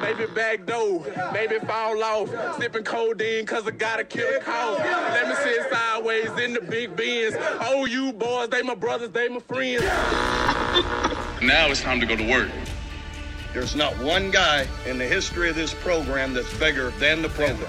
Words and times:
maybe 0.00 0.26
back 0.26 0.66
door, 0.66 1.04
maybe 1.32 1.58
fall 1.60 2.02
off. 2.02 2.58
Sipping 2.58 2.84
codeine 2.84 3.46
cause 3.46 3.66
I 3.66 3.70
gotta 3.70 4.04
kill 4.04 4.36
a 4.36 4.40
cough. 4.40 4.78
Let 4.78 5.28
me 5.28 5.34
sit 5.36 5.70
sideways 5.70 6.30
in 6.38 6.54
the 6.54 6.60
big 6.60 6.96
bins. 6.96 7.34
Oh, 7.60 7.84
you 7.86 8.12
boys, 8.12 8.48
they 8.48 8.62
my 8.62 8.74
brothers, 8.74 9.10
they 9.10 9.28
my 9.28 9.40
friends. 9.40 9.82
Now 11.42 11.68
it's 11.70 11.82
time 11.82 12.00
to 12.00 12.06
go 12.06 12.16
to 12.16 12.30
work. 12.30 12.50
There's 13.52 13.74
not 13.74 13.96
one 13.98 14.30
guy 14.30 14.66
in 14.86 14.98
the 14.98 15.06
history 15.06 15.48
of 15.48 15.56
this 15.56 15.72
program 15.72 16.34
that's 16.34 16.52
bigger 16.58 16.90
than 16.98 17.22
the 17.22 17.28
program. 17.30 17.66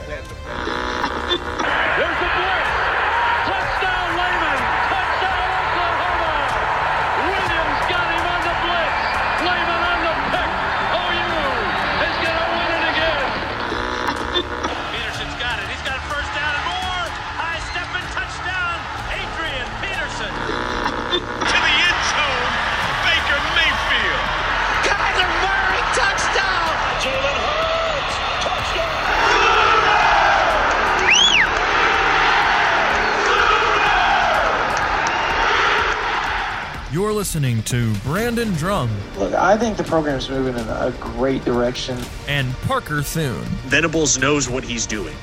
Listening 37.17 37.63
to 37.63 37.91
Brandon 38.03 38.53
Drum 38.53 38.91
Look, 39.17 39.33
I 39.33 39.57
think 39.57 39.75
the 39.75 39.83
program's 39.83 40.29
moving 40.29 40.53
in 40.53 40.69
a 40.69 40.93
great 40.99 41.43
direction. 41.43 41.97
and 42.27 42.53
Parker 42.67 43.01
Thune. 43.01 43.41
Venables 43.65 44.19
knows 44.19 44.47
what 44.47 44.63
he's 44.63 44.85
doing. 44.85 45.15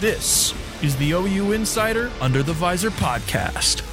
This 0.00 0.52
is 0.82 0.96
the 0.96 1.12
OU 1.12 1.52
Insider 1.52 2.10
Under 2.20 2.42
the 2.42 2.52
Visor 2.52 2.90
podcast. 2.90 3.87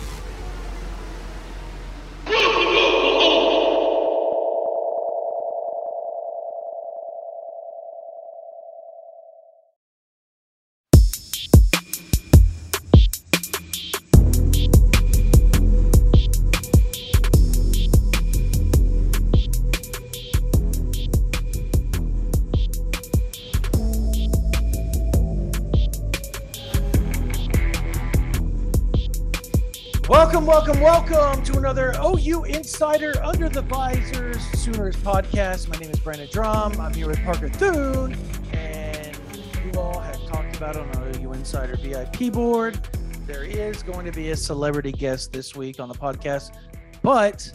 Welcome, 30.46 30.80
welcome, 30.80 31.16
welcome 31.16 31.44
to 31.46 31.58
another 31.58 31.92
OU 32.00 32.44
Insider 32.44 33.14
Under 33.24 33.50
the 33.50 33.64
Visors 33.64 34.40
Sooners 34.60 34.96
podcast. 34.98 35.68
My 35.70 35.76
name 35.78 35.90
is 35.90 36.00
Brandon 36.00 36.30
Drum. 36.32 36.80
I'm 36.80 36.94
here 36.94 37.08
with 37.08 37.20
Parker 37.24 37.50
Thune, 37.50 38.16
and 38.54 39.18
you 39.66 39.80
all 39.80 40.00
have 40.00 40.24
talked 40.28 40.56
about 40.56 40.76
on 40.76 40.88
our 40.98 41.08
OU 41.08 41.34
Insider 41.34 41.76
VIP 41.78 42.32
board. 42.32 42.80
There 43.26 43.44
is 43.44 43.82
going 43.82 44.06
to 44.06 44.12
be 44.12 44.30
a 44.30 44.36
celebrity 44.36 44.92
guest 44.92 45.34
this 45.34 45.56
week 45.56 45.80
on 45.80 45.90
the 45.90 45.96
podcast, 45.96 46.56
but 47.02 47.52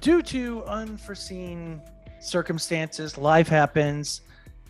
due 0.00 0.22
to 0.22 0.62
unforeseen 0.66 1.82
circumstances, 2.20 3.18
life 3.18 3.48
happens. 3.48 4.20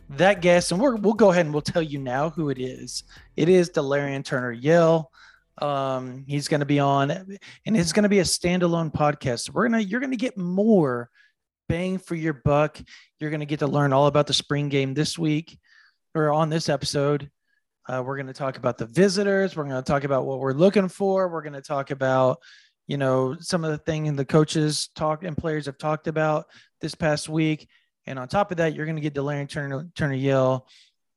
That 0.09 0.41
guest, 0.41 0.73
and 0.73 0.81
we're, 0.81 0.97
we'll 0.97 1.13
go 1.13 1.31
ahead 1.31 1.45
and 1.45 1.53
we'll 1.53 1.61
tell 1.61 1.83
you 1.83 1.99
now 1.99 2.31
who 2.31 2.49
it 2.49 2.59
is. 2.59 3.05
It 3.37 3.51
is 3.51 3.69
Delarrin 3.69 4.25
Turner 4.25 4.53
Yell. 4.53 5.13
Um, 5.61 6.25
he's 6.27 6.49
going 6.49 6.61
to 6.61 6.67
be 6.67 6.79
on, 6.79 7.11
and 7.11 7.77
it's 7.77 7.93
going 7.93 8.05
to 8.05 8.09
be 8.09 8.21
a 8.21 8.25
standalone 8.25 8.93
podcast. 8.93 9.51
We're 9.51 9.69
gonna, 9.69 9.81
you're 9.81 10.01
going 10.01 10.13
to 10.13 10.17
get 10.17 10.37
more 10.37 11.11
bang 11.69 11.99
for 11.99 12.15
your 12.15 12.35
buck. 12.35 12.81
You're 13.21 13.31
going 13.31 13.41
to 13.41 13.47
get 13.47 13.61
to 13.61 13.67
learn 13.67 13.93
all 13.93 14.07
about 14.07 14.27
the 14.27 14.33
spring 14.33 14.69
game 14.69 14.95
this 14.95 15.19
week, 15.19 15.59
or 16.15 16.33
on 16.33 16.51
this 16.51 16.69
episode. 16.69 17.31
Uh, 17.89 18.03
we're 18.05 18.17
going 18.17 18.27
to 18.27 18.35
talk 18.35 18.59
about 18.59 18.77
the 18.77 18.87
visitors. 18.87 19.57
We're 19.57 19.65
going 19.65 19.83
to 19.83 19.83
talk 19.83 20.05
about 20.05 20.27
what 20.27 20.41
we're 20.41 20.53
looking 20.53 20.89
for. 20.89 21.29
We're 21.29 21.43
going 21.43 21.55
to 21.55 21.63
talk 21.63 21.91
about, 21.91 22.39
you 22.87 22.99
know, 22.99 23.37
some 23.41 23.65
of 23.65 23.71
the 23.71 23.79
things 23.79 24.15
the 24.15 24.27
coaches 24.27 24.91
talk 24.95 25.25
and 25.25 25.37
players 25.37 25.67
have 25.67 25.79
talked 25.79 26.07
about 26.07 26.47
this 26.83 26.95
past 26.95 27.31
week. 27.31 27.67
And 28.07 28.19
on 28.19 28.29
top 28.29 28.51
of 28.51 28.59
that, 28.59 28.75
you're 28.75 28.85
going 28.85 28.97
to 28.97 29.03
get 29.03 29.15
Delarrin 29.15 29.49
Turner, 29.49 29.89
Turner 29.97 30.15
Yell, 30.15 30.67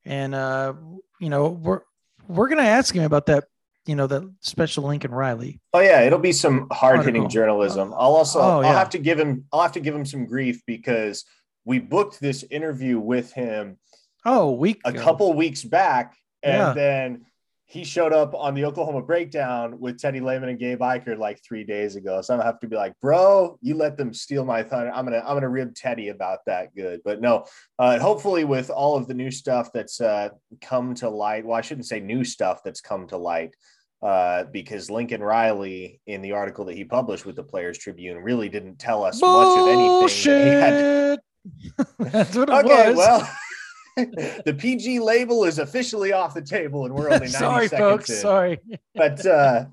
and 0.06 0.34
uh, 0.34 0.74
you 1.20 1.30
know, 1.30 1.50
we're 1.50 1.82
we're 2.28 2.48
going 2.48 2.58
to 2.58 2.64
ask 2.64 2.96
him 2.96 3.04
about 3.04 3.28
that 3.28 3.46
you 3.86 3.96
know, 3.96 4.08
the 4.08 4.34
special 4.42 4.84
Lincoln 4.86 5.12
Riley. 5.12 5.60
Oh 5.74 5.80
yeah, 5.80 6.02
it'll 6.02 6.20
be 6.20 6.32
some 6.32 6.68
hard 6.72 7.04
hitting 7.04 7.30
journalism. 7.30 7.94
I'll 7.94 8.16
also 8.16 8.40
Oh, 8.40 8.62
I'll 8.62 8.78
have 8.78 8.92
to 8.92 9.00
give 9.00 9.20
him 9.20 9.46
I'll 9.52 9.62
have 9.62 9.72
to 9.74 9.80
give 9.80 9.96
him 9.96 10.06
some 10.06 10.26
grief 10.26 10.62
because 10.68 11.26
we 11.66 11.80
booked 11.80 12.20
this 12.20 12.44
interview 12.44 13.00
with 13.00 13.32
him 13.34 13.78
Oh, 14.26 14.50
a 14.50 14.54
week 14.54 14.82
a 14.86 14.90
ago. 14.90 15.02
couple 15.02 15.34
weeks 15.34 15.64
back, 15.64 16.16
and 16.44 16.58
Yeah. 16.58 16.74
then 16.74 17.26
he 17.66 17.86
showed 17.86 18.12
up 18.12 18.36
on 18.36 18.54
the 18.54 18.66
Oklahoma 18.66 19.02
breakdown 19.02 19.80
with 19.80 19.98
Teddy 19.98 20.20
Lehman 20.20 20.50
and 20.50 20.60
Gabe 20.60 20.82
Ikard 20.82 21.18
like 21.18 21.42
three 21.42 21.64
days 21.64 21.96
ago. 21.96 22.22
So 22.22 22.34
I'm 22.34 22.40
gonna 22.40 22.52
have 22.52 22.60
to 22.60 22.68
be 22.68 22.76
like, 22.76 22.94
bro, 23.02 23.58
you 23.62 23.76
let 23.76 23.96
them 23.98 24.14
steal 24.14 24.44
my 24.44 24.62
thunder. 24.62 24.92
I'm 24.94 25.06
gonna 25.06 25.24
I'm 25.26 25.36
gonna 25.38 25.50
rib 25.50 25.74
Teddy 25.74 26.10
about 26.10 26.40
that 26.48 26.76
good. 26.76 27.00
But 27.06 27.22
no, 27.22 27.46
uh, 27.80 27.98
hopefully 27.98 28.44
with 28.44 28.70
all 28.70 28.98
of 28.98 29.08
the 29.08 29.14
new 29.14 29.32
stuff 29.32 29.72
that's 29.74 30.02
uh, 30.02 30.30
come 30.60 30.94
to 30.96 31.10
light. 31.10 31.46
Well, 31.46 31.58
I 31.58 31.62
shouldn't 31.62 31.88
say 31.88 32.00
new 32.00 32.24
stuff 32.26 32.62
that's 32.64 32.82
come 32.82 33.08
to 33.08 33.18
light. 33.18 33.56
Uh, 34.02 34.46
because 34.46 34.90
Lincoln 34.90 35.22
Riley, 35.22 36.02
in 36.08 36.24
the 36.24 36.32
article 36.32 36.66
that 36.66 36.76
he 36.76 36.84
published 36.84 37.26
with 37.26 37.36
the 37.36 37.44
Players 37.44 37.78
Tribune, 37.78 38.18
really 38.18 38.50
didn't 38.50 38.78
tell 38.80 39.04
us 39.04 39.22
much 39.22 39.60
of 39.60 39.68
anything. 39.68 40.32
that 40.32 40.44
he 40.44 40.50
had 40.50 41.20
That's 42.00 42.36
what 42.36 42.50
it 42.50 42.66
okay, 42.66 42.90
was. 42.90 42.98
well, 42.98 43.30
the 43.98 44.56
PG 44.58 45.00
label 45.00 45.44
is 45.44 45.60
officially 45.60 46.14
off 46.14 46.34
the 46.34 46.42
table, 46.42 46.86
and 46.86 46.96
we're 46.96 47.12
only 47.12 47.28
90 47.28 47.30
sorry, 47.30 47.68
seconds 47.68 47.90
folks. 47.90 48.10
in. 48.10 48.16
Sorry. 48.16 48.60
But 48.96 49.26
uh, 49.26 49.66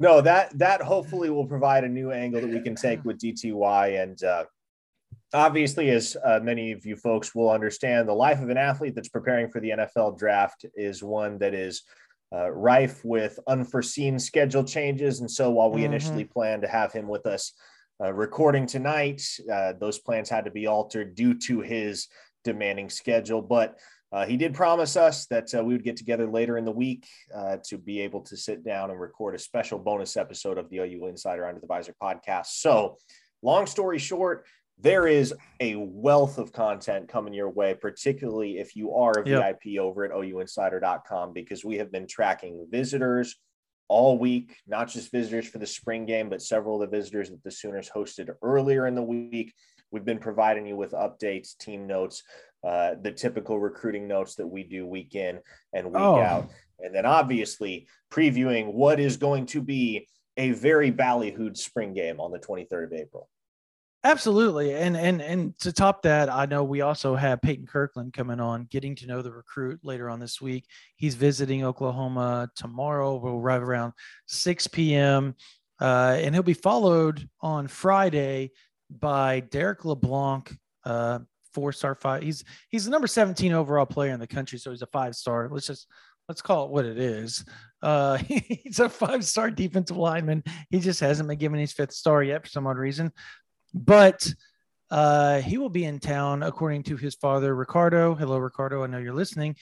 no, 0.00 0.20
that 0.22 0.56
that 0.58 0.80
hopefully 0.80 1.30
will 1.30 1.46
provide 1.46 1.84
a 1.84 1.88
new 1.88 2.10
angle 2.10 2.40
that 2.40 2.50
we 2.50 2.60
can 2.60 2.74
take 2.74 3.04
with 3.04 3.18
DTY, 3.18 4.02
and 4.02 4.22
uh, 4.24 4.44
obviously, 5.34 5.90
as 5.90 6.16
uh, 6.24 6.40
many 6.42 6.72
of 6.72 6.86
you 6.86 6.96
folks 6.96 7.34
will 7.34 7.50
understand, 7.50 8.08
the 8.08 8.14
life 8.14 8.40
of 8.40 8.48
an 8.48 8.56
athlete 8.56 8.94
that's 8.94 9.08
preparing 9.08 9.50
for 9.50 9.60
the 9.60 9.70
NFL 9.70 10.18
draft 10.18 10.64
is 10.74 11.02
one 11.02 11.38
that 11.38 11.54
is. 11.54 11.82
Uh, 12.32 12.50
rife 12.50 13.04
with 13.04 13.38
unforeseen 13.46 14.18
schedule 14.18 14.64
changes. 14.64 15.20
And 15.20 15.30
so 15.30 15.50
while 15.50 15.70
we 15.70 15.82
Mhm. 15.82 15.86
initially 15.86 16.24
planned 16.24 16.62
to 16.62 16.68
have 16.68 16.92
him 16.92 17.06
with 17.06 17.26
us 17.26 17.52
uh, 18.02 18.12
recording 18.12 18.66
tonight, 18.66 19.22
uh, 19.52 19.72
those 19.74 20.00
plans 20.00 20.28
had 20.28 20.44
to 20.44 20.50
be 20.50 20.66
altered 20.66 21.14
due 21.14 21.38
to 21.38 21.60
his 21.60 22.08
demanding 22.42 22.90
schedule. 22.90 23.40
But 23.40 23.78
uh, 24.10 24.26
he 24.26 24.36
did 24.36 24.52
promise 24.54 24.96
us 24.96 25.26
that 25.26 25.54
uh, 25.54 25.62
we 25.62 25.74
would 25.74 25.84
get 25.84 25.96
together 25.96 26.28
later 26.28 26.56
in 26.58 26.64
the 26.64 26.72
week 26.72 27.06
uh, 27.32 27.58
to 27.64 27.78
be 27.78 28.00
able 28.00 28.20
to 28.22 28.36
sit 28.36 28.64
down 28.64 28.90
and 28.90 29.00
record 29.00 29.34
a 29.34 29.38
special 29.38 29.78
bonus 29.78 30.16
episode 30.16 30.58
of 30.58 30.68
the 30.70 30.78
OU 30.78 31.06
Insider 31.06 31.46
Under 31.46 31.60
the 31.60 31.66
Visor 31.68 31.94
podcast. 32.02 32.46
So, 32.46 32.96
long 33.42 33.66
story 33.66 33.98
short, 33.98 34.46
there 34.78 35.06
is 35.06 35.32
a 35.60 35.76
wealth 35.76 36.38
of 36.38 36.52
content 36.52 37.08
coming 37.08 37.32
your 37.32 37.48
way, 37.50 37.74
particularly 37.74 38.58
if 38.58 38.76
you 38.76 38.92
are 38.94 39.12
a 39.12 39.28
Yep. 39.28 39.60
VIP 39.62 39.78
over 39.78 40.04
at 40.04 40.10
OUinsider.com, 40.10 41.32
because 41.32 41.64
we 41.64 41.78
have 41.78 41.90
been 41.92 42.06
tracking 42.06 42.66
visitors 42.70 43.36
all 43.88 44.18
week, 44.18 44.56
not 44.66 44.88
just 44.88 45.12
visitors 45.12 45.46
for 45.46 45.58
the 45.58 45.66
spring 45.66 46.06
game, 46.06 46.28
but 46.28 46.42
several 46.42 46.82
of 46.82 46.90
the 46.90 46.96
visitors 46.96 47.30
that 47.30 47.42
the 47.44 47.50
Sooners 47.50 47.90
hosted 47.90 48.34
earlier 48.42 48.86
in 48.86 48.94
the 48.94 49.02
week. 49.02 49.54
We've 49.90 50.04
been 50.04 50.18
providing 50.18 50.66
you 50.66 50.76
with 50.76 50.92
updates, 50.92 51.56
team 51.56 51.86
notes, 51.86 52.22
uh, 52.66 52.94
the 53.00 53.12
typical 53.12 53.60
recruiting 53.60 54.08
notes 54.08 54.36
that 54.36 54.46
we 54.46 54.64
do 54.64 54.86
week 54.86 55.14
in 55.14 55.40
and 55.72 55.88
week 55.88 55.96
Oh. 55.96 56.16
out. 56.18 56.50
And 56.80 56.94
then 56.94 57.06
obviously 57.06 57.86
previewing 58.10 58.72
what 58.72 58.98
is 58.98 59.16
going 59.18 59.46
to 59.46 59.62
be 59.62 60.08
a 60.36 60.50
very 60.50 60.90
ballyhooed 60.90 61.56
spring 61.56 61.92
game 61.92 62.20
on 62.20 62.32
the 62.32 62.38
23rd 62.40 62.84
of 62.84 62.92
April. 62.94 63.28
Absolutely. 64.06 64.74
And 64.74 64.98
and 64.98 65.22
and 65.22 65.58
to 65.60 65.72
top 65.72 66.02
that, 66.02 66.28
I 66.28 66.44
know 66.44 66.62
we 66.62 66.82
also 66.82 67.16
have 67.16 67.40
Peyton 67.40 67.66
Kirkland 67.66 68.12
coming 68.12 68.38
on, 68.38 68.68
getting 68.70 68.94
to 68.96 69.06
know 69.06 69.22
the 69.22 69.32
recruit 69.32 69.80
later 69.82 70.10
on 70.10 70.20
this 70.20 70.42
week. 70.42 70.66
He's 70.96 71.14
visiting 71.14 71.64
Oklahoma 71.64 72.50
tomorrow. 72.54 73.16
We'll 73.16 73.38
arrive 73.38 73.62
around 73.62 73.94
6 74.26 74.66
p.m. 74.68 75.34
Uh, 75.80 76.18
and 76.20 76.34
he'll 76.34 76.42
be 76.42 76.52
followed 76.52 77.26
on 77.40 77.66
Friday 77.66 78.52
by 78.90 79.40
Derrick 79.40 79.86
LeBlanc, 79.86 80.54
uh, 80.84 81.20
four 81.54 81.72
star 81.72 81.94
five. 81.94 82.22
He's 82.22 82.44
he's 82.68 82.84
the 82.84 82.90
number 82.90 83.06
17 83.06 83.52
overall 83.54 83.86
player 83.86 84.12
in 84.12 84.20
the 84.20 84.26
country, 84.26 84.58
so 84.58 84.70
he's 84.70 84.82
a 84.82 84.86
five 84.88 85.14
star. 85.14 85.48
Let's 85.50 85.66
just 85.66 85.86
let's 86.28 86.42
call 86.42 86.66
it 86.66 86.70
what 86.70 86.84
it 86.84 86.98
is. 86.98 87.44
Uh, 87.82 88.16
he's 88.28 88.80
a 88.80 88.88
five 88.90 89.24
star 89.24 89.50
defensive 89.50 89.96
lineman. 89.96 90.44
He 90.68 90.80
just 90.80 91.00
hasn't 91.00 91.28
been 91.28 91.38
given 91.38 91.58
his 91.58 91.72
fifth 91.72 91.92
star 91.94 92.22
yet 92.22 92.42
for 92.42 92.50
some 92.50 92.66
odd 92.66 92.76
reason. 92.76 93.10
But 93.74 94.32
Uh, 94.90 95.40
he 95.40 95.58
will 95.58 95.70
be 95.70 95.84
in 95.86 95.98
town, 95.98 96.42
according 96.44 96.80
to 96.84 96.96
his 96.96 97.16
father, 97.16 97.52
Ricardo. 97.56 98.14
Hello, 98.14 98.36
Ricardo. 98.38 98.84
I 98.84 98.86
know 98.86 98.98
you're 98.98 99.14
listening. 99.14 99.56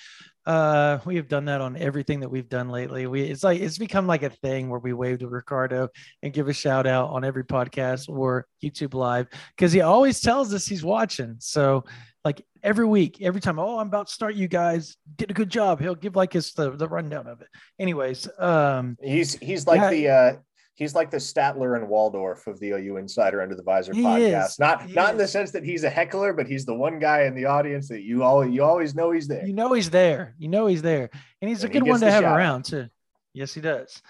Uh, 0.45 0.99
we 1.07 1.17
have 1.17 1.29
done 1.29 1.47
that 1.47 1.63
on 1.63 1.75
everything 1.77 2.21
that 2.21 2.29
we've 2.29 2.49
done 2.51 2.69
lately. 2.69 3.07
We 3.07 3.23
it's 3.23 3.43
like 3.43 3.59
it's 3.61 3.79
become 3.79 4.07
like 4.07 4.25
a 4.25 4.29
thing 4.29 4.69
where 4.69 4.81
we 4.81 4.93
wave 4.93 5.21
to 5.21 5.29
Ricardo 5.29 5.89
and 6.23 6.35
give 6.35 6.49
a 6.49 6.53
shout 6.53 6.87
out 6.87 7.11
on 7.11 7.25
every 7.25 7.45
podcast 7.45 8.11
or 8.11 8.47
YouTube 8.63 8.93
live 8.93 9.29
because 9.57 9.73
he 9.73 9.81
always 9.81 10.21
tells 10.21 10.53
us 10.53 10.67
he's 10.67 10.85
watching. 10.85 11.37
So 11.39 11.85
like 12.25 12.45
every 12.63 12.85
week, 12.87 13.23
every 13.23 13.41
time, 13.41 13.59
oh, 13.59 13.79
I'm 13.79 13.87
about 13.87 14.09
to 14.09 14.13
start 14.13 14.35
you 14.35 14.49
guys, 14.49 14.97
did 15.17 15.31
a 15.31 15.35
good 15.35 15.49
job. 15.49 15.81
He'll 15.81 15.95
give 15.95 16.15
like 16.17 16.35
his 16.35 16.53
the, 16.53 16.73
the 16.73 16.89
rundown 16.89 17.27
of 17.27 17.41
it. 17.41 17.49
Anyways, 17.79 18.29
um 18.39 18.99
He's 19.01 19.39
he's 19.39 19.67
like 19.67 19.81
Yeah. 19.81 19.91
the 19.91 20.09
uh 20.09 20.33
he's 20.75 20.95
like 20.95 21.11
the 21.11 21.17
Statler 21.19 21.77
and 21.77 21.89
Waldorf 21.89 22.47
of 22.47 22.59
the 22.61 22.71
OU 22.71 22.97
Insider 22.97 23.43
Under 23.43 23.55
the 23.55 23.63
Visor 23.63 23.93
He 23.95 24.03
podcast. 24.03 24.47
is. 24.47 24.59
Not 24.59 24.83
He 24.87 24.93
not 24.95 25.11
in 25.13 25.19
the 25.19 25.29
sense 25.29 25.51
that 25.53 25.65
he's 25.65 25.85
a 25.85 25.91
heckler, 25.91 26.33
but 26.33 26.47
he's 26.47 26.65
the 26.65 26.75
one 26.75 26.99
guy 26.99 27.23
in 27.25 27.35
the 27.35 27.45
audience 27.47 27.89
that 27.89 28.03
you 28.03 28.23
all 28.23 28.47
you 28.47 28.63
always 28.65 28.95
know 28.95 29.11
he's 29.11 29.29
there. 29.29 29.45
you 29.47 29.53
know 29.53 29.73
he's 29.73 29.91
there. 29.91 30.35
You 30.39 30.49
know 30.49 30.67
he's 30.67 30.83
there. 30.83 31.11
And 31.41 31.49
he's 31.49 31.63
a 31.63 31.67
And 31.67 31.75
he 31.75 31.81
good 31.81 31.89
one 31.89 32.01
to 32.01 32.11
have 32.11 32.23
shout 32.23 32.33
out. 32.33 32.37
around 32.39 32.65
too. 32.65 32.89
Yes, 33.35 33.53
he 33.55 33.61
does. 33.61 34.01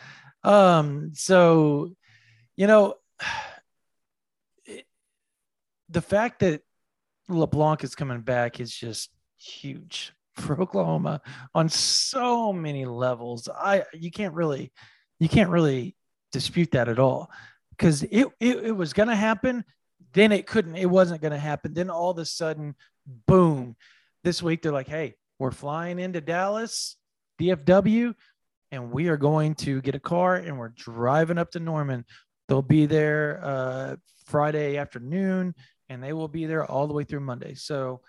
Um, 0.44 1.12
so 1.14 1.93
you 2.56 2.67
know 2.67 2.94
it- 4.67 4.87
the 5.88 6.03
fact 6.03 6.41
that 6.41 6.62
LeBlanc 7.29 7.85
is 7.85 7.94
coming 7.94 8.20
back 8.20 8.61
is 8.61 8.75
just 8.75 9.11
huge 9.38 10.12
for 10.37 10.61
Oklahoma 10.61 11.20
on 11.55 11.69
so 11.69 12.53
many 12.53 12.85
levels. 12.85 13.49
I 13.55 13.85
you 13.93 14.11
can't 14.11 14.35
really 14.35 14.73
you 15.20 15.29
can't 15.29 15.50
really 15.50 15.94
dispute 16.32 16.70
that 16.73 16.88
at 16.88 16.99
all 16.99 17.31
because 17.70 18.02
it, 18.05 18.26
it 18.40 18.67
it 18.67 18.76
was 18.76 18.93
gonna 18.93 19.17
happen, 19.17 19.64
then 20.12 20.32
it 20.32 20.46
couldn't, 20.46 20.76
it 20.76 20.90
wasn't 20.90 21.20
gonna 21.20 21.38
happen. 21.38 21.75
Then 21.75 21.90
all 21.90 22.11
of 22.11 22.19
a 22.19 22.25
sudden, 22.25 22.75
boom, 23.26 23.76
this 24.25 24.43
week 24.43 24.62
they're 24.62 24.73
like, 24.73 24.88
hey, 24.88 25.14
we're 25.38 25.50
flying 25.50 25.99
into 25.99 26.20
Dallas, 26.20 26.96
DFW, 27.40 28.14
and 28.70 28.90
we 28.90 29.08
are 29.08 29.17
going 29.17 29.55
to 29.56 29.81
get 29.82 29.94
a 29.94 30.00
car 30.00 30.37
and 30.37 30.58
we're 30.58 30.69
driving 30.70 31.38
up 31.38 31.50
to 31.52 31.61
Norman. 31.61 32.05
They'll 32.49 32.62
be 32.62 32.87
there 32.87 33.40
uh, 33.43 33.96
Friday 34.26 34.76
afternoon 34.76 35.55
and 35.88 36.02
they 36.02 36.12
will 36.12 36.28
be 36.28 36.46
there 36.46 36.64
all 36.64 36.87
the 36.87 36.94
way 36.94 37.05
through 37.05 37.20
Monday. 37.20 37.55
So 37.55 38.00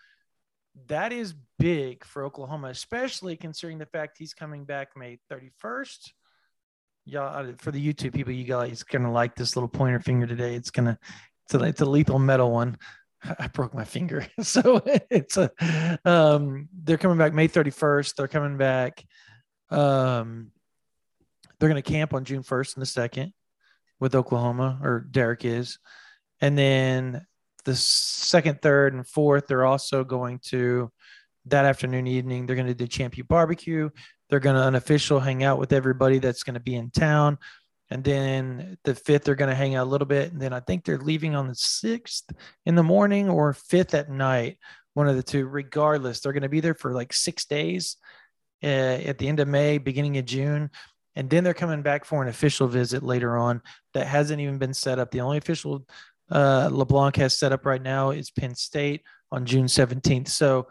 that 0.88 1.12
is 1.12 1.34
big 1.60 2.06
for 2.06 2.24
Oklahoma, 2.24 2.70
especially 2.70 3.36
considering 3.36 3.78
the 3.78 3.86
fact 3.86 4.18
he's 4.18 4.34
coming 4.34 4.64
back 4.64 4.90
May 4.96 5.20
31st. 5.32 6.12
Yeah, 7.06 7.52
for 7.58 7.72
the 7.72 7.94
YouTube 7.94 8.14
people, 8.14 8.34
you 8.34 8.46
guys 8.46 8.84
gonna 8.84 9.12
like 9.12 9.36
this 9.36 9.56
little 9.56 9.70
pointer 9.70 10.00
finger 10.00 10.26
today. 10.26 10.56
It's 10.56 10.72
gonna, 10.72 10.98
it's 11.46 11.54
a, 11.54 11.64
it's 11.64 11.82
a 11.82 11.86
lethal 11.86 12.20
metal 12.20 12.52
one. 12.52 12.78
I 13.40 13.48
broke 13.48 13.74
my 13.74 13.84
finger, 13.84 14.26
so 14.42 14.82
it's 15.10 15.38
a. 15.38 15.52
Um, 16.06 16.70
they're 16.74 16.98
coming 16.98 17.18
back 17.18 17.34
May 17.34 17.48
31st. 17.48 18.16
They're 18.16 18.28
coming 18.28 18.58
back. 18.58 19.04
Um, 19.70 20.52
they're 21.60 21.70
gonna 21.70 21.82
camp 21.82 22.14
on 22.14 22.26
June 22.26 22.44
1st 22.44 22.76
and 22.76 22.82
the 22.82 22.88
second 22.88 23.34
with 24.00 24.16
Oklahoma, 24.16 24.80
or 24.82 25.06
Derrick 25.12 25.46
is, 25.46 25.80
and 26.42 26.58
then 26.58 27.26
the 27.66 27.76
second, 27.76 28.62
third, 28.62 28.94
and 28.94 29.08
fourth, 29.08 29.48
they're 29.48 29.66
also 29.66 30.04
going 30.04 30.40
to 30.40 30.92
that 31.46 31.66
afternoon, 31.66 32.08
evening. 32.08 32.46
They're 32.46 32.56
going 32.56 32.68
to 32.68 32.74
do 32.74 32.88
Champion 32.88 33.26
Barbecue. 33.28 33.90
They're 34.34 34.40
going 34.40 34.56
to 34.56 34.64
unofficial 34.64 35.20
hang 35.20 35.44
out 35.44 35.60
with 35.60 35.74
everybody 35.74 36.18
that's 36.18 36.42
going 36.42 36.56
to 36.56 36.60
be 36.60 36.74
in 36.74 36.90
town. 36.90 37.38
And 37.92 38.04
then 38.04 38.80
the 38.84 38.96
fifth, 38.96 39.26
they're 39.26 39.36
going 39.36 39.52
to 39.52 39.56
hang 39.56 39.76
out 39.76 39.86
a 39.86 39.90
little 39.92 40.08
bit. 40.08 40.32
And 40.32 40.42
then 40.42 40.54
I 40.54 40.60
think 40.60 40.84
they're 40.84 40.98
leaving 40.98 41.36
on 41.36 41.48
the 41.48 41.54
sixth 41.54 42.32
in 42.66 42.74
the 42.74 42.82
morning 42.82 43.30
or 43.30 43.54
fifth 43.54 43.94
at 43.94 44.10
night, 44.10 44.58
one 44.96 45.08
of 45.08 45.16
the 45.16 45.22
two. 45.22 45.46
Regardless, 45.46 46.20
they're 46.20 46.34
going 46.34 46.42
to 46.42 46.50
be 46.50 46.62
there 46.62 46.74
for 46.74 46.94
like 46.94 47.14
six 47.14 47.46
days 47.46 47.98
uh, 48.64 48.66
at 49.06 49.20
the 49.20 49.28
end 49.28 49.40
of 49.40 49.48
May, 49.48 49.78
beginning 49.78 50.18
of 50.18 50.26
June. 50.26 50.72
And 51.16 51.30
then 51.30 51.44
they're 51.44 51.54
coming 51.54 51.84
back 51.84 52.04
for 52.04 52.24
an 52.24 52.30
official 52.30 52.68
visit 52.68 53.04
later 53.04 53.38
on 53.38 53.62
that 53.94 54.08
hasn't 54.08 54.42
even 54.42 54.58
been 54.58 54.74
set 54.74 54.98
up. 54.98 55.12
The 55.12 55.22
only 55.22 55.38
official 55.38 55.86
uh, 56.32 56.70
LeBlanc 56.72 57.18
has 57.18 57.38
set 57.38 57.52
up 57.52 57.68
right 57.68 57.84
now 57.84 58.10
is 58.10 58.32
Penn 58.32 58.56
State 58.56 59.04
on 59.32 59.46
June 59.46 59.68
17th. 59.68 60.30
So 60.30 60.70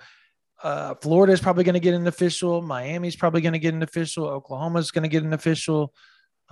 uh, 0.63 0.95
Florida 0.97 1.33
is 1.33 1.41
probably 1.41 1.65
going 1.65 1.75
to 1.75 1.81
get 1.81 1.95
an 1.95 2.07
official. 2.07 2.63
Miami's 2.63 3.17
probably 3.17 3.41
going 3.41 3.53
to 3.53 3.59
get 3.59 3.75
an 3.75 3.83
official. 3.83 4.27
Oklahoma's 4.27 4.91
going 4.91 5.03
to 5.03 5.09
get 5.09 5.25
an 5.25 5.33
official. 5.33 5.93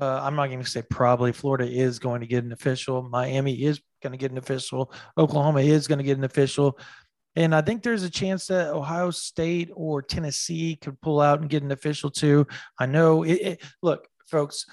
Uh, 0.01 0.21
I'm 0.23 0.35
not 0.35 0.47
going 0.47 0.63
to 0.63 0.69
say 0.69 0.83
probably. 0.83 1.33
Florida 1.33 1.67
is 1.67 1.99
going 1.99 2.21
to 2.21 2.27
get 2.27 2.45
an 2.45 2.53
official. 2.53 3.03
Miami 3.03 3.63
is 3.63 3.81
going 4.03 4.13
to 4.13 4.19
get 4.19 4.33
an 4.33 4.39
official. 4.39 4.93
Oklahoma 5.17 5.61
is 5.61 5.87
going 5.87 5.99
to 5.99 6.05
get 6.05 6.19
an 6.19 6.25
official. 6.25 6.79
And 7.37 7.55
I 7.55 7.61
think 7.61 7.83
there's 7.83 8.03
a 8.03 8.11
chance 8.11 8.47
that 8.47 8.75
Ohio 8.75 9.11
State 9.11 9.71
or 9.75 10.03
Tennessee 10.03 10.77
could 10.77 11.01
pull 11.01 11.21
out 11.21 11.41
and 11.41 11.51
get 11.51 11.63
an 11.63 11.71
official 11.71 12.11
too. 12.11 12.47
I 12.79 12.87
know 12.87 13.23
it, 13.23 13.35
it 13.35 13.63
look, 13.83 14.09
folks, 14.27 14.67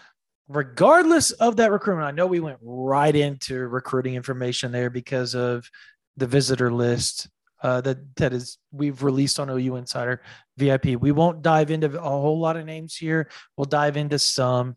regardless 0.47 1.31
of 1.31 1.57
that 1.57 1.71
recruitment, 1.71 2.07
I 2.07 2.11
know 2.11 2.25
we 2.25 2.39
went 2.39 2.57
right 2.61 3.15
into 3.15 3.67
recruiting 3.67 4.15
information 4.15 4.71
there 4.71 4.89
because 4.89 5.35
of 5.35 5.69
the 6.15 6.25
visitor 6.25 6.71
list 6.71 7.27
uh, 7.61 7.81
that 7.81 8.15
that 8.17 8.33
is 8.33 8.57
we've 8.71 9.03
released 9.03 9.39
on 9.39 9.49
OU 9.49 9.77
Insider 9.77 10.21
VIP. 10.57 10.99
We 10.99 11.11
won't 11.11 11.41
dive 11.41 11.71
into 11.71 11.99
a 11.99 12.09
whole 12.09 12.39
lot 12.39 12.57
of 12.57 12.65
names 12.65 12.95
here. 12.95 13.29
We'll 13.55 13.65
dive 13.65 13.97
into 13.97 14.19
some, 14.19 14.75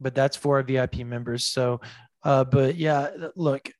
but 0.00 0.14
that's 0.14 0.36
for 0.36 0.56
our 0.56 0.62
VIP 0.62 0.98
members. 0.98 1.44
So, 1.44 1.80
uh, 2.22 2.44
but 2.44 2.76
yeah, 2.76 3.10
look, 3.36 3.70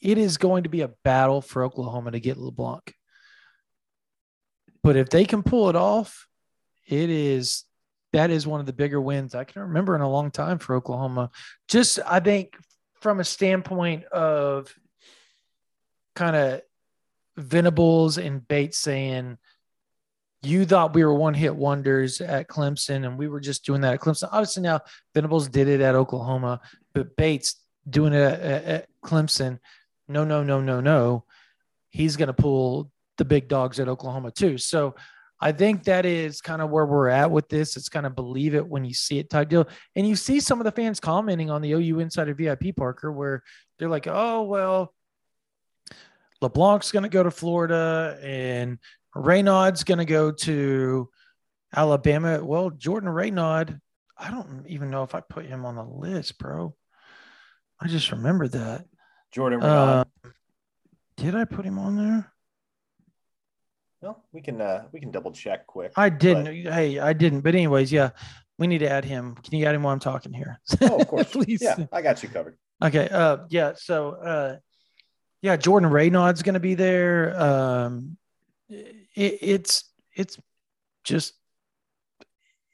it 0.00 0.18
is 0.18 0.36
going 0.36 0.64
to 0.64 0.68
be 0.68 0.82
a 0.82 0.92
battle 1.04 1.40
for 1.40 1.64
Oklahoma 1.64 2.12
to 2.12 2.20
get 2.20 2.36
LeBlanc. 2.36 2.94
But 4.82 4.96
if 4.96 5.08
they 5.08 5.24
can 5.24 5.42
pull 5.42 5.68
it 5.68 5.76
off, 5.76 6.26
it 6.86 7.10
is 7.10 7.64
that 8.12 8.30
is 8.30 8.46
one 8.46 8.60
of 8.60 8.66
the 8.66 8.72
bigger 8.72 9.00
wins 9.00 9.34
I 9.34 9.44
can 9.44 9.62
remember 9.62 9.94
in 9.94 10.00
a 10.00 10.08
long 10.08 10.30
time 10.30 10.58
for 10.58 10.76
Oklahoma. 10.76 11.30
Just 11.68 11.98
I 12.06 12.20
think 12.20 12.56
from 13.00 13.20
a 13.20 13.24
standpoint 13.24 14.04
of 14.04 14.72
kind 16.16 16.34
of 16.34 16.62
Venables 17.36 18.18
and 18.18 18.46
Bates 18.48 18.78
saying 18.78 19.38
you 20.42 20.64
thought 20.64 20.94
we 20.94 21.04
were 21.04 21.14
one 21.14 21.34
hit 21.34 21.54
wonders 21.54 22.20
at 22.20 22.48
Clemson 22.48 23.06
and 23.06 23.18
we 23.18 23.28
were 23.28 23.40
just 23.40 23.64
doing 23.64 23.80
that 23.82 23.94
at 23.94 24.00
Clemson. 24.00 24.28
Obviously 24.32 24.62
now 24.62 24.80
Venables 25.14 25.48
did 25.48 25.68
it 25.68 25.80
at 25.80 25.94
Oklahoma, 25.94 26.60
but 26.94 27.16
Bates 27.16 27.56
doing 27.88 28.12
it 28.12 28.22
at, 28.22 28.64
at- 28.64 28.88
Clemson. 29.04 29.58
No, 30.08 30.24
no, 30.24 30.42
no, 30.42 30.60
no, 30.60 30.80
no. 30.80 31.24
He's 31.90 32.16
going 32.16 32.28
to 32.28 32.32
pull 32.32 32.90
the 33.18 33.24
big 33.24 33.48
dogs 33.48 33.78
at 33.78 33.88
Oklahoma 33.88 34.30
too. 34.30 34.58
So 34.58 34.94
I 35.40 35.52
think 35.52 35.84
that 35.84 36.06
is 36.06 36.40
kind 36.40 36.62
of 36.62 36.70
where 36.70 36.86
we're 36.86 37.08
at 37.08 37.30
with 37.30 37.48
this. 37.48 37.76
It's 37.76 37.88
kind 37.88 38.06
of 38.06 38.16
believe 38.16 38.54
it 38.54 38.66
when 38.66 38.84
you 38.84 38.94
see 38.94 39.18
it 39.18 39.30
type 39.30 39.48
deal. 39.48 39.68
And 39.94 40.08
you 40.08 40.16
see 40.16 40.40
some 40.40 40.60
of 40.60 40.64
the 40.64 40.72
fans 40.72 40.98
commenting 40.98 41.50
on 41.50 41.60
the 41.60 41.72
OU 41.72 42.00
Insider 42.00 42.34
VIP 42.34 42.74
Parker 42.76 43.12
where 43.12 43.42
they're 43.78 43.88
like, 43.88 44.06
oh, 44.08 44.44
well, 44.44 44.94
LeBlanc's 46.42 46.92
going 46.92 47.02
to 47.04 47.08
go 47.08 47.22
to 47.22 47.30
Florida 47.30 48.18
and 48.22 48.78
Renaud's 49.14 49.84
going 49.84 49.98
to 49.98 50.04
go 50.04 50.30
to 50.30 51.08
Alabama. 51.74 52.44
Well, 52.44 52.70
Jordan 52.70 53.08
Renaud, 53.08 53.78
I 54.18 54.30
don't 54.30 54.64
even 54.68 54.90
know 54.90 55.02
if 55.02 55.14
I 55.14 55.20
put 55.20 55.46
him 55.46 55.64
on 55.64 55.76
the 55.76 55.84
list, 55.84 56.38
bro. 56.38 56.74
I 57.80 57.88
just 57.88 58.10
remembered 58.12 58.52
that. 58.52 58.84
Jordan 59.32 59.62
Uh, 59.62 60.04
did 61.16 61.34
I 61.34 61.44
put 61.44 61.64
him 61.64 61.78
on 61.78 61.96
there? 61.96 62.32
no, 64.02 64.18
we 64.32 64.40
can 64.40 64.60
uh 64.60 64.84
we 64.92 65.00
can 65.00 65.10
double 65.10 65.32
check 65.32 65.66
quick. 65.66 65.92
I 65.96 66.08
didn't. 66.10 66.44
but- 66.64 66.72
Hey, 66.74 66.98
I 66.98 67.12
didn't. 67.12 67.40
But 67.40 67.54
anyways, 67.54 67.90
yeah, 67.90 68.10
we 68.58 68.66
need 68.66 68.78
to 68.78 68.88
add 68.90 69.04
him. 69.04 69.34
Can 69.36 69.58
you 69.58 69.64
add 69.66 69.74
him 69.74 69.82
while 69.82 69.92
I'm 69.92 70.00
talking 70.00 70.32
here? 70.32 70.60
Oh, 70.82 71.00
of 71.00 71.08
course. 71.08 71.30
Please. 71.32 71.60
Yeah, 71.62 71.76
I 71.92 72.02
got 72.02 72.22
you 72.22 72.28
covered. 72.28 72.56
Okay. 72.82 73.08
Uh, 73.08 73.38
yeah. 73.48 73.72
So, 73.76 74.10
uh, 74.12 74.56
yeah, 75.42 75.56
Jordan 75.56 75.90
Renaud's 75.90 76.42
going 76.42 76.54
to 76.54 76.60
be 76.60 76.74
there. 76.74 77.40
Um, 77.40 78.16
it, 78.68 78.98
it's 79.14 79.84
it's 80.14 80.38
just 81.04 81.34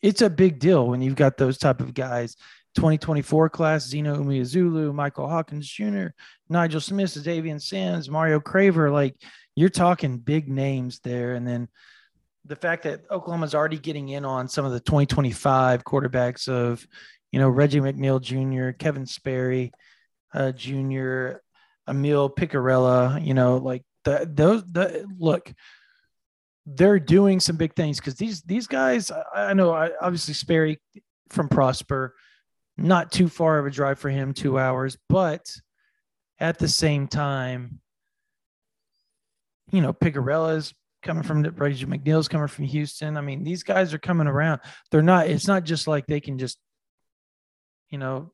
it's 0.00 0.23
a 0.23 0.31
big 0.31 0.59
deal 0.59 0.87
when 0.87 1.02
you've 1.02 1.16
got 1.16 1.37
those 1.37 1.59
type 1.59 1.81
of 1.81 1.95
guys. 1.95 2.37
2024 2.75 3.50
class: 3.50 3.87
Zeno 3.87 4.16
Umeozulu, 4.16 4.95
Michael 4.95 5.28
Hawkins 5.28 5.69
Jr., 5.69 6.07
Nigel 6.49 6.81
Smith, 6.81 7.12
Davian 7.14 7.61
Sands, 7.61 8.09
Mario 8.09 8.40
Craver. 8.40 8.90
Like 8.90 9.16
you're 9.54 9.69
talking 9.69 10.19
big 10.19 10.49
names 10.49 11.00
there, 11.00 11.35
and 11.35 11.47
then 11.47 11.69
the 12.45 12.57
fact 12.57 12.85
that 12.85 13.02
Oklahoma's 13.11 13.54
already 13.54 13.78
getting 13.78 14.09
in 14.09 14.25
on 14.25 14.49
some 14.49 14.64
of 14.64 14.73
the 14.73 14.81
2025 14.81 15.85
quarterbacks 15.85 16.49
of, 16.49 16.87
you 17.31 17.38
know, 17.38 17.49
Reggie 17.49 17.81
McNeil 17.81 18.21
Jr., 18.21 18.76
Kevin 18.76 19.07
Sperry, 19.07 19.73
uh, 20.35 20.52
Jr., 20.52 21.35
Emil 21.89 22.31
Picarella, 22.31 23.25
you 23.25 23.35
know, 23.35 23.57
like 23.57 23.83
the, 24.05 24.29
those, 24.31 24.65
the 24.65 25.07
look, 25.19 25.53
they're 26.67 27.01
doing 27.01 27.41
some 27.41 27.57
big 27.57 27.75
things 27.75 27.99
because 27.99 28.15
these, 28.15 28.43
these 28.43 28.67
guys, 28.67 29.11
I, 29.11 29.51
I 29.51 29.53
know, 29.55 29.73
I, 29.73 29.91
obviously 30.01 30.35
Sperry 30.35 30.81
from 31.31 31.49
Prosper, 31.49 32.15
not 32.77 33.11
too 33.11 33.29
far 33.29 33.59
of 33.59 33.67
a 33.67 33.71
drive 33.71 33.99
for 33.99 34.11
him, 34.11 34.33
two 34.33 34.59
hours, 34.59 34.97
but 35.09 35.55
at 36.39 36.59
the 36.59 36.69
same 36.69 37.09
time, 37.09 37.81
you 39.71 39.81
know, 39.81 39.93
Picarella's 39.93 40.73
coming 41.03 41.23
from 41.23 41.43
Reggie 41.43 41.87
McNeil's 41.87 42.29
coming 42.29 42.47
from 42.49 42.65
Houston. 42.65 43.17
I 43.17 43.21
mean, 43.21 43.43
these 43.43 43.62
guys 43.62 43.93
are 43.93 43.99
coming 43.99 44.27
around. 44.27 44.61
They're 44.91 45.03
not, 45.03 45.27
it's 45.27 45.49
not 45.49 45.65
just 45.65 45.87
like 45.87 46.07
they 46.07 46.21
can 46.21 46.39
just, 46.39 46.59
you 47.91 47.99
know, 47.99 48.33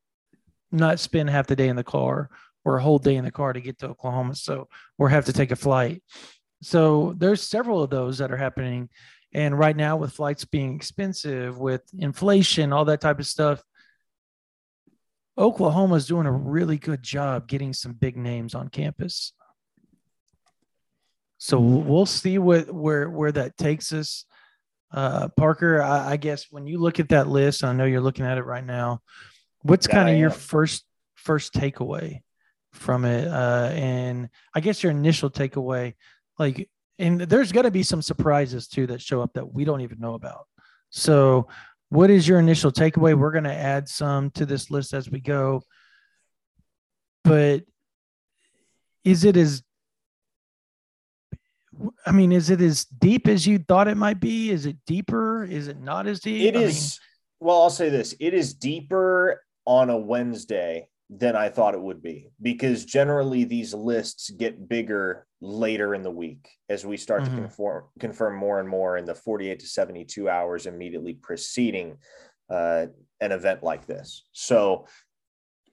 not 0.70 1.00
spend 1.00 1.30
half 1.30 1.46
the 1.46 1.56
day 1.56 1.68
in 1.68 1.76
the 1.76 1.84
car 1.84 2.28
or 2.68 2.76
a 2.76 2.82
whole 2.82 2.98
day 2.98 3.16
in 3.16 3.24
the 3.24 3.30
car 3.30 3.54
to 3.54 3.60
get 3.62 3.78
to 3.78 3.88
Oklahoma. 3.88 4.34
So, 4.34 4.68
or 4.98 5.08
have 5.08 5.24
to 5.24 5.32
take 5.32 5.50
a 5.50 5.56
flight. 5.56 6.02
So 6.60 7.14
there's 7.16 7.42
several 7.42 7.82
of 7.82 7.88
those 7.88 8.18
that 8.18 8.30
are 8.30 8.36
happening. 8.36 8.90
And 9.32 9.58
right 9.58 9.76
now, 9.76 9.96
with 9.96 10.12
flights 10.12 10.44
being 10.44 10.76
expensive, 10.76 11.58
with 11.58 11.82
inflation, 11.98 12.72
all 12.72 12.84
that 12.84 13.00
type 13.00 13.20
of 13.20 13.26
stuff, 13.26 13.62
Oklahoma 15.38 15.94
is 15.94 16.06
doing 16.06 16.26
a 16.26 16.32
really 16.32 16.76
good 16.76 17.02
job 17.02 17.48
getting 17.48 17.72
some 17.72 17.92
big 17.92 18.16
names 18.16 18.54
on 18.54 18.68
campus. 18.68 19.32
So 21.38 21.58
we'll 21.60 22.06
see 22.06 22.36
what 22.38 22.70
where 22.70 23.08
where 23.08 23.32
that 23.32 23.56
takes 23.56 23.92
us. 23.92 24.26
Uh, 24.92 25.28
Parker, 25.28 25.80
I, 25.80 26.12
I 26.12 26.16
guess 26.16 26.46
when 26.50 26.66
you 26.66 26.78
look 26.78 26.98
at 26.98 27.10
that 27.10 27.28
list, 27.28 27.62
I 27.62 27.72
know 27.72 27.84
you're 27.84 28.00
looking 28.00 28.26
at 28.26 28.38
it 28.38 28.44
right 28.44 28.64
now. 28.64 29.00
What's 29.62 29.86
Yeah, 29.86 29.94
kind 29.94 30.10
of 30.10 30.18
your 30.18 30.30
first 30.30 30.84
first 31.14 31.54
takeaway 31.54 32.22
from 32.78 33.04
it? 33.04 33.28
Uh, 33.28 33.70
and 33.74 34.28
I 34.54 34.60
guess 34.60 34.82
your 34.82 34.92
initial 34.92 35.30
takeaway, 35.30 35.94
like, 36.38 36.68
and 36.98 37.20
there's 37.20 37.52
going 37.52 37.64
to 37.64 37.70
be 37.70 37.82
some 37.82 38.02
surprises 38.02 38.68
too 38.68 38.86
that 38.88 39.02
show 39.02 39.20
up 39.20 39.34
that 39.34 39.52
we 39.52 39.64
don't 39.64 39.82
even 39.82 40.00
know 40.00 40.14
about. 40.14 40.46
So, 40.90 41.48
what 41.90 42.10
is 42.10 42.26
your 42.26 42.38
initial 42.38 42.72
takeaway? 42.72 43.16
We're 43.16 43.32
going 43.32 43.44
to 43.44 43.54
add 43.54 43.88
some 43.88 44.30
to 44.32 44.46
this 44.46 44.70
list 44.70 44.94
as 44.94 45.10
we 45.10 45.20
go, 45.20 45.62
but 47.24 47.62
is 49.04 49.24
it 49.24 49.36
as 49.36 49.62
I 52.04 52.12
mean, 52.12 52.32
is 52.32 52.50
it 52.50 52.60
as 52.60 52.84
deep 52.84 53.28
as 53.28 53.46
you 53.46 53.58
thought 53.58 53.88
it 53.88 53.96
might 53.96 54.20
be? 54.20 54.50
Is 54.50 54.66
it 54.66 54.76
deeper? 54.86 55.44
Is 55.44 55.68
it 55.68 55.80
not 55.80 56.06
as 56.06 56.20
deep? 56.20 56.54
It 56.54 56.56
I 56.56 56.66
mean, 56.66 56.74
well, 57.40 57.62
I'll 57.62 57.70
say 57.70 57.88
this: 57.88 58.14
it 58.18 58.34
is 58.34 58.54
deeper 58.54 59.42
on 59.64 59.90
a 59.90 59.96
Wednesday 59.96 60.88
than 61.10 61.34
I 61.34 61.48
thought 61.48 61.74
it 61.74 61.80
would 61.80 62.02
be 62.02 62.30
because 62.40 62.84
generally 62.84 63.44
these 63.44 63.72
lists 63.72 64.28
get 64.30 64.68
bigger 64.68 65.26
later 65.40 65.94
in 65.94 66.02
the 66.02 66.10
week 66.10 66.48
as 66.68 66.84
we 66.84 66.98
start 66.98 67.22
Mhm. 67.22 67.26
to 67.26 67.30
conform, 67.30 67.84
confirm 67.98 68.36
more 68.36 68.60
and 68.60 68.68
more 68.68 68.98
in 68.98 69.06
the 69.06 69.14
48 69.14 69.60
to 69.60 69.66
72 69.66 70.28
hours 70.28 70.66
immediately 70.66 71.14
preceding 71.14 71.98
uh, 72.50 72.86
an 73.20 73.32
event 73.32 73.62
like 73.62 73.86
this. 73.86 74.26
So 74.32 74.86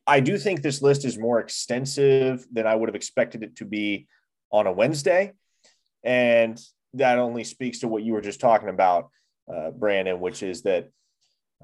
I 0.06 0.20
do 0.20 0.38
think 0.38 0.62
this 0.62 0.82
list 0.82 1.06
is 1.06 1.18
more 1.18 1.40
extensive 1.40 2.46
than 2.52 2.68
I 2.68 2.76
would 2.76 2.90
have 2.90 2.96
expected 2.96 3.44
it 3.44 3.56
to 3.58 3.66
be 3.66 4.08
on 4.52 4.68
a 4.68 4.72
Wednesday. 4.74 5.34
And 6.04 6.60
that 6.94 7.18
only 7.18 7.44
speaks 7.44 7.80
to 7.80 7.88
what 7.88 8.04
you 8.04 8.14
were 8.14 8.22
just 8.22 8.40
talking 8.40 8.70
about, 8.70 9.10
uh, 9.54 9.72
Brandon, 9.72 10.20
which 10.20 10.44
is 10.44 10.64
that 10.64 10.90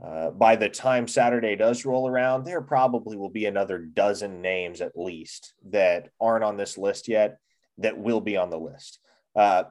uh, 0.04 0.32
by 0.32 0.56
the 0.56 0.70
time 0.70 1.08
Saturday 1.08 1.56
does 1.56 1.86
roll 1.86 2.08
around, 2.08 2.46
there 2.46 2.62
probably 2.62 3.18
will 3.18 3.30
be 3.30 3.46
another 3.46 3.80
dozen 3.80 4.42
names 4.42 4.82
at 4.82 4.98
least 4.98 5.54
that 5.70 6.10
aren't 6.20 6.44
on 6.44 6.58
this 6.58 6.78
list 6.78 7.08
yet 7.08 7.38
that 7.78 7.98
will 7.98 8.22
be 8.22 8.38
on 8.38 8.50
the 8.50 8.60
list. 8.60 9.00
Uh, 9.36 9.64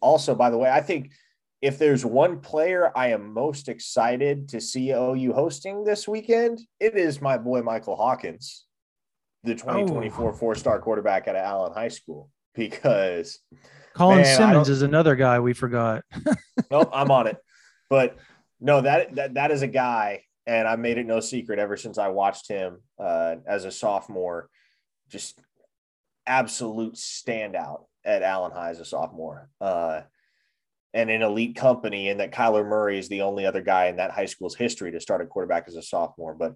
also, 0.00 0.34
by 0.34 0.50
the 0.50 0.58
way, 0.58 0.70
I 0.70 0.80
think 0.80 1.12
if 1.60 1.78
there's 1.78 2.04
one 2.04 2.40
player 2.40 2.90
I 2.96 3.08
am 3.08 3.32
most 3.32 3.68
excited 3.68 4.48
to 4.50 4.60
see 4.60 4.90
OU 4.90 5.32
hosting 5.32 5.84
this 5.84 6.06
weekend, 6.06 6.60
it 6.80 6.96
is 6.96 7.20
my 7.20 7.36
boy 7.36 7.62
Michael 7.62 7.96
Hawkins, 7.96 8.64
the 9.44 9.54
2024 9.54 10.32
four 10.34 10.54
star 10.54 10.78
quarterback 10.80 11.28
at 11.28 11.36
Allen 11.36 11.72
High 11.72 11.88
School, 11.88 12.30
because 12.54 13.40
Colin 13.94 14.22
Man, 14.22 14.36
Simmons 14.36 14.68
is 14.68 14.82
another 14.82 15.16
guy 15.16 15.40
we 15.40 15.52
forgot. 15.52 16.04
nope, 16.70 16.90
I'm 16.92 17.10
on 17.10 17.26
it. 17.26 17.36
But 17.90 18.16
no, 18.60 18.80
that 18.80 19.14
that 19.14 19.34
that 19.34 19.50
is 19.50 19.62
a 19.62 19.68
guy, 19.68 20.22
and 20.46 20.66
I 20.66 20.76
made 20.76 20.98
it 20.98 21.06
no 21.06 21.20
secret 21.20 21.58
ever 21.58 21.76
since 21.76 21.98
I 21.98 22.08
watched 22.08 22.48
him 22.48 22.78
uh, 22.98 23.36
as 23.46 23.64
a 23.64 23.70
sophomore, 23.70 24.48
just 25.08 25.38
absolute 26.26 26.94
standout 26.94 27.84
at 28.04 28.22
Allen 28.22 28.52
High 28.52 28.70
as 28.70 28.80
a 28.80 28.84
sophomore, 28.84 29.48
uh, 29.60 30.02
and 30.92 31.10
an 31.10 31.22
elite 31.22 31.56
company, 31.56 32.08
and 32.08 32.20
that 32.20 32.32
Kyler 32.32 32.66
Murray 32.66 32.98
is 32.98 33.08
the 33.08 33.22
only 33.22 33.46
other 33.46 33.62
guy 33.62 33.86
in 33.86 33.96
that 33.96 34.10
high 34.10 34.26
school's 34.26 34.56
history 34.56 34.90
to 34.92 35.00
start 35.00 35.22
a 35.22 35.26
quarterback 35.26 35.64
as 35.68 35.76
a 35.76 35.82
sophomore. 35.82 36.34
But 36.34 36.54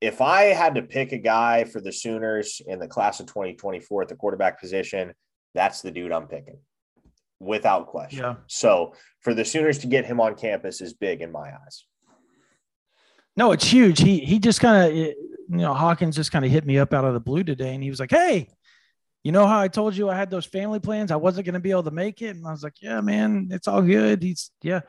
if 0.00 0.20
I 0.20 0.42
had 0.44 0.74
to 0.76 0.82
pick 0.82 1.12
a 1.12 1.18
guy 1.18 1.64
for 1.64 1.80
the 1.80 1.92
Sooners 1.92 2.60
in 2.66 2.78
the 2.78 2.88
class 2.88 3.20
of 3.20 3.26
2024 3.26 4.02
at 4.02 4.08
the 4.08 4.16
quarterback 4.16 4.60
position, 4.60 5.14
that's 5.54 5.82
the 5.82 5.90
dude 5.90 6.12
I'm 6.12 6.28
picking 6.28 6.58
without 7.44 7.86
question. 7.86 8.20
Yeah. 8.20 8.34
So 8.46 8.94
for 9.20 9.34
the 9.34 9.44
Sooners 9.44 9.78
to 9.78 9.86
get 9.86 10.04
him 10.04 10.20
on 10.20 10.34
campus 10.34 10.80
is 10.80 10.92
big 10.92 11.20
in 11.20 11.30
my 11.30 11.52
eyes. 11.52 11.84
No, 13.36 13.52
it's 13.52 13.64
huge. 13.64 14.00
He 14.00 14.20
he 14.20 14.38
just 14.38 14.60
kind 14.60 14.86
of 14.86 14.94
you 14.94 15.14
know 15.48 15.74
Hawkins 15.74 16.16
just 16.16 16.32
kind 16.32 16.44
of 16.44 16.50
hit 16.50 16.64
me 16.64 16.78
up 16.78 16.94
out 16.94 17.04
of 17.04 17.14
the 17.14 17.20
blue 17.20 17.44
today, 17.44 17.74
and 17.74 17.82
he 17.82 17.90
was 17.90 17.98
like, 17.98 18.10
"Hey, 18.10 18.48
you 19.24 19.32
know 19.32 19.46
how 19.46 19.58
I 19.58 19.68
told 19.68 19.96
you 19.96 20.08
I 20.08 20.14
had 20.14 20.30
those 20.30 20.46
family 20.46 20.78
plans? 20.78 21.10
I 21.10 21.16
wasn't 21.16 21.46
going 21.46 21.54
to 21.54 21.60
be 21.60 21.72
able 21.72 21.82
to 21.84 21.90
make 21.90 22.22
it." 22.22 22.36
And 22.36 22.46
I 22.46 22.52
was 22.52 22.62
like, 22.62 22.80
"Yeah, 22.80 23.00
man, 23.00 23.48
it's 23.50 23.66
all 23.66 23.82
good." 23.82 24.22
He's 24.22 24.50
yeah, 24.62 24.80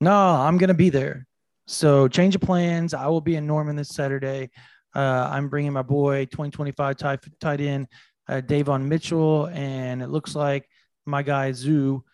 no, 0.00 0.12
I'm 0.12 0.58
going 0.58 0.68
to 0.68 0.74
be 0.74 0.90
there. 0.90 1.26
So 1.66 2.08
change 2.08 2.34
of 2.34 2.42
plans. 2.42 2.92
I 2.92 3.06
will 3.06 3.22
be 3.22 3.36
in 3.36 3.46
Norman 3.46 3.76
this 3.76 3.88
Saturday. 3.88 4.50
Uh, 4.94 5.28
I'm 5.32 5.48
bringing 5.48 5.72
my 5.72 5.82
boy 5.82 6.26
2025 6.26 6.96
tight 6.96 7.20
tight 7.40 7.60
end 7.60 7.88
uh, 8.28 8.40
Davon 8.40 8.88
Mitchell, 8.88 9.46
and 9.46 10.02
it 10.02 10.08
looks 10.08 10.34
like 10.34 10.68
my 11.06 11.22
guy 11.22 11.52
Zoo 11.52 12.04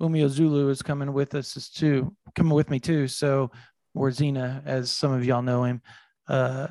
Umio 0.00 0.28
Zulu 0.28 0.68
is 0.68 0.82
coming 0.82 1.12
with 1.12 1.34
us 1.34 1.56
as 1.56 1.68
too, 1.68 2.14
coming 2.34 2.52
with 2.52 2.70
me 2.70 2.78
too. 2.78 3.08
So 3.08 3.50
or 3.94 4.10
Zena, 4.10 4.62
as 4.64 4.90
some 4.90 5.12
of 5.12 5.24
y'all 5.24 5.42
know 5.42 5.64
him. 5.64 5.82
Uh, 6.28 6.68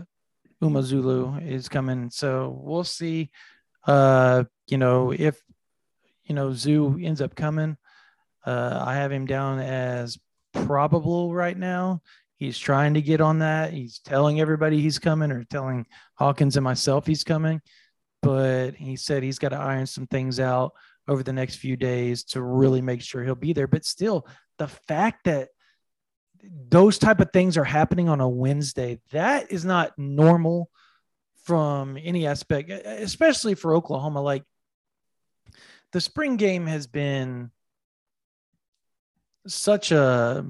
Uma 0.62 0.82
Zulu 0.82 1.38
is 1.40 1.70
coming, 1.70 2.10
so 2.10 2.60
we'll 2.64 2.84
see. 2.84 3.30
Uh, 3.86 4.46
you 4.68 4.78
know, 4.78 5.12
if 5.12 5.40
you 6.24 6.36
know 6.36 6.54
Zoo 6.54 6.98
ends 7.02 7.22
up 7.22 7.36
coming, 7.36 7.78
uh, 8.46 8.84
I 8.86 8.96
have 8.96 9.12
him 9.12 9.26
down 9.26 9.60
as 9.60 10.18
probable 10.54 11.34
right 11.34 11.58
now. 11.58 12.02
He's 12.38 12.58
trying 12.58 12.94
to 12.94 13.02
get 13.02 13.20
on 13.20 13.40
that. 13.40 13.74
He's 13.74 14.00
telling 14.00 14.40
everybody 14.40 14.82
he's 14.82 15.00
coming, 15.00 15.32
or 15.32 15.44
telling 15.44 15.86
Hawkins 16.16 16.56
and 16.56 16.64
myself 16.64 17.06
he's 17.06 17.24
coming. 17.24 17.62
But 18.22 18.72
he 18.72 18.96
said 18.96 19.22
he's 19.22 19.40
got 19.40 19.50
to 19.50 19.58
iron 19.58 19.86
some 19.86 20.08
things 20.08 20.40
out 20.40 20.72
over 21.08 21.24
the 21.24 21.34
next 21.34 21.56
few 21.56 21.78
days 21.78 22.24
to 22.24 22.42
really 22.42 22.82
make 22.82 23.02
sure 23.02 23.24
he'll 23.24 23.36
be 23.36 23.54
there. 23.54 23.68
But 23.68 23.86
still, 23.86 24.28
the 24.58 24.68
fact 24.68 25.26
that 25.26 25.50
those 26.70 26.98
type 26.98 27.20
of 27.20 27.32
things 27.32 27.58
are 27.58 27.64
happening 27.64 28.10
on 28.10 28.22
a 28.22 28.30
Wednesday. 28.30 29.00
That 29.12 29.52
is 29.52 29.66
not 29.66 29.98
normal 29.98 30.70
from 31.44 31.98
any 31.98 32.28
aspect, 32.28 32.70
especially 32.70 33.56
for 33.56 33.76
Oklahoma. 33.76 34.22
Like 34.22 34.44
the 35.92 36.02
spring 36.02 36.38
game 36.38 36.68
has 36.68 36.88
been 36.88 37.52
such 39.48 39.92
a, 39.92 40.46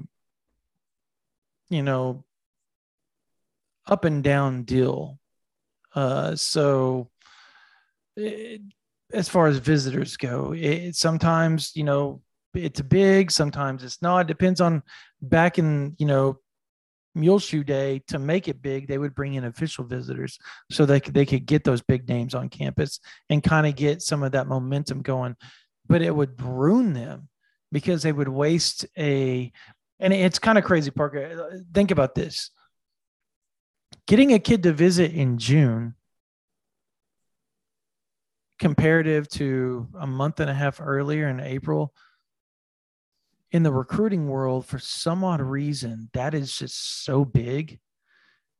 you 1.70 1.82
know, 1.82 2.24
up 3.86 4.04
and 4.04 4.22
down 4.22 4.64
deal. 4.64 5.18
Uh, 5.94 6.36
so 6.36 7.08
it, 8.16 8.60
as 9.12 9.28
far 9.28 9.46
as 9.46 9.58
visitors 9.58 10.16
go, 10.16 10.52
it, 10.56 10.94
sometimes, 10.94 11.72
you 11.74 11.84
know, 11.84 12.20
it's 12.54 12.80
big, 12.80 13.30
sometimes 13.30 13.84
it's 13.84 14.02
not. 14.02 14.22
It 14.22 14.26
depends 14.28 14.60
on 14.60 14.82
back 15.20 15.58
in, 15.58 15.94
you 15.98 16.06
know, 16.06 16.38
Muleshoe 17.14 17.64
Day 17.64 18.02
to 18.08 18.18
make 18.18 18.48
it 18.48 18.62
big, 18.62 18.86
they 18.86 18.98
would 18.98 19.14
bring 19.14 19.34
in 19.34 19.44
official 19.44 19.84
visitors 19.84 20.38
so 20.70 20.86
they 20.86 21.00
could, 21.00 21.14
they 21.14 21.26
could 21.26 21.46
get 21.46 21.64
those 21.64 21.82
big 21.82 22.08
names 22.08 22.34
on 22.34 22.48
campus 22.48 23.00
and 23.28 23.42
kind 23.42 23.66
of 23.66 23.74
get 23.74 24.02
some 24.02 24.22
of 24.22 24.32
that 24.32 24.46
momentum 24.46 25.02
going. 25.02 25.36
But 25.88 26.02
it 26.02 26.14
would 26.14 26.40
ruin 26.40 26.92
them 26.92 27.28
because 27.72 28.02
they 28.02 28.12
would 28.12 28.28
waste 28.28 28.86
a, 28.96 29.52
and 29.98 30.12
it's 30.12 30.38
kind 30.38 30.58
of 30.58 30.64
crazy, 30.64 30.90
Parker. 30.90 31.50
Uh, 31.52 31.58
think 31.72 31.90
about 31.90 32.14
this 32.14 32.50
getting 34.06 34.32
a 34.32 34.38
kid 34.38 34.62
to 34.62 34.72
visit 34.72 35.12
in 35.12 35.38
June 35.38 35.94
comparative 38.58 39.28
to 39.28 39.86
a 40.00 40.06
month 40.06 40.40
and 40.40 40.50
a 40.50 40.54
half 40.54 40.80
earlier 40.80 41.28
in 41.28 41.40
April 41.40 41.92
in 43.50 43.62
the 43.62 43.72
recruiting 43.72 44.28
world 44.28 44.66
for 44.66 44.78
some 44.78 45.24
odd 45.24 45.40
reason 45.40 46.10
that 46.12 46.34
is 46.34 46.56
just 46.56 47.04
so 47.04 47.24
big 47.24 47.78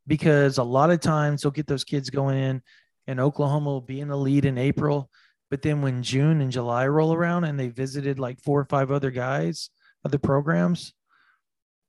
because 0.07 0.59
a 0.59 0.63
lot 0.63 0.91
of 0.91 1.01
times 1.01 1.43
they'll 1.43 1.53
get 1.53 1.67
those 1.67 1.85
kids 1.85 2.11
going 2.11 2.39
in 2.39 2.63
and 3.07 3.21
Oklahoma 3.21 3.71
will 3.71 3.81
be 3.81 4.01
in 4.01 4.09
the 4.09 4.17
lead 4.17 4.45
in 4.45 4.57
April 4.57 5.11
but 5.51 5.63
then 5.63 5.83
when 5.83 6.03
June 6.03 6.41
and 6.41 6.53
July 6.53 6.87
roll 6.87 7.13
around 7.13 7.45
and 7.45 7.59
they 7.59 7.69
visited 7.69 8.19
like 8.19 8.41
four 8.41 8.61
or 8.61 8.67
five 8.67 8.91
other 8.91 9.11
guys 9.11 9.71
other 10.05 10.19
programs 10.19 10.95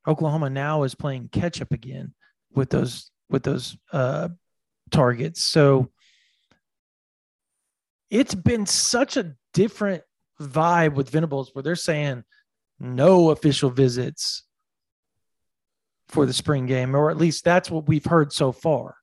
Oklahoma 0.07 0.49
now 0.49 0.83
is 0.83 0.95
playing 0.95 1.29
catch 1.31 1.61
up 1.61 1.71
again 1.71 2.13
with 2.53 2.69
those 2.69 3.11
with 3.29 3.43
those 3.43 3.77
uh 3.93 4.29
targets. 4.89 5.41
So 5.41 5.91
it's 8.09 8.35
been 8.35 8.65
such 8.65 9.17
a 9.17 9.35
different 9.53 10.03
vibe 10.41 10.93
with 10.93 11.09
Venables 11.09 11.51
where 11.53 11.63
they're 11.63 11.75
saying 11.75 12.23
no 12.79 13.29
official 13.31 13.69
visits 13.69 14.43
for 16.07 16.25
the 16.25 16.33
spring 16.33 16.65
game, 16.65 16.95
or 16.95 17.11
at 17.11 17.17
least 17.17 17.43
that's 17.43 17.69
what 17.69 17.87
we've 17.87 18.05
heard 18.05 18.33
so 18.33 18.51
far. 18.51 18.95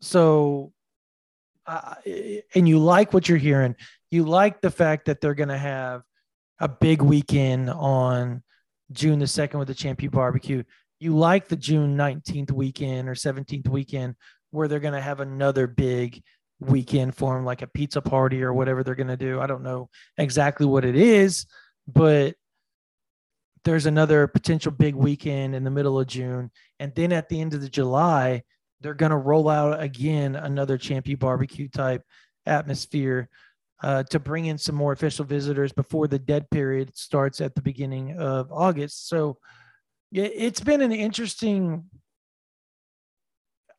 So, 0.00 0.72
uh, 1.66 1.94
and 2.54 2.68
you 2.68 2.78
like 2.78 3.12
what 3.12 3.28
you're 3.28 3.38
hearing. 3.38 3.76
You 4.10 4.24
like 4.24 4.60
the 4.60 4.70
fact 4.70 5.06
that 5.06 5.20
they're 5.20 5.34
going 5.34 5.48
to 5.48 5.58
have 5.58 6.02
a 6.60 6.68
big 6.68 7.02
weekend 7.02 7.70
on 7.70 8.42
June 8.92 9.18
the 9.18 9.26
2nd 9.26 9.58
with 9.58 9.68
the 9.68 9.74
Champion 9.74 10.10
Barbecue. 10.10 10.64
You 11.00 11.16
like 11.16 11.48
the 11.48 11.56
June 11.56 11.96
19th 11.96 12.50
weekend 12.50 13.08
or 13.08 13.14
17th 13.14 13.68
weekend 13.68 14.16
where 14.50 14.66
they're 14.66 14.80
going 14.80 14.94
to 14.94 15.00
have 15.00 15.20
another 15.20 15.66
big 15.66 16.22
weekend 16.60 17.14
for 17.14 17.34
them, 17.34 17.44
like 17.44 17.62
a 17.62 17.66
pizza 17.66 18.00
party 18.00 18.42
or 18.42 18.52
whatever 18.52 18.82
they're 18.82 18.94
going 18.94 19.08
to 19.08 19.16
do. 19.16 19.40
I 19.40 19.46
don't 19.46 19.62
know 19.62 19.88
exactly 20.16 20.66
what 20.66 20.84
it 20.84 20.96
is, 20.96 21.46
but 21.86 22.34
there's 23.64 23.86
another 23.86 24.26
potential 24.26 24.72
big 24.72 24.94
weekend 24.94 25.54
in 25.54 25.64
the 25.64 25.70
middle 25.70 25.98
of 25.98 26.06
June. 26.06 26.50
And 26.78 26.94
then 26.94 27.12
at 27.12 27.28
the 27.28 27.40
end 27.40 27.54
of 27.54 27.60
the 27.60 27.68
July, 27.68 28.42
they're 28.80 28.94
going 28.94 29.10
to 29.10 29.16
roll 29.16 29.48
out 29.48 29.80
again 29.80 30.36
another 30.36 30.78
Champion 30.78 31.18
barbecue 31.18 31.68
type 31.68 32.02
atmosphere 32.46 33.28
uh, 33.82 34.02
to 34.04 34.18
bring 34.18 34.46
in 34.46 34.58
some 34.58 34.74
more 34.74 34.92
official 34.92 35.24
visitors 35.24 35.72
before 35.72 36.08
the 36.08 36.18
dead 36.18 36.48
period 36.50 36.96
starts 36.96 37.40
at 37.40 37.54
the 37.54 37.62
beginning 37.62 38.18
of 38.18 38.50
August. 38.52 39.08
So 39.08 39.38
it's 40.12 40.60
been 40.60 40.80
an 40.80 40.92
interesting. 40.92 41.84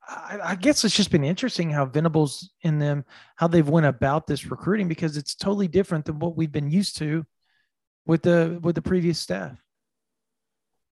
I, 0.09 0.39
I 0.43 0.55
guess 0.55 0.83
it's 0.83 0.95
just 0.95 1.11
been 1.11 1.23
interesting 1.23 1.69
how 1.69 1.85
Venables 1.85 2.51
in 2.63 2.79
them, 2.79 3.05
how 3.35 3.47
they've 3.47 3.67
went 3.67 3.85
about 3.85 4.25
this 4.25 4.49
recruiting 4.49 4.87
because 4.87 5.17
it's 5.17 5.35
totally 5.35 5.67
different 5.67 6.05
than 6.05 6.19
what 6.19 6.35
we've 6.35 6.51
been 6.51 6.71
used 6.71 6.97
to 6.97 7.25
with 8.05 8.23
the 8.23 8.59
with 8.63 8.75
the 8.75 8.81
previous 8.81 9.19
staff. 9.19 9.57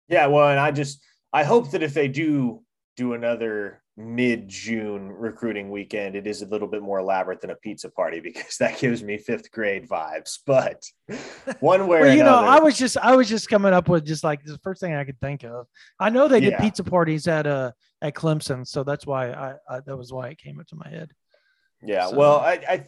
Yeah, 0.08 0.26
well, 0.26 0.48
and 0.48 0.60
I 0.60 0.70
just 0.70 1.02
I 1.32 1.44
hope 1.44 1.72
that 1.72 1.82
if 1.82 1.92
they 1.92 2.08
do 2.08 2.62
do 2.96 3.14
another 3.14 3.79
mid 3.96 4.48
June 4.48 5.10
recruiting 5.10 5.70
weekend, 5.70 6.16
it 6.16 6.26
is 6.26 6.42
a 6.42 6.46
little 6.46 6.68
bit 6.68 6.82
more 6.82 6.98
elaborate 6.98 7.40
than 7.40 7.50
a 7.50 7.56
pizza 7.56 7.90
party 7.90 8.20
because 8.24 8.56
that 8.58 8.78
gives 8.78 9.02
me 9.02 9.18
fifth 9.18 9.50
grade 9.50 9.88
vibes. 9.88 10.38
But 10.46 10.82
one 11.60 11.86
way, 11.86 12.00
well, 12.00 12.14
you 12.14 12.20
another, 12.22 12.46
know, 12.46 12.52
I 12.52 12.60
was 12.60 12.78
just 12.78 12.96
I 12.96 13.14
was 13.16 13.28
just 13.28 13.48
coming 13.48 13.72
up 13.72 13.88
with 13.88 14.06
just 14.06 14.24
like 14.24 14.44
the 14.44 14.58
first 14.58 14.80
thing 14.80 14.94
I 14.94 15.04
could 15.04 15.20
think 15.20 15.44
of. 15.44 15.66
I 15.98 16.10
know 16.10 16.28
they 16.28 16.40
did 16.40 16.52
Yeah. 16.52 16.60
pizza 16.60 16.84
parties 16.84 17.26
at 17.28 17.46
uh 17.46 17.72
at 18.02 18.14
Clemson, 18.14 18.66
so 18.66 18.82
that's 18.84 19.06
why 19.06 19.30
I, 19.30 19.54
I 19.68 19.80
that 19.86 19.96
was 19.96 20.12
why 20.12 20.28
it 20.28 20.38
came 20.38 20.58
into 20.58 20.76
my 20.76 20.88
head. 20.88 21.10
Yeah, 21.82 22.08
So- 22.08 22.16
well, 22.16 22.36
I, 22.40 22.52
I 22.68 22.86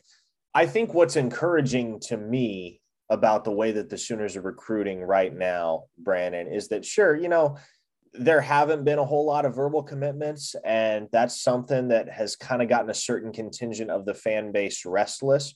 I 0.54 0.66
think 0.66 0.92
what's 0.94 1.16
encouraging 1.16 2.00
to 2.08 2.16
me 2.16 2.80
about 3.08 3.44
the 3.44 3.50
way 3.50 3.72
that 3.72 3.90
the 3.90 3.98
Sooners 3.98 4.36
are 4.36 4.42
recruiting 4.42 5.00
right 5.02 5.34
now, 5.34 5.84
Brandon, 5.98 6.46
is 6.46 6.68
that 6.68 6.84
sure, 6.84 7.14
you 7.16 7.28
know, 7.28 7.58
there 8.14 8.40
haven't 8.40 8.84
been 8.84 8.98
a 8.98 9.04
whole 9.04 9.24
lot 9.24 9.46
of 9.46 9.56
verbal 9.56 9.82
commitments, 9.82 10.54
and 10.64 11.08
that's 11.12 11.40
something 11.40 11.88
that 11.88 12.10
has 12.10 12.36
kind 12.36 12.60
of 12.60 12.68
gotten 12.68 12.90
a 12.90 12.94
certain 12.94 13.32
contingent 13.32 13.90
of 13.90 14.04
the 14.04 14.14
fan 14.14 14.52
base 14.52 14.84
restless. 14.84 15.54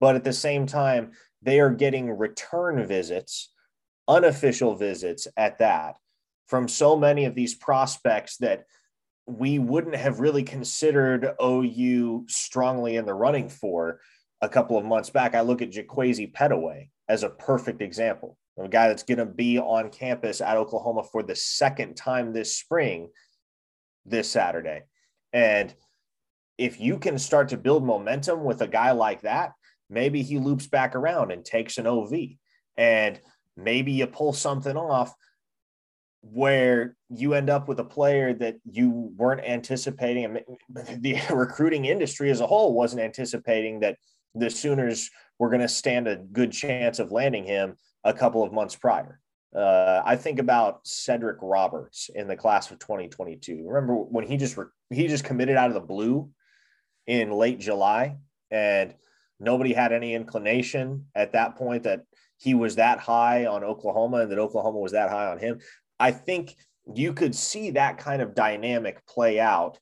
But 0.00 0.14
at 0.14 0.24
the 0.24 0.32
same 0.32 0.66
time, 0.66 1.12
they 1.42 1.58
are 1.60 1.70
getting 1.70 2.10
return 2.10 2.86
visits, 2.86 3.52
unofficial 4.06 4.76
visits 4.76 5.26
at 5.36 5.58
that, 5.58 5.96
from 6.46 6.68
so 6.68 6.96
many 6.96 7.24
of 7.24 7.34
these 7.34 7.54
prospects 7.54 8.36
that 8.38 8.64
we 9.26 9.58
wouldn't 9.58 9.96
have 9.96 10.20
really 10.20 10.42
considered 10.42 11.32
OU 11.42 12.24
strongly 12.28 12.96
in 12.96 13.04
the 13.04 13.14
running 13.14 13.48
for 13.48 14.00
a 14.40 14.48
couple 14.48 14.78
of 14.78 14.84
months 14.84 15.10
back. 15.10 15.34
I 15.34 15.42
look 15.42 15.60
at 15.62 15.72
Jaquazi 15.72 16.32
Petaway 16.32 16.90
as 17.08 17.24
a 17.24 17.30
perfect 17.30 17.82
example 17.82 18.38
a 18.58 18.68
guy 18.68 18.88
that's 18.88 19.04
going 19.04 19.18
to 19.18 19.26
be 19.26 19.58
on 19.58 19.90
campus 19.90 20.40
at 20.40 20.56
Oklahoma 20.56 21.04
for 21.04 21.22
the 21.22 21.36
second 21.36 21.96
time 21.96 22.32
this 22.32 22.56
spring, 22.56 23.08
this 24.04 24.28
Saturday. 24.30 24.82
And 25.32 25.72
if 26.56 26.80
you 26.80 26.98
can 26.98 27.18
start 27.18 27.50
to 27.50 27.56
build 27.56 27.84
momentum 27.84 28.44
with 28.44 28.60
a 28.62 28.68
guy 28.68 28.90
like 28.92 29.22
that, 29.22 29.52
maybe 29.88 30.22
he 30.22 30.38
loops 30.38 30.66
back 30.66 30.96
around 30.96 31.30
and 31.30 31.44
takes 31.44 31.78
an 31.78 31.86
OV. 31.86 32.12
And 32.76 33.20
maybe 33.56 33.92
you 33.92 34.06
pull 34.06 34.32
something 34.32 34.76
off 34.76 35.14
where 36.22 36.96
you 37.08 37.34
end 37.34 37.48
up 37.48 37.68
with 37.68 37.78
a 37.78 37.84
player 37.84 38.34
that 38.34 38.56
you 38.68 39.12
weren't 39.16 39.44
anticipating 39.44 40.24
and 40.24 40.40
the 41.00 41.20
recruiting 41.30 41.84
industry 41.84 42.30
as 42.30 42.40
a 42.40 42.46
whole 42.46 42.74
wasn't 42.74 43.00
anticipating 43.00 43.80
that 43.80 43.96
the 44.34 44.50
Sooners 44.50 45.10
were 45.38 45.48
going 45.48 45.60
to 45.60 45.68
stand 45.68 46.08
a 46.08 46.16
good 46.16 46.50
chance 46.52 46.98
of 46.98 47.12
landing 47.12 47.44
him 47.44 47.76
a 48.04 48.12
couple 48.12 48.42
of 48.42 48.52
months 48.52 48.76
prior. 48.76 49.20
Uh, 49.54 50.02
I 50.04 50.16
think 50.16 50.38
about 50.38 50.86
Cedric 50.86 51.38
Roberts 51.40 52.10
in 52.14 52.28
the 52.28 52.36
class 52.36 52.70
of 52.70 52.78
2022. 52.78 53.64
Remember 53.66 53.94
when 53.94 54.26
he 54.26 54.36
just 54.36 54.56
re- 54.56 54.66
he 54.90 55.08
just 55.08 55.24
committed 55.24 55.56
out 55.56 55.68
of 55.68 55.74
the 55.74 55.80
blue 55.80 56.30
in 57.06 57.30
late 57.30 57.58
July, 57.58 58.18
and 58.50 58.94
nobody 59.40 59.72
had 59.72 59.92
any 59.92 60.14
inclination 60.14 61.06
at 61.14 61.32
that 61.32 61.56
point 61.56 61.84
that 61.84 62.02
he 62.36 62.54
was 62.54 62.76
that 62.76 62.98
high 62.98 63.46
on 63.46 63.64
Oklahoma 63.64 64.18
and 64.18 64.30
that 64.30 64.38
Oklahoma 64.38 64.78
was 64.78 64.92
that 64.92 65.10
high 65.10 65.26
on 65.26 65.38
him. 65.38 65.60
I 65.98 66.12
think 66.12 66.54
you 66.94 67.12
could 67.12 67.34
see 67.34 67.70
that 67.70 67.98
kind 67.98 68.22
of 68.22 68.34
dynamic 68.34 69.04
play 69.06 69.40
out, 69.40 69.78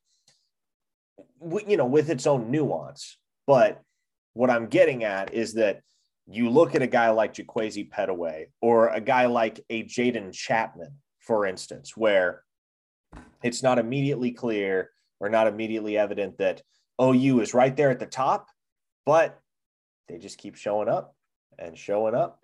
you 1.66 1.76
know, 1.76 1.86
with 1.86 2.08
its 2.08 2.26
own 2.26 2.50
nuance. 2.50 3.18
But 3.46 3.82
what 4.32 4.50
I'm 4.50 4.66
getting 4.66 5.04
at 5.04 5.34
is 5.34 5.54
that 5.54 5.82
you 6.28 6.50
look 6.50 6.74
at 6.74 6.82
a 6.82 6.86
guy 6.86 7.10
like 7.10 7.34
Jaquazi 7.34 7.88
Petaway 7.88 8.46
or 8.60 8.88
a 8.88 9.00
guy 9.00 9.26
like 9.26 9.64
a 9.70 9.84
Jaden 9.84 10.32
Chapman, 10.32 10.92
for 11.20 11.46
instance, 11.46 11.96
where 11.96 12.42
it's 13.42 13.62
not 13.62 13.78
immediately 13.78 14.32
clear 14.32 14.90
or 15.20 15.28
not 15.28 15.46
immediately 15.46 15.96
evident 15.96 16.38
that 16.38 16.62
OU 17.00 17.40
is 17.40 17.54
right 17.54 17.76
there 17.76 17.90
at 17.90 18.00
the 18.00 18.06
top, 18.06 18.48
but 19.04 19.38
they 20.08 20.18
just 20.18 20.38
keep 20.38 20.56
showing 20.56 20.88
up 20.88 21.14
and 21.58 21.76
showing 21.76 22.14
up 22.14 22.40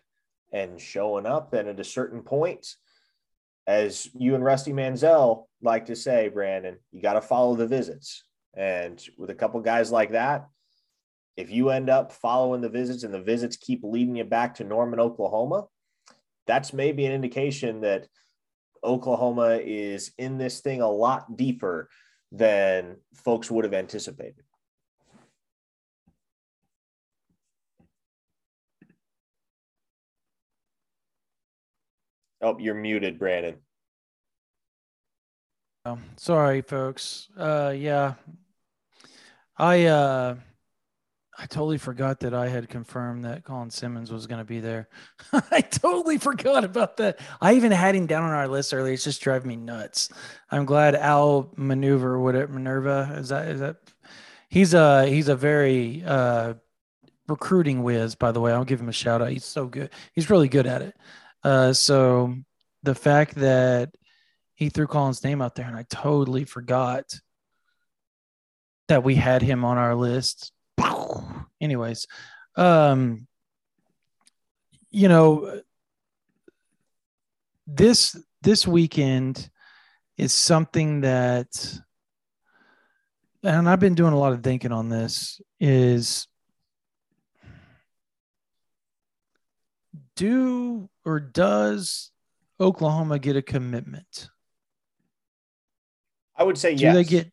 and 0.53 0.81
showing 0.81 1.27
up. 1.27 1.53
And 1.53 1.69
at 1.69 1.81
a 1.81 1.85
certain 1.85 2.23
point, 2.23 2.67
as 3.67 4.09
you 4.15 4.35
and 4.35 4.45
Rusty 4.45 4.73
Mansell 4.73 5.49
like 5.61 5.87
to 5.87 5.97
say, 5.97 6.29
Brandon, 6.29 6.79
you 6.91 7.01
got 7.01 7.15
to 7.15 7.21
follow 7.21 7.57
the 7.57 7.67
visits. 7.67 8.25
And 8.55 9.03
with 9.17 9.31
a 9.31 9.35
couple 9.35 9.61
guys 9.61 9.91
like 9.91 10.13
that, 10.13 10.47
if 11.37 11.51
you 11.51 11.71
end 11.71 11.89
up 11.89 12.13
following 12.13 12.61
the 12.61 12.69
visits 12.69 13.05
and 13.05 13.13
the 13.13 13.23
visits 13.23 13.57
keep 13.57 13.81
leading 13.83 14.17
you 14.17 14.25
back 14.25 14.55
to 14.57 14.65
Norman, 14.65 15.01
Oklahoma, 15.01 15.65
that's 16.47 16.73
maybe 16.73 17.07
an 17.07 17.13
indication 17.13 17.81
that 17.83 18.07
Oklahoma 18.85 19.61
is 19.63 20.13
in 20.19 20.39
this 20.39 20.61
thing 20.61 20.83
a 20.83 20.91
lot 20.91 21.37
deeper 21.37 21.89
than 22.33 22.97
folks 23.15 23.51
would 23.51 23.65
have 23.65 23.75
anticipated. 23.75 24.45
Oh, 32.41 32.59
you're 32.59 32.75
muted, 32.75 33.21
Brandon. 33.21 33.57
Oh, 35.85 35.99
sorry, 36.17 36.63
folks. 36.63 37.29
Uh, 37.37 37.73
yeah, 37.77 38.15
I 39.57 39.85
uh, 39.85 40.37
I 41.39 41.47
totally 41.47 41.79
forgot 41.79 42.21
that 42.21 42.35
I 42.35 42.49
had 42.49 42.69
confirmed 42.69 43.25
that 43.25 43.45
Colin 43.45 43.71
Simmons 43.71 44.13
was 44.13 44.27
going 44.27 44.41
to 44.41 44.45
be 44.45 44.61
there. 44.61 44.89
I 45.51 45.63
totally 45.63 46.19
forgot 46.19 46.63
about 46.63 46.99
that. 46.99 47.21
I 47.41 47.55
even 47.55 47.73
had 47.73 47.95
him 47.95 48.07
down 48.07 48.25
on 48.25 48.31
our 48.31 48.49
list 48.49 48.75
earlier. 48.75 48.93
It's 48.93 49.05
just 49.05 49.23
driving 49.23 49.49
me 49.49 49.57
nuts. 49.57 50.11
I'm 50.51 50.67
glad 50.67 50.95
Al 50.95 51.51
Maneuver, 51.57 52.21
what 52.21 52.35
it 52.35 52.51
Minerva 52.51 53.15
is 53.17 53.31
that 53.31 53.49
is 53.49 53.61
that 53.61 53.77
he's 54.49 54.75
a 54.75 55.07
he's 55.07 55.29
a 55.29 55.37
very 55.37 56.03
uh 56.07 56.55
recruiting 57.29 57.83
whiz. 57.83 58.15
By 58.15 58.33
the 58.33 58.41
way, 58.41 58.53
I'll 58.53 58.65
give 58.65 58.81
him 58.81 58.91
a 58.91 58.93
shout 58.93 59.23
out. 59.23 59.31
He's 59.31 59.45
so 59.45 59.67
good. 59.67 59.91
He's 60.13 60.31
really 60.31 60.49
good 60.49 60.67
at 60.67 60.83
it. 60.83 60.95
Uh, 61.43 61.73
so 61.73 62.37
the 62.83 62.95
fact 62.95 63.37
that 63.37 63.95
he 64.55 64.69
threw 64.69 64.87
Colin's 64.87 65.25
name 65.25 65.41
out 65.43 65.55
there, 65.55 65.67
and 65.67 65.77
I 65.77 65.85
totally 65.89 66.45
forgot 66.45 67.19
that 68.89 69.03
we 69.03 69.15
had 69.15 69.43
him 69.43 69.65
on 69.65 69.79
our 69.79 69.95
list. 69.95 70.53
Anyways, 71.61 72.07
um, 72.57 73.27
you 74.91 75.09
know, 75.09 75.63
this 77.67 78.17
this 78.43 78.67
weekend 78.67 79.49
is 80.17 80.35
something 80.35 81.03
that, 81.03 81.49
and 83.43 83.69
I've 83.69 83.81
been 83.81 83.95
doing 83.95 84.13
a 84.13 84.19
lot 84.19 84.33
of 84.33 84.43
thinking 84.43 84.73
on 84.73 84.89
this. 84.89 85.41
Is 85.61 86.27
do 90.17 90.89
or 91.05 91.21
does 91.21 92.11
Oklahoma 92.61 93.19
get 93.19 93.37
a 93.37 93.43
commitment? 93.43 94.29
I 96.37 96.45
would 96.45 96.59
say 96.59 96.75
Do 96.75 96.83
yes. 96.85 96.95
they 96.95 97.05
get 97.05 97.33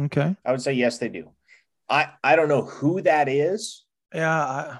okay? 0.00 0.36
I 0.44 0.50
would 0.50 0.62
say 0.62 0.72
yes, 0.74 0.98
they 0.98 1.08
do. 1.08 1.30
I 1.88 2.08
I 2.22 2.36
don't 2.36 2.48
know 2.48 2.62
who 2.62 3.02
that 3.02 3.28
is, 3.28 3.84
Yeah, 4.14 4.44
I, 4.44 4.78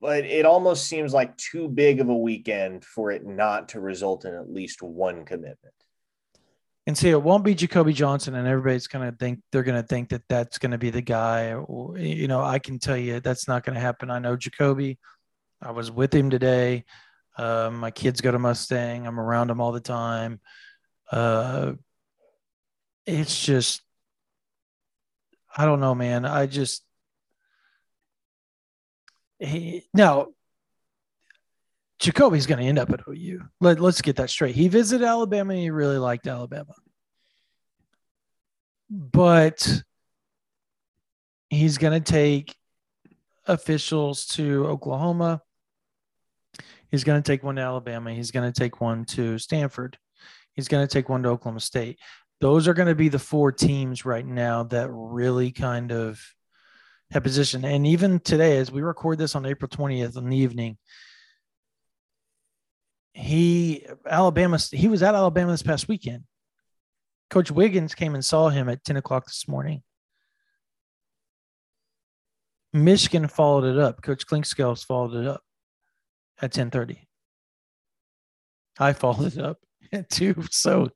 but 0.00 0.24
it 0.24 0.46
almost 0.46 0.86
seems 0.86 1.12
like 1.12 1.36
too 1.36 1.68
big 1.68 2.00
of 2.00 2.08
a 2.08 2.16
weekend 2.16 2.84
for 2.84 3.10
it 3.10 3.24
not 3.26 3.70
to 3.70 3.80
result 3.80 4.24
in 4.24 4.34
at 4.34 4.50
least 4.50 4.82
one 4.82 5.24
commitment. 5.24 5.74
and 6.86 6.96
see, 6.96 7.10
it 7.10 7.22
won't 7.22 7.44
be 7.44 7.54
Jacoby 7.54 7.92
Johnson, 7.92 8.34
and 8.36 8.46
everybody's 8.46 8.86
gonna 8.86 9.12
think 9.12 9.40
they're 9.50 9.62
gonna 9.64 9.82
think 9.82 10.10
that 10.10 10.22
that's 10.28 10.58
gonna 10.58 10.78
be 10.78 10.90
the 10.90 11.02
guy. 11.02 11.54
Or, 11.54 11.98
you 11.98 12.28
know, 12.28 12.42
I 12.42 12.58
can 12.58 12.78
tell 12.78 12.96
you 12.96 13.20
that's 13.20 13.48
not 13.48 13.64
gonna 13.64 13.80
happen. 13.80 14.10
I 14.10 14.18
know 14.18 14.36
Jacoby. 14.36 14.98
I 15.60 15.72
was 15.72 15.90
with 15.90 16.14
him 16.14 16.30
today. 16.30 16.84
Uh, 17.36 17.70
my 17.72 17.90
kids 17.90 18.20
go 18.20 18.30
to 18.30 18.38
Mustang. 18.38 19.06
I'm 19.06 19.18
around 19.20 19.50
him 19.50 19.60
all 19.60 19.72
the 19.72 19.80
time. 19.80 20.40
Uh, 21.10 21.72
it's 23.06 23.44
just, 23.44 23.82
I 25.56 25.64
don't 25.64 25.80
know, 25.80 25.94
man. 25.94 26.24
I 26.24 26.46
just, 26.46 26.84
he 29.38 29.84
now 29.92 30.28
Jacoby's 31.98 32.46
going 32.46 32.58
to 32.60 32.66
end 32.66 32.78
up 32.78 32.90
at 32.90 33.00
OU. 33.08 33.42
Let, 33.60 33.80
let's 33.80 34.02
get 34.02 34.16
that 34.16 34.30
straight. 34.30 34.54
He 34.54 34.68
visited 34.68 35.04
Alabama 35.04 35.54
and 35.54 35.62
he 35.62 35.70
really 35.70 35.98
liked 35.98 36.26
Alabama. 36.26 36.74
But 38.90 39.82
he's 41.48 41.78
going 41.78 42.00
to 42.00 42.12
take 42.12 42.54
officials 43.46 44.26
to 44.26 44.66
Oklahoma. 44.66 45.40
He's 46.90 47.04
going 47.04 47.20
to 47.20 47.26
take 47.26 47.42
one 47.42 47.56
to 47.56 47.62
Alabama. 47.62 48.12
He's 48.12 48.30
going 48.30 48.50
to 48.50 48.58
take 48.58 48.80
one 48.80 49.04
to 49.06 49.38
Stanford. 49.38 49.98
He's 50.52 50.68
going 50.68 50.86
to 50.86 50.92
take 50.92 51.08
one 51.08 51.22
to 51.22 51.30
Oklahoma 51.30 51.60
State. 51.60 51.98
Those 52.40 52.68
are 52.68 52.74
going 52.74 52.88
to 52.88 52.94
be 52.94 53.08
the 53.08 53.18
four 53.18 53.50
teams 53.52 54.04
right 54.04 54.26
now 54.26 54.64
that 54.64 54.90
really 54.90 55.52
kind 55.52 55.90
of 55.90 56.20
have 57.10 57.22
position. 57.22 57.64
And 57.64 57.86
even 57.86 58.20
today, 58.20 58.58
as 58.58 58.70
we 58.70 58.82
record 58.82 59.18
this 59.18 59.34
on 59.34 59.46
April 59.46 59.68
20th 59.68 60.16
in 60.16 60.28
the 60.28 60.36
evening, 60.36 60.76
he 63.14 63.86
Alabama 64.06 64.58
he 64.72 64.88
was 64.88 65.02
at 65.02 65.14
Alabama 65.14 65.50
this 65.50 65.62
past 65.62 65.88
weekend. 65.88 66.24
Coach 67.30 67.50
Wiggins 67.50 67.94
came 67.94 68.14
and 68.14 68.24
saw 68.24 68.50
him 68.50 68.68
at 68.68 68.84
10 68.84 68.98
o'clock 68.98 69.24
this 69.24 69.48
morning. 69.48 69.82
Michigan 72.72 73.26
followed 73.26 73.64
it 73.64 73.78
up. 73.78 74.02
Coach 74.02 74.26
Klinkscales 74.26 74.84
followed 74.84 75.14
it 75.14 75.26
up 75.26 75.42
at 76.40 76.52
10:30. 76.52 77.06
I 78.78 78.92
followed 78.92 79.32
it 79.32 79.42
up 79.42 79.58
too. 80.10 80.34
So 80.50 80.88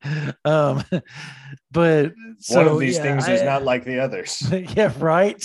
um 0.44 0.82
but 1.70 2.12
so, 2.38 2.56
One 2.64 2.68
of 2.68 2.78
these 2.80 2.96
yeah, 2.96 3.02
things 3.02 3.28
I- 3.28 3.32
is 3.34 3.42
not 3.42 3.64
like 3.64 3.84
the 3.84 4.00
others. 4.00 4.42
yeah, 4.76 4.92
right. 4.98 5.42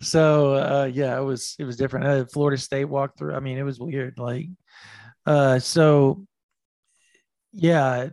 so 0.00 0.54
uh 0.54 0.90
yeah, 0.92 1.18
it 1.18 1.22
was 1.22 1.54
it 1.58 1.64
was 1.64 1.76
different. 1.76 2.06
Uh, 2.06 2.24
Florida 2.32 2.60
State 2.60 2.86
walked 2.86 3.18
through. 3.18 3.34
I 3.34 3.40
mean, 3.40 3.58
it 3.58 3.62
was 3.62 3.78
weird. 3.80 4.18
Like 4.18 4.46
uh 5.24 5.58
so 5.58 6.24
yeah, 7.52 8.08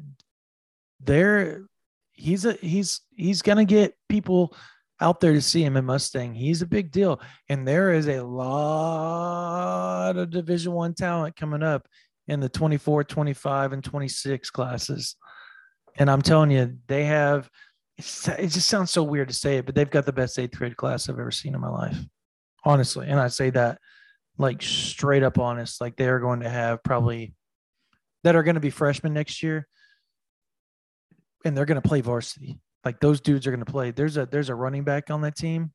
there 1.02 1.66
he's 2.14 2.46
a 2.46 2.54
he's 2.54 3.02
he's 3.16 3.42
gonna 3.42 3.66
get 3.66 3.96
people 4.10 4.56
out 5.02 5.20
there 5.20 5.34
to 5.34 5.42
see 5.42 5.64
him 5.64 5.76
in 5.76 5.84
Mustang. 5.86 6.34
He's 6.34 6.62
a 6.62 6.68
big 6.68 6.92
deal. 6.92 7.20
And 7.50 7.68
there 7.68 7.92
is 7.94 8.08
a 8.08 8.24
lot 8.24 10.16
of 10.18 10.30
division 10.30 10.72
one 10.72 10.94
talent 10.94 11.36
coming 11.36 11.62
up 11.64 11.88
in 12.28 12.40
the 12.40 12.50
24, 12.50 13.04
25, 13.04 13.74
and 13.74 13.84
26 13.84 14.50
classes. 14.50 15.16
And 15.98 16.10
I'm 16.10 16.22
telling 16.22 16.52
you, 16.52 16.78
they 16.88 17.06
have 17.06 17.50
it 17.98 18.48
just 18.48 18.68
sounds 18.68 18.92
so 18.92 19.04
weird 19.04 19.28
to 19.28 19.34
say 19.34 19.58
it, 19.58 19.66
but 19.66 19.76
they've 19.76 19.90
got 19.90 20.06
the 20.06 20.14
best 20.14 20.40
eighth 20.40 20.58
grade 20.58 20.78
class 20.78 21.08
I've 21.08 21.20
ever 21.20 21.32
seen 21.32 21.54
in 21.54 21.62
my 21.62 21.70
life. 21.70 21.98
Honestly. 22.66 23.08
And 23.08 23.20
I 23.20 23.28
say 23.28 23.50
that 23.52 23.78
like 24.38 24.62
straight 24.62 25.24
up 25.24 25.38
honest. 25.38 25.80
Like 25.80 25.96
they 25.96 26.08
are 26.08 26.20
going 26.20 26.40
to 26.40 26.50
have 26.50 26.82
probably 26.84 27.36
that 28.24 28.36
are 28.36 28.44
going 28.44 28.56
to 28.56 28.62
be 28.62 28.70
freshmen 28.70 29.14
next 29.14 29.44
year. 29.44 29.68
And 31.46 31.56
they're 31.56 31.66
going 31.66 31.82
to 31.82 31.88
play 31.88 32.02
varsity. 32.02 32.60
Like 32.86 33.00
those 33.00 33.22
dudes 33.22 33.46
are 33.46 33.52
going 33.52 33.64
to 33.64 33.72
play. 33.72 33.92
There's 33.92 34.18
a 34.18 34.26
there's 34.26 34.50
a 34.50 34.56
running 34.56 34.84
back 34.84 35.10
on 35.10 35.22
that 35.22 35.36
team. 35.36 35.72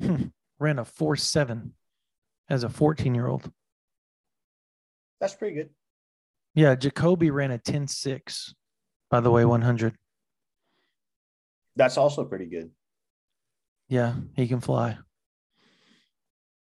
Hmm, 0.00 0.24
ran 0.58 0.78
a 0.78 0.84
four 0.84 1.16
seven 1.16 1.74
as 2.50 2.64
a 2.64 2.68
14 2.68 3.14
year 3.14 3.26
old. 3.26 3.50
That's 5.20 5.34
pretty 5.34 5.54
good. 5.56 5.70
Yeah, 6.54 6.74
Jacoby 6.74 7.30
ran 7.30 7.50
a 7.50 7.58
10 7.58 7.86
6, 7.86 8.54
by 9.10 9.20
the 9.20 9.30
way, 9.30 9.44
100. 9.44 9.94
That's 11.76 11.98
also 11.98 12.24
pretty 12.24 12.46
good. 12.46 12.70
Yeah, 13.88 14.14
he 14.34 14.48
can 14.48 14.60
fly. 14.60 14.98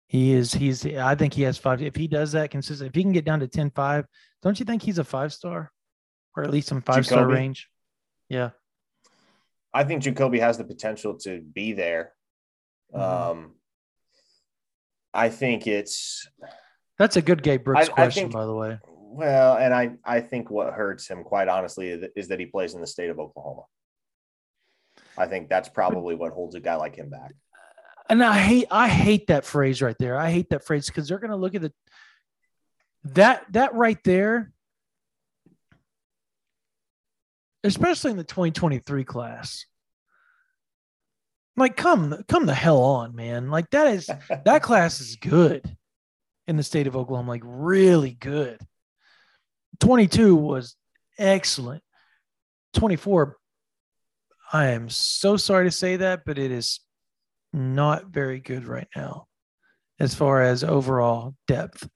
He 0.06 0.32
is, 0.32 0.52
he's, 0.52 0.84
I 0.86 1.14
think 1.14 1.32
he 1.34 1.42
has 1.42 1.56
five. 1.56 1.80
If 1.80 1.96
he 1.96 2.06
does 2.06 2.32
that 2.32 2.50
consistent, 2.50 2.88
if 2.88 2.94
he 2.94 3.02
can 3.02 3.12
get 3.12 3.24
down 3.24 3.40
to 3.40 3.48
10 3.48 3.70
5, 3.70 4.06
don't 4.42 4.58
you 4.58 4.66
think 4.66 4.82
he's 4.82 4.98
a 4.98 5.04
five 5.04 5.32
star 5.32 5.70
or 6.36 6.42
at 6.42 6.50
least 6.50 6.68
some 6.68 6.82
five 6.82 7.06
star 7.06 7.26
range? 7.26 7.68
Yeah. 8.28 8.50
I 9.72 9.84
think 9.84 10.02
Jacoby 10.02 10.38
has 10.40 10.58
the 10.58 10.64
potential 10.64 11.16
to 11.20 11.40
be 11.40 11.72
there. 11.72 12.12
Mhm. 12.94 13.00
Um, 13.00 13.54
I 15.14 15.28
think 15.28 15.66
it's 15.66 16.26
That's 16.98 17.16
a 17.16 17.22
good 17.22 17.42
Gabe 17.42 17.64
Brooks 17.64 17.88
I- 17.88 17.92
I 17.92 17.94
question, 17.94 18.22
think- 18.24 18.32
by 18.34 18.46
the 18.46 18.54
way. 18.54 18.78
well, 18.86 19.56
and 19.56 19.74
I 19.74 19.96
I 20.04 20.20
think 20.20 20.50
what 20.50 20.72
hurts 20.72 21.06
him, 21.08 21.24
quite 21.24 21.48
honestly, 21.48 21.88
is- 22.14 22.28
that 22.28 22.38
he 22.40 22.46
plays 22.46 22.74
in 22.74 22.80
the 22.80 22.86
state 22.86 23.10
of 23.10 23.18
Oklahoma. 23.18 23.62
I 25.16 25.26
think 25.26 25.48
that's 25.48 25.68
probably 25.68 26.14
what 26.14 26.32
holds 26.32 26.54
a 26.54 26.60
guy 26.60 26.76
like 26.76 26.96
him 26.96 27.10
back. 27.10 27.32
And 28.08 28.22
I 28.22 28.38
hate 28.38 28.66
I 28.70 28.88
hate 28.88 29.26
that 29.28 29.44
phrase 29.44 29.80
right 29.82 29.96
there. 29.98 30.18
I 30.18 30.30
hate 30.30 30.50
that 30.50 30.64
phrase 30.64 30.86
because 30.86 31.08
they're 31.08 31.18
gonna 31.18 31.36
look 31.36 31.54
at 31.54 31.62
the 31.62 31.72
that 33.04 33.44
that 33.52 33.74
right 33.74 33.98
there, 34.04 34.52
especially 37.64 38.10
in 38.10 38.16
the 38.16 38.24
2023 38.24 39.04
class. 39.04 39.66
Like 41.56 41.76
come 41.76 42.22
come 42.28 42.46
the 42.46 42.54
hell 42.54 42.82
on, 42.82 43.14
man. 43.14 43.50
Like 43.50 43.70
that 43.70 43.88
is 43.88 44.06
that 44.44 44.62
class 44.62 45.00
is 45.00 45.16
good 45.16 45.76
in 46.52 46.58
the 46.58 46.62
state 46.62 46.86
of 46.86 46.96
Oklahoma, 46.96 47.30
like 47.30 47.42
really 47.44 48.12
good. 48.12 48.60
22 49.80 50.36
was 50.36 50.76
excellent. 51.18 51.82
24, 52.74 53.36
I 54.52 54.66
am 54.66 54.90
so 54.90 55.38
sorry 55.38 55.64
to 55.64 55.70
say 55.70 55.96
that, 55.96 56.24
but 56.26 56.38
it 56.38 56.50
is 56.52 56.80
not 57.54 58.06
very 58.08 58.38
good 58.38 58.66
right 58.66 58.88
now 58.94 59.26
as 59.98 60.14
far 60.14 60.42
as 60.42 60.62
overall 60.62 61.34
depth. 61.48 61.88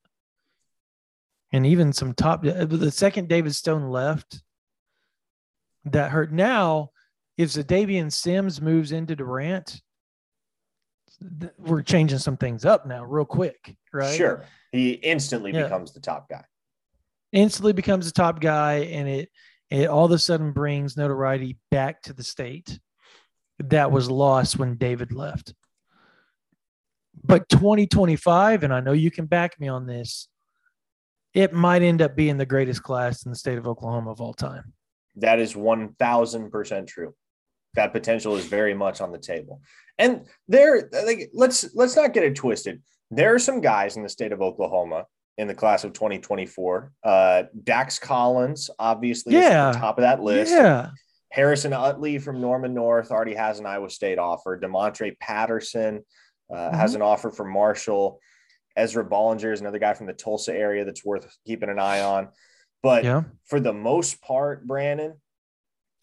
And 1.52 1.66
even 1.66 1.92
some 1.92 2.14
top, 2.14 2.42
the 2.42 2.90
second 2.90 3.28
David 3.28 3.54
Stone 3.54 3.90
left, 3.90 4.42
that 5.84 6.10
hurt. 6.10 6.32
Now, 6.32 6.90
if 7.36 7.50
Zadavian 7.50 8.10
Sims 8.10 8.60
moves 8.60 8.90
into 8.90 9.14
Durant, 9.14 9.82
th- 11.40 11.52
we're 11.58 11.82
changing 11.82 12.18
some 12.18 12.36
things 12.36 12.64
up 12.64 12.86
now, 12.86 13.04
real 13.04 13.24
quick, 13.24 13.76
right? 13.92 14.14
Sure, 14.16 14.44
he 14.72 14.92
instantly 14.92 15.52
Yeah. 15.52 15.64
becomes 15.64 15.92
the 15.92 16.00
top 16.00 16.28
guy. 16.28 16.44
instantly 17.32 17.72
becomes 17.72 18.06
the 18.06 18.12
top 18.12 18.40
guy 18.40 18.74
and 18.84 19.08
it 19.08 19.28
it 19.68 19.88
all 19.88 20.04
of 20.06 20.12
a 20.12 20.18
sudden 20.18 20.52
brings 20.52 20.96
notoriety 20.96 21.58
back 21.72 22.00
to 22.00 22.12
the 22.12 22.22
state 22.22 22.78
that 23.58 23.90
was 23.90 24.08
lost 24.08 24.58
when 24.58 24.76
David 24.76 25.12
left. 25.12 25.52
But 27.24 27.48
2025, 27.48 28.62
and 28.62 28.72
I 28.72 28.80
know 28.80 28.92
you 28.92 29.10
can 29.10 29.26
back 29.26 29.58
me 29.58 29.66
on 29.68 29.86
this, 29.86 30.28
it 31.34 31.52
might 31.52 31.82
end 31.82 32.00
up 32.00 32.14
being 32.14 32.36
the 32.36 32.46
greatest 32.46 32.82
class 32.84 33.24
in 33.26 33.32
the 33.32 33.36
state 33.36 33.58
of 33.58 33.66
Oklahoma 33.66 34.12
of 34.12 34.20
all 34.20 34.32
time. 34.34 34.72
That 35.16 35.40
is 35.40 35.56
one 35.56 35.94
thousand 35.94 36.50
percent 36.52 36.86
true. 36.88 37.14
That 37.76 37.92
potential 37.92 38.34
is 38.36 38.46
very 38.46 38.74
much 38.74 39.00
on 39.00 39.12
the 39.12 39.18
table. 39.18 39.60
And 39.98 40.26
there, 40.48 40.88
like, 40.92 41.30
let's 41.32 41.74
let's 41.74 41.94
not 41.96 42.12
get 42.12 42.24
it 42.24 42.34
twisted. 42.34 42.82
There 43.10 43.34
are 43.34 43.38
some 43.38 43.60
guys 43.60 43.96
in 43.96 44.02
the 44.02 44.08
state 44.08 44.32
of 44.32 44.42
Oklahoma 44.42 45.06
in 45.38 45.46
the 45.46 45.54
class 45.54 45.84
of 45.84 45.92
2024. 45.92 46.92
Uh, 47.04 47.42
Dax 47.62 47.98
Collins, 47.98 48.70
obviously, 48.78 49.36
is 49.36 49.44
at 49.44 49.50
Yeah. 49.52 49.72
the 49.72 49.78
top 49.78 49.98
of 49.98 50.02
that 50.02 50.22
list. 50.22 50.52
Yeah. 50.52 50.90
Harrison 51.30 51.72
Utley 51.72 52.18
from 52.18 52.40
Norman 52.40 52.72
North 52.72 53.10
already 53.10 53.34
has 53.34 53.58
an 53.58 53.66
Iowa 53.66 53.90
State 53.90 54.18
offer. 54.18 54.58
Demontre 54.58 55.18
Patterson 55.20 56.02
uh, 56.52 56.70
has 56.76 56.92
Mm-hmm. 56.92 57.02
an 57.02 57.08
offer 57.08 57.30
from 57.30 57.52
Marshall. 57.52 58.20
Ezra 58.76 59.04
Bollinger 59.04 59.52
is 59.52 59.60
another 59.60 59.78
guy 59.78 59.92
from 59.94 60.06
the 60.06 60.12
Tulsa 60.14 60.54
area 60.54 60.84
that's 60.84 61.04
worth 61.04 61.26
keeping 61.46 61.68
an 61.68 61.78
eye 61.78 62.00
on. 62.00 62.28
But 62.82 63.04
Yeah. 63.04 63.22
for 63.44 63.60
the 63.60 63.72
most 63.72 64.22
part, 64.22 64.66
Brandon, 64.66 65.14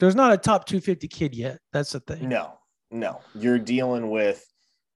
There's 0.04 0.16
not 0.16 0.34
a 0.34 0.38
top 0.38 0.66
250 0.66 1.08
kid 1.08 1.34
yet. 1.34 1.60
That's 1.72 1.94
the 1.94 2.02
thing. 2.02 2.28
no, 2.28 2.60
no, 2.92 3.22
you're 3.34 3.58
dealing 3.58 4.10
with 4.12 4.46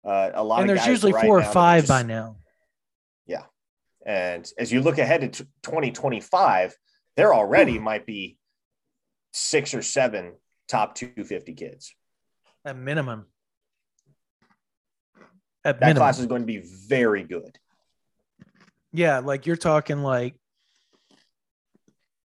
uh, 0.03 0.31
a 0.33 0.43
lot 0.43 0.59
and 0.59 0.69
there's 0.69 0.85
usually 0.85 1.13
right 1.13 1.25
four 1.25 1.39
or 1.39 1.43
five 1.43 1.83
just- 1.83 1.89
by 1.89 2.03
now. 2.03 2.35
Yeah, 3.25 3.43
and 4.05 4.51
as 4.59 4.69
you 4.69 4.81
look 4.81 4.97
ahead 4.97 5.21
to 5.21 5.29
t- 5.29 5.49
2025, 5.63 6.75
there 7.15 7.33
already 7.33 7.79
might 7.79 8.05
be 8.05 8.37
six 9.31 9.73
or 9.73 9.81
seven 9.81 10.33
top 10.67 10.93
250 10.95 11.53
kids. 11.53 11.95
At 12.65 12.75
minimum. 12.75 13.27
At 15.63 15.79
That 15.79 15.85
minimum. 15.85 16.01
class 16.01 16.19
is 16.19 16.25
going 16.25 16.41
to 16.41 16.45
be 16.45 16.63
very 16.89 17.23
good. 17.23 17.57
Yeah, 18.91 19.19
like 19.19 19.45
you're 19.45 19.55
talking 19.55 20.03
like 20.03 20.35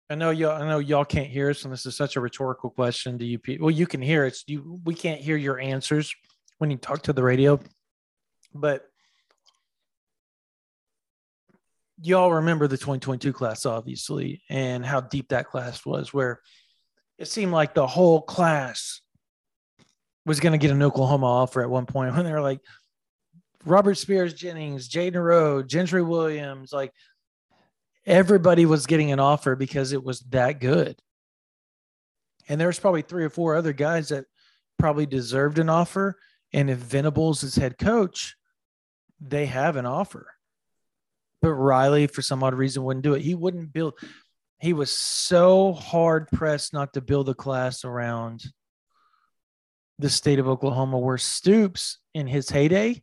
I 0.10 0.16
know 0.16 0.30
y'all 0.30 0.62
I 0.62 0.68
know 0.68 0.80
y'all 0.80 1.06
can't 1.06 1.28
hear 1.28 1.50
us, 1.50 1.64
and 1.64 1.74
this 1.74 1.86
is 1.86 1.96
such 1.96 2.16
a 2.16 2.22
rhetorical 2.22 2.70
question 2.70 3.18
to 3.18 3.26
you 3.26 3.40
people. 3.40 3.66
Well, 3.66 3.76
you 3.76 3.88
can 3.88 4.02
hear 4.02 4.26
it. 4.26 4.38
You 4.48 4.80
we 4.86 4.94
can't 4.94 5.20
hear 5.20 5.36
your 5.36 5.60
answers 5.60 6.14
when 6.60 6.70
you 6.70 6.78
talk 6.78 7.04
to 7.04 7.14
the 7.14 7.24
radio. 7.24 7.60
But 8.54 8.86
y'all 12.02 12.32
remember 12.34 12.68
the 12.68 12.78
2022 12.78 13.34
class, 13.34 13.66
obviously, 13.66 14.44
and 14.50 14.86
how 14.86 15.02
deep 15.02 15.30
that 15.30 15.48
class 15.48 15.86
was, 15.86 16.14
where 16.14 16.40
it 17.18 17.28
seemed 17.28 17.52
like 17.52 17.74
the 17.74 17.88
whole 17.88 18.22
class 18.22 19.02
was 20.26 20.40
going 20.40 20.54
to 20.54 20.58
get 20.58 20.72
an 20.72 20.84
Oklahoma 20.84 21.26
offer 21.26 21.62
at 21.62 21.70
one 21.70 21.86
point 21.86 22.14
when 22.16 22.26
they 22.26 22.32
were 22.32 22.42
like, 22.42 22.60
Robert 23.66 23.96
Spears 23.96 24.36
Jennings, 24.36 24.88
Jayden 24.88 25.24
Rowe, 25.24 25.64
Gentry 25.64 26.04
Williams, 26.04 26.72
like 26.72 26.92
everybody 28.06 28.66
was 28.66 28.86
getting 28.86 29.12
an 29.12 29.20
offer 29.20 29.56
because 29.56 29.92
it 29.92 30.04
was 30.04 30.20
that 30.30 30.60
good. 30.60 31.00
And 32.48 32.60
there 32.60 32.68
was 32.68 32.80
probably 32.80 33.02
three 33.02 33.24
or 33.24 33.30
four 33.30 33.56
other 33.56 33.74
guys 33.74 34.10
that 34.10 34.26
probably 34.78 35.06
deserved 35.06 35.60
an 35.60 35.70
offer. 35.70 36.18
And 36.54 36.70
if 36.70 36.78
Venables 36.78 37.44
is 37.44 37.56
head 37.56 37.78
coach, 37.78 38.36
they 39.20 39.48
have 39.48 39.76
an 39.76 39.86
offer. 39.86 40.28
But 41.42 41.54
Riley, 41.54 42.08
for 42.08 42.22
some 42.22 42.44
odd 42.44 42.54
reason, 42.54 42.84
wouldn't 42.84 43.04
do 43.04 43.14
it. 43.14 43.22
He 43.22 43.36
wouldn't 43.36 43.74
build. 43.74 43.94
He 44.60 44.74
was 44.74 44.92
so 44.92 45.74
hard 45.74 46.28
pressed 46.30 46.74
not 46.74 46.94
to 46.94 47.02
build 47.02 47.30
a 47.30 47.34
class 47.34 47.84
around 47.84 48.44
the 50.00 50.10
state 50.10 50.40
of 50.40 50.48
Oklahoma, 50.48 51.00
where 51.00 51.18
Stoops 51.18 52.00
in 52.14 52.28
his 52.28 52.50
heyday, 52.50 53.02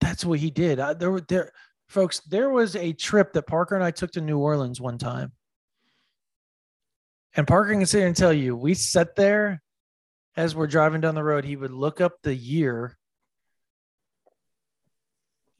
that's 0.00 0.24
what 0.24 0.38
he 0.38 0.50
did. 0.50 0.78
I, 0.78 0.94
there 0.94 1.10
were 1.10 1.20
there, 1.20 1.52
folks. 1.88 2.20
There 2.20 2.50
was 2.50 2.76
a 2.76 2.92
trip 2.92 3.32
that 3.32 3.46
Parker 3.46 3.74
and 3.74 3.84
I 3.84 3.90
took 3.90 4.12
to 4.12 4.20
New 4.20 4.38
Orleans 4.38 4.80
one 4.80 4.98
time, 4.98 5.32
and 7.36 7.46
Parker 7.46 7.72
can 7.72 7.86
sit 7.86 7.98
here 7.98 8.06
and 8.06 8.16
tell 8.16 8.32
you 8.32 8.56
we 8.56 8.74
sat 8.74 9.16
there 9.16 9.62
as 10.36 10.54
we're 10.54 10.66
driving 10.66 11.00
down 11.00 11.14
the 11.14 11.24
road. 11.24 11.44
He 11.44 11.56
would 11.56 11.70
look 11.70 12.00
up 12.00 12.14
the 12.22 12.34
year, 12.34 12.96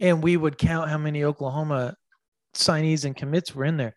and 0.01 0.23
we 0.23 0.37
would 0.37 0.59
count 0.59 0.91
how 0.91 0.99
many 0.99 1.25
Oklahoma 1.25 1.97
signees 2.55 3.05
and 3.05 3.17
commits 3.17 3.55
were 3.55 3.65
in 3.65 3.77
there. 3.77 3.95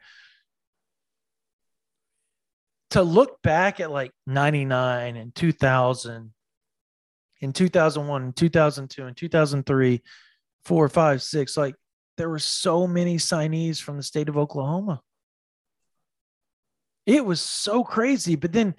To 2.91 3.03
look 3.03 3.41
back 3.43 3.79
at 3.79 3.91
like 3.91 4.11
99 4.25 5.15
and 5.15 5.35
2000 5.35 6.33
in 7.41 7.53
2001 7.53 8.23
and 8.23 8.35
2002 8.35 9.05
and 9.05 9.15
2003 9.15 10.01
four 10.65 10.89
five 10.89 11.21
six 11.21 11.55
like 11.55 11.75
there 12.19 12.29
were 12.29 12.37
so 12.37 12.85
many 12.85 13.15
signees 13.15 13.81
from 13.81 13.95
the 13.95 14.03
state 14.03 14.27
of 14.27 14.37
oklahoma. 14.37 15.01
It 17.05 17.23
was 17.25 17.39
so 17.39 17.83
crazy 17.83 18.35
but 18.35 18.51
then 18.51 18.75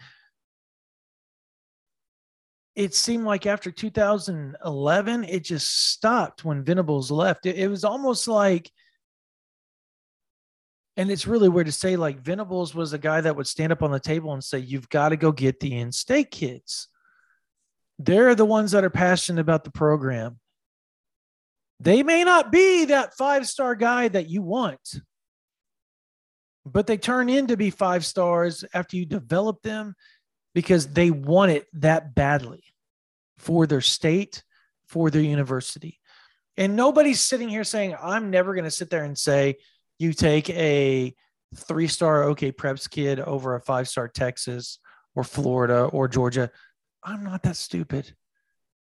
it 2.76 2.94
seemed 2.94 3.24
like 3.24 3.46
after 3.46 3.70
2011 3.70 5.24
it 5.24 5.42
just 5.42 5.90
stopped 5.90 6.44
when 6.44 6.62
venables 6.62 7.10
left. 7.10 7.46
It, 7.46 7.56
it 7.56 7.68
was 7.68 7.82
almost 7.82 8.28
like 8.28 8.70
and 10.98 11.10
it's 11.10 11.26
really 11.26 11.48
weird 11.48 11.66
to 11.66 11.72
say 11.72 11.96
like 11.96 12.20
venables 12.20 12.74
was 12.74 12.92
a 12.92 12.98
guy 12.98 13.22
that 13.22 13.34
would 13.34 13.46
stand 13.46 13.72
up 13.72 13.82
on 13.82 13.90
the 13.90 13.98
table 13.98 14.34
and 14.34 14.44
say 14.44 14.58
you've 14.58 14.90
got 14.90 15.08
to 15.08 15.16
go 15.16 15.32
get 15.32 15.58
the 15.60 15.78
in-state 15.78 16.30
kids. 16.30 16.88
They're 17.98 18.34
the 18.34 18.44
ones 18.44 18.72
that 18.72 18.84
are 18.84 18.90
passionate 18.90 19.40
about 19.40 19.64
the 19.64 19.70
program. 19.70 20.40
They 21.80 22.02
may 22.02 22.24
not 22.24 22.52
be 22.52 22.84
that 22.86 23.16
five 23.16 23.48
star 23.48 23.74
guy 23.74 24.08
that 24.08 24.28
you 24.28 24.42
want, 24.42 25.00
but 26.66 26.86
they 26.86 26.98
turn 26.98 27.30
in 27.30 27.46
to 27.46 27.56
be 27.56 27.70
five 27.70 28.04
stars 28.04 28.64
after 28.74 28.98
you 28.98 29.06
develop 29.06 29.62
them 29.62 29.94
because 30.54 30.88
they 30.88 31.10
want 31.10 31.52
it 31.52 31.66
that 31.72 32.14
badly 32.14 32.62
for 33.38 33.66
their 33.66 33.80
state, 33.80 34.44
for 34.86 35.10
their 35.10 35.22
university. 35.22 35.98
And 36.58 36.76
nobody's 36.76 37.20
sitting 37.20 37.48
here 37.48 37.64
saying, 37.64 37.96
I'm 38.00 38.28
never 38.28 38.54
going 38.54 38.64
to 38.64 38.70
sit 38.70 38.90
there 38.90 39.04
and 39.04 39.16
say, 39.16 39.56
you 39.98 40.12
take 40.12 40.50
a 40.50 41.14
three 41.56 41.88
star 41.88 42.24
OK 42.24 42.52
Preps 42.52 42.90
kid 42.90 43.20
over 43.20 43.54
a 43.54 43.60
five 43.60 43.88
star 43.88 44.06
Texas 44.06 44.78
or 45.14 45.24
Florida 45.24 45.84
or 45.84 46.08
Georgia. 46.08 46.50
I'm 47.02 47.24
not 47.24 47.42
that 47.44 47.56
stupid. 47.56 48.14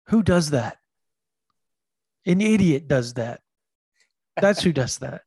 Who 0.07 0.23
does 0.23 0.49
that? 0.49 0.77
An 2.27 2.41
idiot 2.41 2.87
does 2.87 3.13
that. 3.13 3.39
That's 4.39 4.61
who 4.61 4.73
does 4.73 4.99
that. 4.99 5.21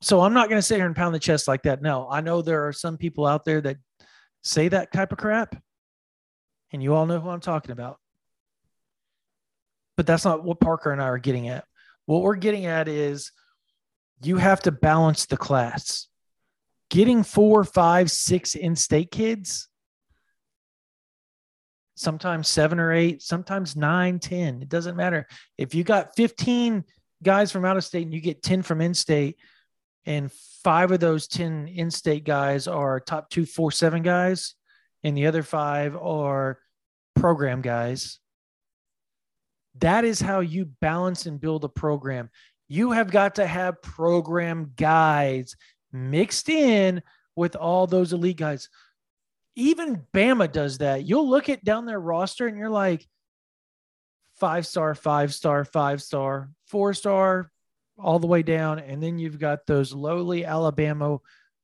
So 0.00 0.20
I'm 0.20 0.34
not 0.34 0.48
going 0.48 0.58
to 0.58 0.62
sit 0.62 0.76
here 0.76 0.86
and 0.86 0.94
pound 0.94 1.14
the 1.14 1.18
chest 1.18 1.48
like 1.48 1.62
that. 1.62 1.82
No, 1.82 2.06
I 2.08 2.20
know 2.20 2.42
there 2.42 2.68
are 2.68 2.72
some 2.72 2.98
people 2.98 3.26
out 3.26 3.44
there 3.44 3.60
that 3.62 3.78
say 4.44 4.68
that 4.68 4.92
type 4.92 5.10
of 5.10 5.18
crap, 5.18 5.60
and 6.72 6.82
you 6.82 6.94
all 6.94 7.06
know 7.06 7.18
who 7.18 7.30
I'm 7.30 7.40
talking 7.40 7.72
about. 7.72 7.98
But 9.96 10.06
that's 10.06 10.24
not 10.24 10.44
what 10.44 10.60
Parker 10.60 10.92
and 10.92 11.02
I 11.02 11.06
are 11.06 11.18
getting 11.18 11.48
at. 11.48 11.64
What 12.06 12.22
we're 12.22 12.36
getting 12.36 12.66
at 12.66 12.86
is 12.86 13.32
you 14.22 14.36
have 14.36 14.60
to 14.62 14.70
balance 14.70 15.26
the 15.26 15.36
class. 15.36 16.06
Getting 16.90 17.22
four, 17.22 17.64
five, 17.64 18.10
six 18.10 18.54
in 18.54 18.76
state 18.76 19.10
kids 19.10 19.68
sometimes 21.98 22.48
seven 22.48 22.78
or 22.78 22.92
eight, 22.92 23.22
sometimes 23.22 23.76
nine, 23.76 24.18
10. 24.18 24.62
It 24.62 24.68
doesn't 24.68 24.96
matter. 24.96 25.26
If 25.56 25.74
you 25.74 25.84
got 25.84 26.14
15 26.16 26.84
guys 27.22 27.50
from 27.50 27.64
out 27.64 27.76
of 27.76 27.84
state 27.84 28.04
and 28.04 28.14
you 28.14 28.20
get 28.20 28.42
10 28.42 28.62
from 28.62 28.80
in 28.80 28.94
state, 28.94 29.36
and 30.06 30.32
five 30.64 30.90
of 30.90 31.00
those 31.00 31.28
10 31.28 31.68
in 31.68 31.90
state 31.90 32.24
guys 32.24 32.66
are 32.66 33.00
top 33.00 33.28
two, 33.28 33.44
four, 33.44 33.70
seven 33.70 34.02
guys, 34.02 34.54
and 35.04 35.16
the 35.16 35.26
other 35.26 35.42
five 35.42 35.96
are 35.96 36.58
program 37.14 37.60
guys. 37.60 38.18
That 39.80 40.04
is 40.04 40.20
how 40.20 40.40
you 40.40 40.66
balance 40.80 41.26
and 41.26 41.40
build 41.40 41.64
a 41.64 41.68
program. 41.68 42.30
You 42.68 42.92
have 42.92 43.10
got 43.10 43.36
to 43.36 43.46
have 43.46 43.82
program 43.82 44.72
guys 44.76 45.54
mixed 45.92 46.48
in 46.48 47.02
with 47.36 47.54
all 47.54 47.86
those 47.86 48.12
elite 48.12 48.36
guys 48.36 48.68
even 49.58 50.04
Bama 50.14 50.50
does 50.50 50.78
that. 50.78 51.04
You'll 51.04 51.28
look 51.28 51.48
at 51.48 51.64
down 51.64 51.84
their 51.84 51.98
roster 51.98 52.46
and 52.46 52.56
you're 52.56 52.70
like, 52.70 53.04
five 54.36 54.64
star, 54.64 54.94
five 54.94 55.34
star, 55.34 55.64
five 55.64 56.00
star, 56.00 56.50
four 56.66 56.94
star, 56.94 57.50
all 57.98 58.20
the 58.20 58.28
way 58.28 58.42
down. 58.42 58.78
And 58.78 59.02
then 59.02 59.18
you've 59.18 59.40
got 59.40 59.66
those 59.66 59.92
lowly 59.92 60.44
Alabama 60.44 61.18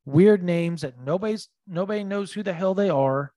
weird 0.04 0.42
names 0.42 0.82
that 0.82 0.98
nobody's 0.98 1.48
nobody 1.68 2.02
knows 2.02 2.32
who 2.32 2.42
the 2.42 2.52
hell 2.52 2.74
they 2.74 2.90
are. 2.90 3.32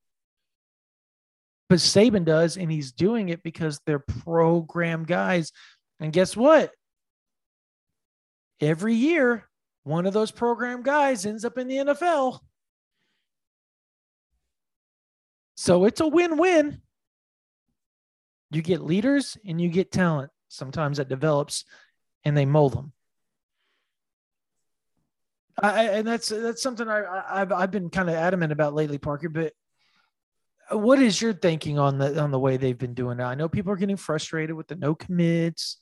But 1.70 1.78
Saban 1.78 2.26
does, 2.26 2.58
and 2.58 2.72
he's 2.72 2.94
doing 2.94 3.30
it 3.30 3.44
because 3.44 3.80
they're 3.86 4.00
program 4.00 5.04
guys. 5.04 5.52
And 6.00 6.12
guess 6.12 6.36
what? 6.36 6.72
Every 8.60 8.96
year, 8.96 9.48
one 9.84 10.08
of 10.08 10.14
those 10.14 10.32
program 10.32 10.82
guys 10.82 11.28
ends 11.28 11.46
up 11.46 11.60
in 11.60 11.68
the 11.68 11.78
NFL. 11.78 12.40
So 15.58 15.86
it's 15.86 16.00
a 16.00 16.08
win 16.08 16.38
win. 16.38 16.82
You 18.52 18.62
get 18.62 18.82
leaders 18.82 19.38
and 19.46 19.60
you 19.60 19.70
get 19.70 19.92
talent 19.92 20.32
sometimes 20.48 20.98
that 20.98 21.10
develops 21.10 21.66
and 22.24 22.38
they 22.38 22.46
mold 22.46 22.74
them. 22.74 22.94
I, 25.62 25.86
and 25.86 26.08
that's 26.08 26.30
that's 26.30 26.62
something 26.62 26.88
I, 26.88 27.24
I've 27.28 27.52
I've 27.52 27.72
been 27.72 27.90
kind 27.90 28.10
of 28.10 28.16
adamant 28.16 28.52
about 28.52 28.76
lately, 28.76 29.00
Parker. 29.00 29.30
But 29.30 29.54
what 30.70 31.00
is 31.00 31.20
your 31.20 31.34
thinking 31.34 31.80
on 31.80 31.98
the 31.98 32.22
on 32.22 32.30
the 32.30 32.40
way 32.40 32.58
they've 32.58 32.78
been 32.78 32.94
doing 32.94 33.20
it? 33.20 33.24
I 33.24 33.34
know 33.34 33.50
people 33.50 33.72
are 33.72 33.78
getting 33.78 33.98
frustrated 33.98 34.56
with 34.56 34.68
the 34.68 34.76
no 34.76 34.94
commits, 34.94 35.78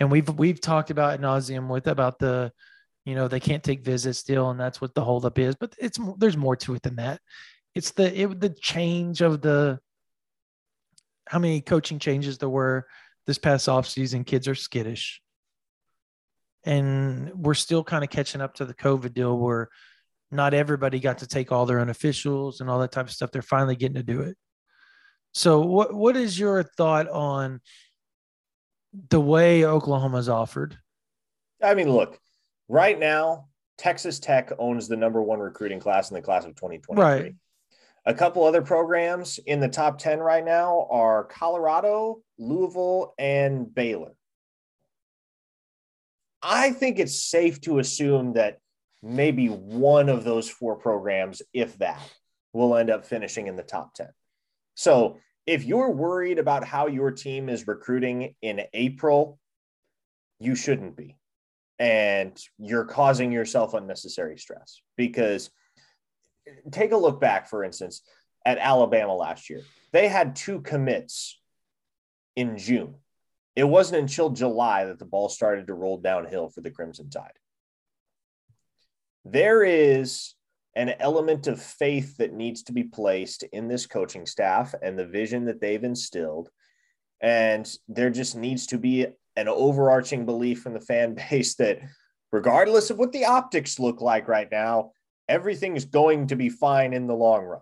and 0.00 0.10
we've 0.10 0.28
we've 0.30 0.60
talked 0.60 0.90
about 0.90 1.14
ad 1.14 1.20
nauseum 1.20 1.68
with 1.68 1.86
about 1.86 2.18
the, 2.18 2.52
you 3.04 3.14
know, 3.14 3.28
they 3.28 3.38
can't 3.38 3.62
take 3.62 3.84
visits 3.84 4.18
still, 4.18 4.50
and 4.50 4.58
that's 4.58 4.80
what 4.80 4.92
the 4.94 5.04
holdup 5.04 5.38
is. 5.38 5.54
But 5.54 5.76
it's 5.78 6.00
there's 6.18 6.36
more 6.36 6.56
to 6.56 6.74
it 6.74 6.82
than 6.82 6.96
that. 6.96 7.20
It's 7.76 7.90
the 7.90 8.22
it 8.22 8.40
the 8.40 8.48
change 8.48 9.20
of 9.20 9.42
the 9.42 9.78
how 11.28 11.38
many 11.38 11.60
coaching 11.60 11.98
changes 11.98 12.38
there 12.38 12.48
were 12.48 12.86
this 13.26 13.36
past 13.36 13.68
offseason. 13.68 14.24
Kids 14.24 14.48
are 14.48 14.54
skittish 14.54 15.20
and 16.64 17.30
we're 17.34 17.52
still 17.52 17.84
kind 17.84 18.02
of 18.02 18.08
catching 18.08 18.40
up 18.40 18.54
to 18.54 18.64
the 18.64 18.72
COVID 18.72 19.12
deal 19.12 19.38
where 19.38 19.68
not 20.30 20.54
everybody 20.54 20.98
got 21.00 21.18
to 21.18 21.26
take 21.26 21.52
all 21.52 21.66
their 21.66 21.78
own 21.80 21.90
officials 21.90 22.60
and 22.60 22.70
all 22.70 22.78
that 22.80 22.92
type 22.92 23.06
of 23.06 23.12
stuff. 23.12 23.30
They're 23.30 23.42
finally 23.42 23.76
getting 23.76 23.96
to 23.96 24.02
do 24.02 24.22
it. 24.22 24.38
So, 25.34 25.60
what 25.60 25.92
what 25.92 26.16
is 26.16 26.38
your 26.38 26.62
thought 26.62 27.10
on 27.10 27.60
the 29.10 29.20
way 29.20 29.66
Oklahoma's 29.66 30.30
offered? 30.30 30.78
I 31.62 31.74
mean, 31.74 31.90
look, 31.90 32.18
right 32.68 32.98
now, 32.98 33.48
Texas 33.76 34.18
Tech 34.18 34.50
owns 34.58 34.88
the 34.88 34.96
number 34.96 35.22
one 35.22 35.40
recruiting 35.40 35.78
class 35.78 36.10
in 36.10 36.14
the 36.14 36.22
class 36.22 36.46
of 36.46 36.54
2023. 36.54 37.02
Right. 37.02 37.34
A 38.08 38.14
couple 38.14 38.44
other 38.44 38.62
programs 38.62 39.38
in 39.46 39.58
the 39.58 39.68
top 39.68 39.98
10 39.98 40.20
right 40.20 40.44
now 40.44 40.86
are 40.90 41.24
Colorado, 41.24 42.22
Louisville, 42.38 43.14
and 43.18 43.74
Baylor. 43.74 44.12
I 46.40 46.70
think 46.70 47.00
it's 47.00 47.20
safe 47.20 47.60
to 47.62 47.80
assume 47.80 48.34
that 48.34 48.60
maybe 49.02 49.48
one 49.48 50.08
of 50.08 50.22
those 50.22 50.48
four 50.48 50.76
programs, 50.76 51.42
if 51.52 51.76
that, 51.78 52.00
will 52.52 52.76
end 52.76 52.90
up 52.90 53.04
finishing 53.04 53.48
in 53.48 53.56
the 53.56 53.64
top 53.64 53.94
10. 53.94 54.08
So 54.74 55.18
if 55.44 55.64
you're 55.64 55.90
worried 55.90 56.38
about 56.38 56.64
how 56.64 56.86
your 56.86 57.10
team 57.10 57.48
is 57.48 57.66
recruiting 57.66 58.36
in 58.40 58.62
April, 58.72 59.40
you 60.38 60.54
shouldn't 60.54 60.96
be. 60.96 61.16
And 61.80 62.38
you're 62.56 62.84
causing 62.84 63.32
yourself 63.32 63.74
unnecessary 63.74 64.38
stress 64.38 64.80
because 64.96 65.50
take 66.70 66.92
a 66.92 66.96
look 66.96 67.20
back, 67.20 67.48
for 67.48 67.64
instance, 67.64 68.02
at 68.44 68.58
Alabama 68.58 69.14
last 69.14 69.50
year. 69.50 69.62
They 69.92 70.08
had 70.08 70.36
two 70.36 70.60
commits 70.60 71.38
in 72.34 72.58
June. 72.58 72.94
It 73.54 73.64
wasn't 73.64 74.02
until 74.02 74.30
July 74.30 74.84
that 74.84 74.98
the 74.98 75.06
ball 75.06 75.28
started 75.28 75.66
to 75.66 75.74
roll 75.74 75.98
downhill 75.98 76.50
for 76.50 76.60
the 76.60 76.70
Crimson 76.70 77.08
Tide. 77.08 77.32
There 79.24 79.64
is 79.64 80.34
an 80.76 80.94
element 81.00 81.46
of 81.46 81.60
faith 81.60 82.18
that 82.18 82.34
needs 82.34 82.62
to 82.64 82.72
be 82.72 82.84
placed 82.84 83.42
in 83.44 83.66
this 83.66 83.86
coaching 83.86 84.26
staff 84.26 84.74
and 84.82 84.98
the 84.98 85.06
vision 85.06 85.46
that 85.46 85.60
they've 85.60 85.82
instilled. 85.82 86.50
And 87.20 87.66
there 87.88 88.10
just 88.10 88.36
needs 88.36 88.66
to 88.68 88.78
be 88.78 89.06
an 89.36 89.48
overarching 89.48 90.26
belief 90.26 90.60
from 90.60 90.74
the 90.74 90.80
fan 90.80 91.14
base 91.30 91.54
that, 91.56 91.80
regardless 92.30 92.90
of 92.90 92.98
what 92.98 93.12
the 93.12 93.24
optics 93.24 93.80
look 93.80 94.02
like 94.02 94.28
right 94.28 94.48
now, 94.52 94.92
everything's 95.28 95.84
going 95.84 96.28
to 96.28 96.36
be 96.36 96.48
fine 96.48 96.92
in 96.92 97.06
the 97.06 97.14
long 97.14 97.44
run. 97.44 97.60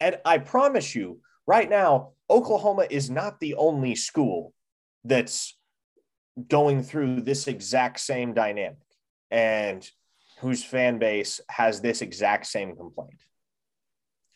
And 0.00 0.18
I 0.24 0.38
promise 0.38 0.94
you, 0.94 1.20
right 1.46 1.68
now, 1.68 2.10
Oklahoma 2.28 2.86
is 2.90 3.10
not 3.10 3.40
the 3.40 3.54
only 3.54 3.94
school 3.94 4.52
that's 5.04 5.56
going 6.48 6.82
through 6.82 7.20
this 7.20 7.46
exact 7.46 8.00
same 8.00 8.34
dynamic. 8.34 8.78
And 9.30 9.88
whose 10.40 10.64
fan 10.64 10.98
base 10.98 11.40
has 11.48 11.80
this 11.80 12.02
exact 12.02 12.46
same 12.46 12.76
complaint. 12.76 13.20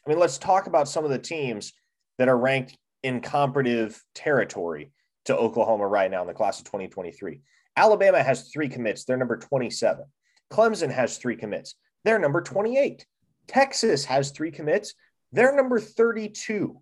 I 0.06 0.10
mean, 0.10 0.18
let's 0.18 0.38
talk 0.38 0.66
about 0.66 0.88
some 0.88 1.04
of 1.04 1.10
the 1.10 1.18
teams 1.18 1.72
that 2.18 2.28
are 2.28 2.38
ranked 2.38 2.76
in 3.02 3.20
comparative 3.20 4.02
territory 4.14 4.90
to 5.26 5.36
Oklahoma 5.36 5.86
right 5.86 6.10
now 6.10 6.22
in 6.22 6.26
the 6.26 6.34
class 6.34 6.58
of 6.58 6.64
2023. 6.64 7.40
Alabama 7.76 8.22
has 8.22 8.48
three 8.48 8.68
commits, 8.68 9.04
they're 9.04 9.16
number 9.16 9.36
27. 9.36 10.04
Clemson 10.50 10.90
has 10.90 11.18
three 11.18 11.36
commits, 11.36 11.74
they're 12.04 12.18
number 12.18 12.40
28. 12.40 13.06
Texas 13.46 14.04
has 14.04 14.30
three 14.30 14.50
commits, 14.50 14.94
they're 15.32 15.54
number 15.54 15.80
32. 15.80 16.80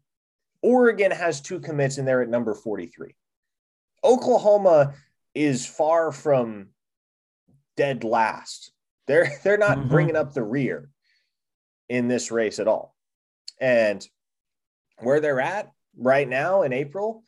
Oregon 0.63 1.11
has 1.11 1.41
two 1.41 1.61
commits 1.61 1.99
and 1.99 2.09
they're 2.09 2.23
at 2.23 2.29
number 2.29 2.55
43. 2.55 3.15
Oklahoma 4.03 4.95
is 5.35 5.67
far 5.67 6.13
from 6.13 6.69
dead 7.77 8.05
last 8.05 8.73
they're 9.07 9.31
they're 9.45 9.59
not 9.59 9.79
mm-hmm. 9.79 9.89
bringing 9.89 10.17
up 10.17 10.33
the 10.33 10.43
rear 10.43 10.89
in 11.89 12.09
this 12.09 12.31
race 12.31 12.59
at 12.59 12.69
all. 12.69 12.95
And 13.61 14.07
where 14.99 15.21
they're 15.21 15.41
at 15.41 15.71
right 15.97 16.29
now 16.29 16.63
in 16.63 16.73
April 16.73 17.23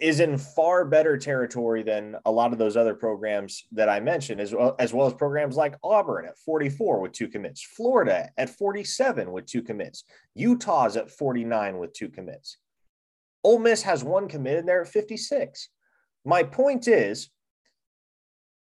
is 0.00 0.20
in 0.20 0.38
far 0.38 0.84
better 0.84 1.16
territory 1.16 1.82
than 1.82 2.16
a 2.24 2.30
lot 2.30 2.52
of 2.52 2.58
those 2.58 2.76
other 2.76 2.94
programs 2.94 3.64
that 3.72 3.88
I 3.88 4.00
mentioned, 4.00 4.40
as 4.40 4.54
well 4.54 4.74
as 4.78 4.92
well 4.92 5.06
as 5.06 5.14
programs 5.14 5.56
like 5.56 5.76
Auburn 5.82 6.26
at 6.26 6.38
44 6.38 7.00
with 7.00 7.12
two 7.12 7.28
commits, 7.28 7.62
Florida 7.62 8.30
at 8.36 8.50
47 8.50 9.30
with 9.32 9.46
two 9.46 9.62
commits, 9.62 10.04
Utah's 10.34 10.96
at 10.96 11.10
49 11.10 11.78
with 11.78 11.92
two 11.92 12.08
commits. 12.08 12.58
Ole 13.44 13.58
Miss 13.58 13.82
has 13.82 14.02
one 14.02 14.28
commit 14.28 14.58
and 14.58 14.68
they're 14.68 14.82
at 14.82 14.88
56. 14.88 15.68
My 16.24 16.42
point 16.42 16.88
is 16.88 17.30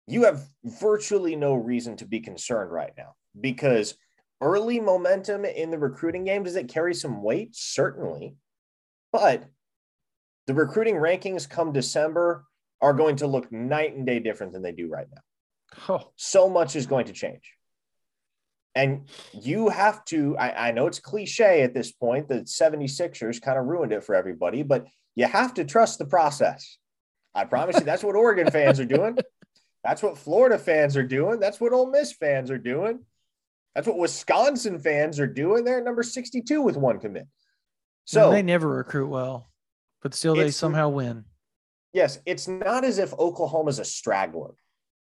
you 0.07 0.25
have 0.25 0.43
virtually 0.65 1.37
no 1.37 1.55
reason 1.55 1.97
to 1.97 2.07
be 2.07 2.21
concerned 2.21 2.73
right 2.73 2.93
now 2.97 3.15
because 3.41 3.95
early 4.41 4.81
momentum 4.81 5.45
in 5.45 5.71
the 5.71 5.79
recruiting 5.79 6.25
game 6.25 6.43
does 6.43 6.57
it 6.57 6.69
carry 6.69 6.95
some 6.95 7.23
weight 7.23 7.51
certainly 7.53 8.37
but 9.13 9.45
the 10.49 10.55
recruiting 10.55 10.97
rankings 10.97 11.49
come 11.49 11.73
december 11.73 12.45
are 12.81 12.93
going 12.93 13.17
to 13.17 13.29
look 13.29 13.51
night 13.53 13.95
and 13.95 14.05
day 14.07 14.19
different 14.19 14.53
than 14.53 14.63
they 14.63 14.73
do 14.73 14.89
right 14.89 15.07
now 15.15 15.95
oh. 15.95 16.11
so 16.17 16.49
much 16.49 16.75
is 16.75 16.87
going 16.87 17.07
to 17.07 17.13
change 17.13 17.55
and 18.75 19.09
you 19.33 19.69
have 19.69 20.05
to 20.07 20.37
I, 20.37 20.69
I 20.69 20.71
know 20.73 20.89
it's 20.89 20.99
cliche 20.99 21.63
at 21.63 21.75
this 21.75 21.93
point 21.93 22.29
the 22.29 22.41
76ers 22.41 23.41
kind 23.41 23.59
of 23.59 23.67
ruined 23.67 23.93
it 23.93 24.03
for 24.03 24.17
everybody 24.17 24.65
but 24.65 24.87
you 25.15 25.27
have 25.27 25.55
to 25.55 25.65
trust 25.65 26.01
the 26.01 26.07
process 26.07 26.79
i 27.35 27.45
promise 27.45 27.77
you 27.77 27.85
that's 27.85 28.03
what 28.03 28.17
oregon 28.17 28.51
fans 28.51 28.81
are 28.81 28.85
doing 28.85 29.17
that's 29.85 30.03
what 30.03 30.19
Florida 30.19 30.59
fans 30.59 30.97
are 30.97 31.03
doing. 31.03 31.41
That's 31.41 31.61
what 31.61 31.73
Ole 31.73 31.91
Miss 31.91 32.13
fans 32.13 32.51
are 32.51 32.59
doing. 32.59 33.01
That's 33.75 33.87
what 33.87 33.99
Wisconsin 33.99 34.79
fans 34.79 35.21
are 35.21 35.27
doing. 35.27 35.65
They're 35.65 35.79
at 35.79 35.85
number 35.85 36.03
62 36.03 36.61
with 36.61 36.77
one 36.77 36.99
commit. 36.99 37.27
So 38.05 38.27
and 38.27 38.37
they 38.37 38.43
never 38.43 38.69
recruit 38.69 39.09
well, 39.09 39.51
but 40.03 40.15
still 40.15 40.35
they 40.35 40.51
somehow 40.51 40.89
win. 40.89 41.25
Yes, 41.93 42.19
it's 42.27 42.49
not 42.49 42.85
as 42.85 42.99
if 42.99 43.13
Oklahoma's 43.15 43.79
a 43.79 43.85
straggler 43.85 44.55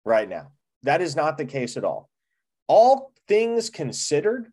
right 0.06 0.28
now. 0.28 0.52
That 0.84 1.02
is 1.02 1.16
not 1.16 1.38
the 1.38 1.46
case 1.46 1.78
at 1.78 1.84
all. 1.84 2.10
All 2.68 3.12
things 3.28 3.70
considered, 3.70 4.52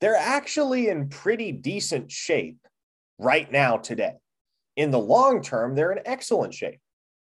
they're 0.00 0.16
actually 0.16 0.88
in 0.88 1.08
pretty 1.08 1.52
decent 1.52 2.10
shape 2.10 2.58
right 3.18 3.50
now 3.50 3.76
today. 3.78 4.14
In 4.76 4.90
the 4.90 4.98
long 4.98 5.40
term, 5.42 5.74
they're 5.74 5.92
in 5.92 6.00
excellent 6.04 6.52
shape 6.52 6.80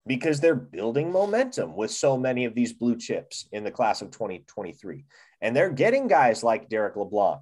because 0.05 0.39
they're 0.39 0.55
building 0.55 1.11
momentum 1.11 1.75
with 1.75 1.91
so 1.91 2.17
many 2.17 2.45
of 2.45 2.55
these 2.55 2.73
blue 2.73 2.97
chips 2.97 3.47
in 3.51 3.63
the 3.63 3.71
class 3.71 4.01
of 4.01 4.11
2023. 4.11 5.05
And 5.41 5.55
they're 5.55 5.71
getting 5.71 6.07
guys 6.07 6.43
like 6.43 6.69
Derrick 6.69 6.95
LeBlanc, 6.95 7.41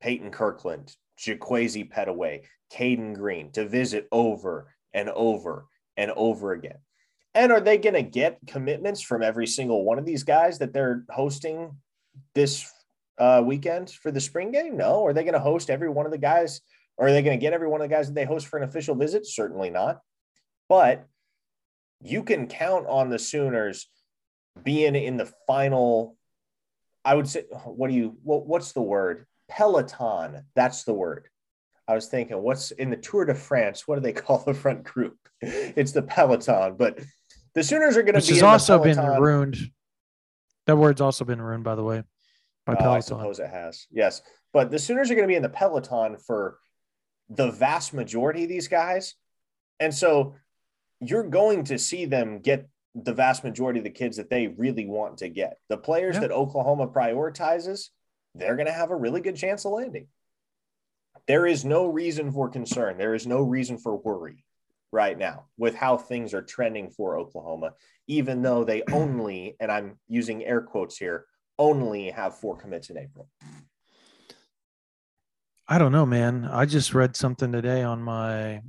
Peyton 0.00 0.30
Kirkland, 0.30 0.94
Jaquaize 1.18 1.90
Pettaway, 1.90 2.42
Caden 2.72 3.14
Green 3.14 3.50
to 3.52 3.68
visit 3.68 4.08
over 4.12 4.74
and 4.92 5.08
over 5.10 5.66
and 5.96 6.10
over 6.12 6.52
again. 6.52 6.78
And 7.34 7.52
are 7.52 7.60
they 7.60 7.78
going 7.78 7.94
to 7.94 8.02
get 8.02 8.38
commitments 8.46 9.00
from 9.00 9.22
every 9.22 9.46
single 9.46 9.84
one 9.84 9.98
of 9.98 10.04
these 10.04 10.24
guys 10.24 10.58
that 10.58 10.72
they're 10.72 11.04
hosting 11.10 11.76
this 12.34 12.70
uh, 13.18 13.42
weekend 13.44 13.90
for 13.90 14.10
the 14.10 14.20
spring 14.20 14.50
game? 14.50 14.76
No. 14.76 15.04
Are 15.06 15.12
they 15.12 15.22
going 15.22 15.34
to 15.34 15.40
host 15.40 15.70
every 15.70 15.88
one 15.88 16.06
of 16.06 16.12
the 16.12 16.18
guys? 16.18 16.60
Or 16.96 17.06
are 17.06 17.12
they 17.12 17.22
going 17.22 17.38
to 17.38 17.40
get 17.40 17.52
every 17.52 17.68
one 17.68 17.80
of 17.80 17.88
the 17.88 17.94
guys 17.94 18.08
that 18.08 18.14
they 18.14 18.24
host 18.24 18.46
for 18.48 18.58
an 18.58 18.68
official 18.68 18.94
visit? 18.94 19.26
Certainly 19.26 19.70
not. 19.70 20.00
But 20.68 21.06
you 22.02 22.24
can 22.24 22.46
count 22.46 22.86
on 22.88 23.10
the 23.10 23.18
Sooners 23.18 23.88
being 24.62 24.94
in 24.94 25.16
the 25.16 25.32
final. 25.46 26.16
I 27.04 27.14
would 27.14 27.28
say, 27.28 27.44
what 27.64 27.88
do 27.88 27.96
you, 27.96 28.18
what, 28.22 28.46
what's 28.46 28.72
the 28.72 28.82
word? 28.82 29.26
Peloton. 29.48 30.44
That's 30.54 30.84
the 30.84 30.92
word. 30.92 31.29
I 31.90 31.94
was 31.94 32.06
thinking, 32.06 32.40
what's 32.40 32.70
in 32.70 32.88
the 32.90 32.96
Tour 32.96 33.24
de 33.24 33.34
France? 33.34 33.88
What 33.88 33.96
do 33.96 34.00
they 34.00 34.12
call 34.22 34.38
the 34.38 34.54
front 34.54 34.84
group? 34.84 35.16
It's 35.42 35.90
the 35.90 36.02
Peloton, 36.02 36.76
but 36.76 37.00
the 37.54 37.64
Sooners 37.64 37.96
are 37.96 38.02
going 38.02 38.14
to 38.14 38.20
be. 38.20 38.26
Which 38.26 38.40
has 38.40 38.42
also 38.42 38.78
been 38.78 38.98
ruined. 38.98 39.58
That 40.66 40.76
word's 40.76 41.00
also 41.00 41.24
been 41.24 41.42
ruined, 41.42 41.64
by 41.64 41.74
the 41.74 41.82
way, 41.82 42.04
by 42.64 42.74
oh, 42.74 42.76
Peloton. 42.76 42.96
I 42.96 43.00
suppose 43.00 43.40
it 43.40 43.50
has. 43.50 43.86
Yes, 43.90 44.22
but 44.52 44.70
the 44.70 44.78
Sooners 44.78 45.10
are 45.10 45.14
going 45.14 45.24
to 45.24 45.32
be 45.32 45.34
in 45.34 45.42
the 45.42 45.48
Peloton 45.48 46.16
for 46.16 46.58
the 47.28 47.50
vast 47.50 47.92
majority 47.92 48.44
of 48.44 48.48
these 48.48 48.68
guys, 48.68 49.14
and 49.80 49.92
so 49.92 50.36
you're 51.00 51.24
going 51.24 51.64
to 51.64 51.78
see 51.78 52.04
them 52.04 52.38
get 52.38 52.68
the 52.94 53.14
vast 53.14 53.42
majority 53.42 53.80
of 53.80 53.84
the 53.84 53.90
kids 53.90 54.16
that 54.18 54.30
they 54.30 54.46
really 54.46 54.86
want 54.86 55.18
to 55.18 55.28
get. 55.28 55.56
The 55.68 55.76
players 55.76 56.14
yeah. 56.16 56.20
that 56.20 56.32
Oklahoma 56.32 56.86
prioritizes, 56.86 57.88
they're 58.34 58.56
going 58.56 58.66
to 58.66 58.72
have 58.72 58.90
a 58.90 58.96
really 58.96 59.20
good 59.20 59.36
chance 59.36 59.64
of 59.64 59.72
landing. 59.72 60.06
There 61.30 61.46
is 61.46 61.64
no 61.64 61.86
reason 61.86 62.32
for 62.32 62.48
concern. 62.48 62.98
There 62.98 63.14
is 63.14 63.24
no 63.24 63.40
reason 63.40 63.78
for 63.78 63.96
worry 63.96 64.44
right 64.90 65.16
now 65.16 65.44
with 65.56 65.76
how 65.76 65.96
things 65.96 66.34
are 66.34 66.42
trending 66.42 66.90
for 66.90 67.16
Oklahoma, 67.16 67.74
even 68.08 68.42
though 68.42 68.64
they 68.64 68.82
only, 68.92 69.54
and 69.60 69.70
I'm 69.70 70.00
using 70.08 70.44
air 70.44 70.60
quotes 70.60 70.96
here, 70.96 71.26
only 71.56 72.10
have 72.10 72.38
four 72.38 72.56
commits 72.56 72.90
in 72.90 72.98
April. 72.98 73.28
I 75.68 75.78
don't 75.78 75.92
know, 75.92 76.04
man. 76.04 76.48
I 76.50 76.66
just 76.66 76.94
read 76.94 77.14
something 77.14 77.52
today 77.52 77.84
on 77.84 78.02
my 78.02 78.62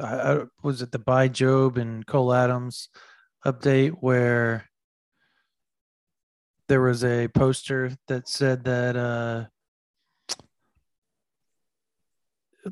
I, 0.00 0.42
was 0.62 0.82
it 0.82 0.92
the 0.92 1.00
Bai 1.00 1.28
Jobe 1.28 1.78
and 1.78 2.06
Cole 2.06 2.32
Adams 2.32 2.90
update 3.44 3.96
where 3.98 4.70
there 6.68 6.80
was 6.80 7.02
a 7.02 7.26
poster 7.26 7.90
that 8.06 8.28
said 8.28 8.62
that 8.66 8.94
uh, 8.94 9.46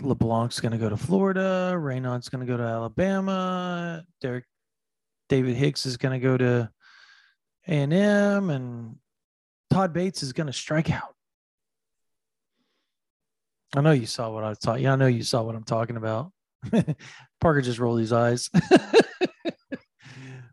LeBlanc's 0.01 0.61
going 0.61 0.73
to 0.73 0.79
go 0.79 0.89
to 0.89 0.97
Florida, 0.97 1.77
Renaud's 1.79 2.29
going 2.29 2.45
to 2.45 2.51
go 2.51 2.57
to 2.57 2.63
Alabama, 2.63 4.05
Derek 4.21 4.45
David 5.29 5.57
Hicks 5.57 5.87
is 5.87 5.97
going 5.97 6.13
to 6.13 6.19
go 6.19 6.37
to 6.37 6.71
A 7.67 7.73
and 7.73 7.93
M, 7.93 8.51
and 8.51 8.97
Todd 9.71 9.93
Bates 9.93 10.23
is 10.23 10.33
going 10.33 10.47
to 10.47 10.53
strike 10.53 10.91
out. 10.91 11.15
I 13.75 13.81
know 13.81 13.93
you 13.93 14.05
saw 14.05 14.31
what 14.31 14.45
I 14.45 14.51
was. 14.51 14.81
Yeah, 14.81 14.93
I 14.93 14.97
know 14.97 15.07
you 15.07 15.23
saw 15.23 15.43
what 15.43 15.55
I'm 15.55 15.65
talking 15.65 15.97
about. 15.97 16.31
Parker 17.41 17.63
just 17.63 17.79
rolled 17.79 18.01
his 18.01 18.13
eyes. 18.13 18.51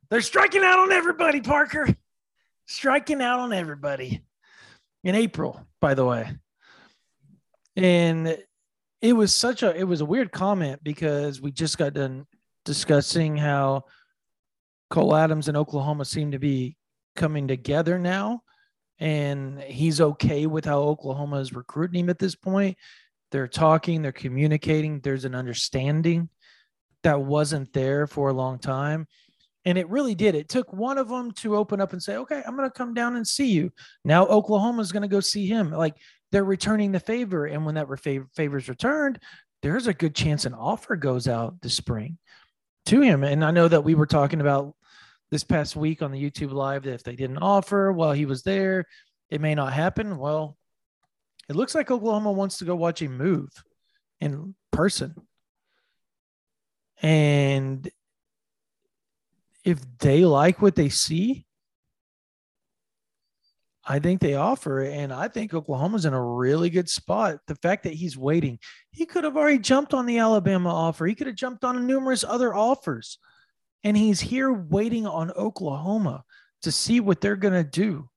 They're 0.10 0.22
striking 0.22 0.64
out 0.64 0.80
on 0.80 0.94
everybody, 0.94 1.42
Parker. 1.42 1.94
Striking 2.66 3.22
out 3.22 3.40
on 3.40 3.52
everybody 3.52 4.24
in 5.04 5.16
April, 5.16 5.60
by 5.82 5.94
the 5.94 6.06
way. 6.06 6.32
And 7.76 8.38
it 9.02 9.14
was 9.14 9.34
such 9.34 9.64
a 9.64 9.76
it 9.76 9.84
was 9.84 10.02
a 10.02 10.06
weird 10.06 10.32
comment 10.32 10.84
because 10.84 11.42
we 11.42 11.52
just 11.52 11.78
got 11.78 11.94
done 11.94 12.26
discussing 12.66 13.38
how 13.38 13.86
Cole 14.90 15.16
Adams 15.16 15.48
and 15.48 15.58
Oklahoma 15.58 16.06
seem 16.06 16.32
to 16.32 16.40
be 16.40 16.76
coming 17.16 17.48
together 17.48 18.00
now. 18.00 18.42
And 19.00 19.62
he's 19.62 20.02
okay 20.02 20.46
with 20.46 20.66
how 20.66 20.80
Oklahoma 20.80 21.38
is 21.38 21.54
recruiting 21.54 22.02
him 22.02 22.10
at 22.10 22.20
this 22.20 22.36
point. 22.36 22.78
They're 23.32 23.48
talking, 23.48 24.02
they're 24.02 24.12
communicating, 24.12 25.00
there's 25.00 25.26
an 25.26 25.36
understanding 25.36 26.30
that 27.04 27.22
wasn't 27.22 27.72
there 27.72 28.08
for 28.08 28.30
a 28.30 28.34
long 28.34 28.60
time. 28.60 29.08
And 29.66 29.78
it 29.78 29.90
really 29.90 30.16
did. 30.16 30.36
It 30.36 30.50
took 30.50 30.74
one 30.74 30.98
of 30.98 31.08
them 31.10 31.32
to 31.34 31.56
open 31.56 31.80
up 31.80 31.94
and 31.94 32.02
say, 32.02 32.18
okay, 32.18 32.42
I'm 32.46 32.56
going 32.56 32.70
to 32.70 32.78
come 32.78 32.94
down 32.94 33.16
and 33.16 33.28
see 33.28 33.48
you. 33.48 33.72
Now 34.04 34.26
Oklahoma's 34.26 34.92
going 34.92 35.04
to 35.04 35.08
go 35.08 35.20
see 35.20 35.46
him. 35.46 35.72
Like 35.72 35.96
they're 36.32 36.44
returning 36.44 36.92
the 36.92 37.00
favor. 37.00 37.46
And 37.46 37.66
when 37.66 37.76
that 37.76 37.88
favor 38.34 38.58
is 38.58 38.70
returned, 38.70 39.20
there's 39.62 39.88
a 39.88 39.94
good 39.94 40.16
chance 40.16 40.46
an 40.46 40.54
offer 40.54 40.96
goes 40.96 41.28
out 41.28 41.62
this 41.62 41.74
spring 41.74 42.18
to 42.86 43.02
him. 43.02 43.24
And 43.24 43.44
I 43.44 43.52
know 43.52 43.68
that 43.68 43.84
we 43.84 43.96
were 43.96 44.06
talking 44.06 44.42
about 44.42 44.76
this 45.32 45.44
past 45.44 45.76
week 45.76 46.02
on 46.02 46.12
the 46.12 46.24
YouTube 46.32 46.52
live 46.52 46.84
that 46.84 46.94
if 46.94 47.04
they 47.04 47.16
didn't 47.16 47.38
offer 47.40 47.92
while 47.92 48.14
he 48.14 48.26
was 48.26 48.44
there, 48.44 48.86
it 49.30 49.42
may 49.42 49.54
not 49.54 49.74
happen. 49.74 50.18
Well, 50.18 50.58
it 51.50 51.56
looks 51.56 51.76
like 51.76 51.92
Oklahoma 51.92 52.32
wants 52.32 52.60
to 52.60 52.66
go 52.66 52.76
watch 52.76 53.02
him 53.02 53.18
move 53.18 53.50
in 54.20 54.56
person. 54.72 55.16
And 57.02 57.90
if 59.64 59.80
they 60.00 60.26
like 60.26 60.62
what 60.62 60.76
they 60.76 60.90
see, 60.90 61.46
I 63.90 63.98
think 63.98 64.22
they 64.22 64.36
offer. 64.36 64.82
And 64.82 65.12
I 65.12 65.28
think 65.28 65.52
Oklahoma's 65.52 66.06
in 66.06 66.14
a 66.14 66.24
really 66.24 66.70
good 66.70 66.88
spot. 66.88 67.40
The 67.48 67.56
fact 67.56 67.84
that 67.84 67.94
he's 67.94 68.16
waiting, 68.16 68.60
he 68.92 69.08
could 69.08 69.24
have 69.24 69.36
already 69.36 69.58
jumped 69.58 69.96
on 69.96 70.06
the 70.06 70.20
Alabama 70.20 70.70
offer. 70.70 71.08
He 71.08 71.16
could 71.16 71.26
have 71.26 71.36
jumped 71.36 71.64
on 71.64 71.88
numerous 71.88 72.24
other 72.24 72.54
offers. 72.54 73.18
And 73.84 73.98
he's 73.98 74.20
here 74.20 74.54
waiting 74.54 75.08
on 75.08 75.32
Oklahoma 75.32 76.24
to 76.62 76.72
see 76.72 77.00
what 77.00 77.20
they're 77.20 77.36
going 77.36 77.56
to 77.56 77.64
do. 77.64 78.08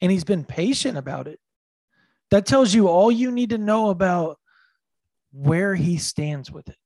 And 0.00 0.10
he's 0.10 0.24
been 0.24 0.44
patient 0.44 0.98
about 0.98 1.28
it. 1.28 1.38
That 2.32 2.44
tells 2.44 2.74
you 2.74 2.88
all 2.88 3.12
you 3.12 3.30
need 3.30 3.50
to 3.50 3.58
know 3.58 3.90
about 3.90 4.38
where 5.32 5.76
he 5.76 5.98
stands 5.98 6.50
with 6.50 6.68
it. 6.68 6.76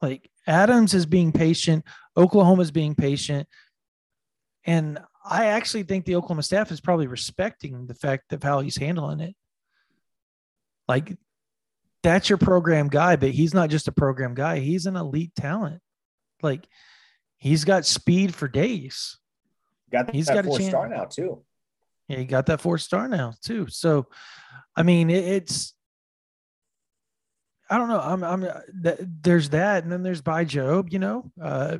Like 0.00 0.30
Adams 0.46 0.94
is 0.94 1.04
being 1.04 1.32
patient, 1.32 1.84
Oklahoma's 2.16 2.70
being 2.70 2.94
patient. 2.94 3.46
And 4.64 4.98
I 5.30 5.46
actually 5.46 5.82
think 5.82 6.04
the 6.04 6.16
Oklahoma 6.16 6.42
staff 6.42 6.72
is 6.72 6.80
probably 6.80 7.06
respecting 7.06 7.86
the 7.86 7.94
fact 7.94 8.32
of 8.32 8.42
how 8.42 8.60
he's 8.60 8.76
handling 8.76 9.20
it. 9.20 9.36
Like, 10.86 11.16
that's 12.02 12.28
your 12.28 12.38
program 12.38 12.88
guy, 12.88 13.16
but 13.16 13.30
he's 13.30 13.52
not 13.52 13.70
just 13.70 13.88
a 13.88 13.92
program 13.92 14.34
guy, 14.34 14.60
he's 14.60 14.86
an 14.86 14.96
elite 14.96 15.34
talent. 15.34 15.80
Like, 16.42 16.66
he's 17.36 17.64
got 17.64 17.84
speed 17.84 18.34
for 18.34 18.48
days. 18.48 19.18
Got 19.90 20.14
he's 20.14 20.28
got 20.28 20.44
a 20.44 20.48
four 20.48 20.60
star 20.60 20.88
now, 20.88 21.04
too. 21.04 21.44
Yeah, 22.08 22.18
he 22.18 22.24
got 22.24 22.46
that 22.46 22.60
four 22.60 22.78
star 22.78 23.08
now, 23.08 23.34
too. 23.42 23.66
So, 23.68 24.06
I 24.76 24.82
mean, 24.82 25.10
it, 25.10 25.24
it's, 25.24 25.74
I 27.68 27.76
don't 27.76 27.88
know. 27.88 28.00
I'm, 28.00 28.24
I'm, 28.24 28.40
th- 28.82 29.00
there's 29.22 29.50
that. 29.50 29.82
And 29.82 29.92
then 29.92 30.02
there's 30.02 30.22
Bai 30.22 30.46
Jobe. 30.46 30.92
you 30.92 30.98
know, 30.98 31.30
uh, 31.42 31.78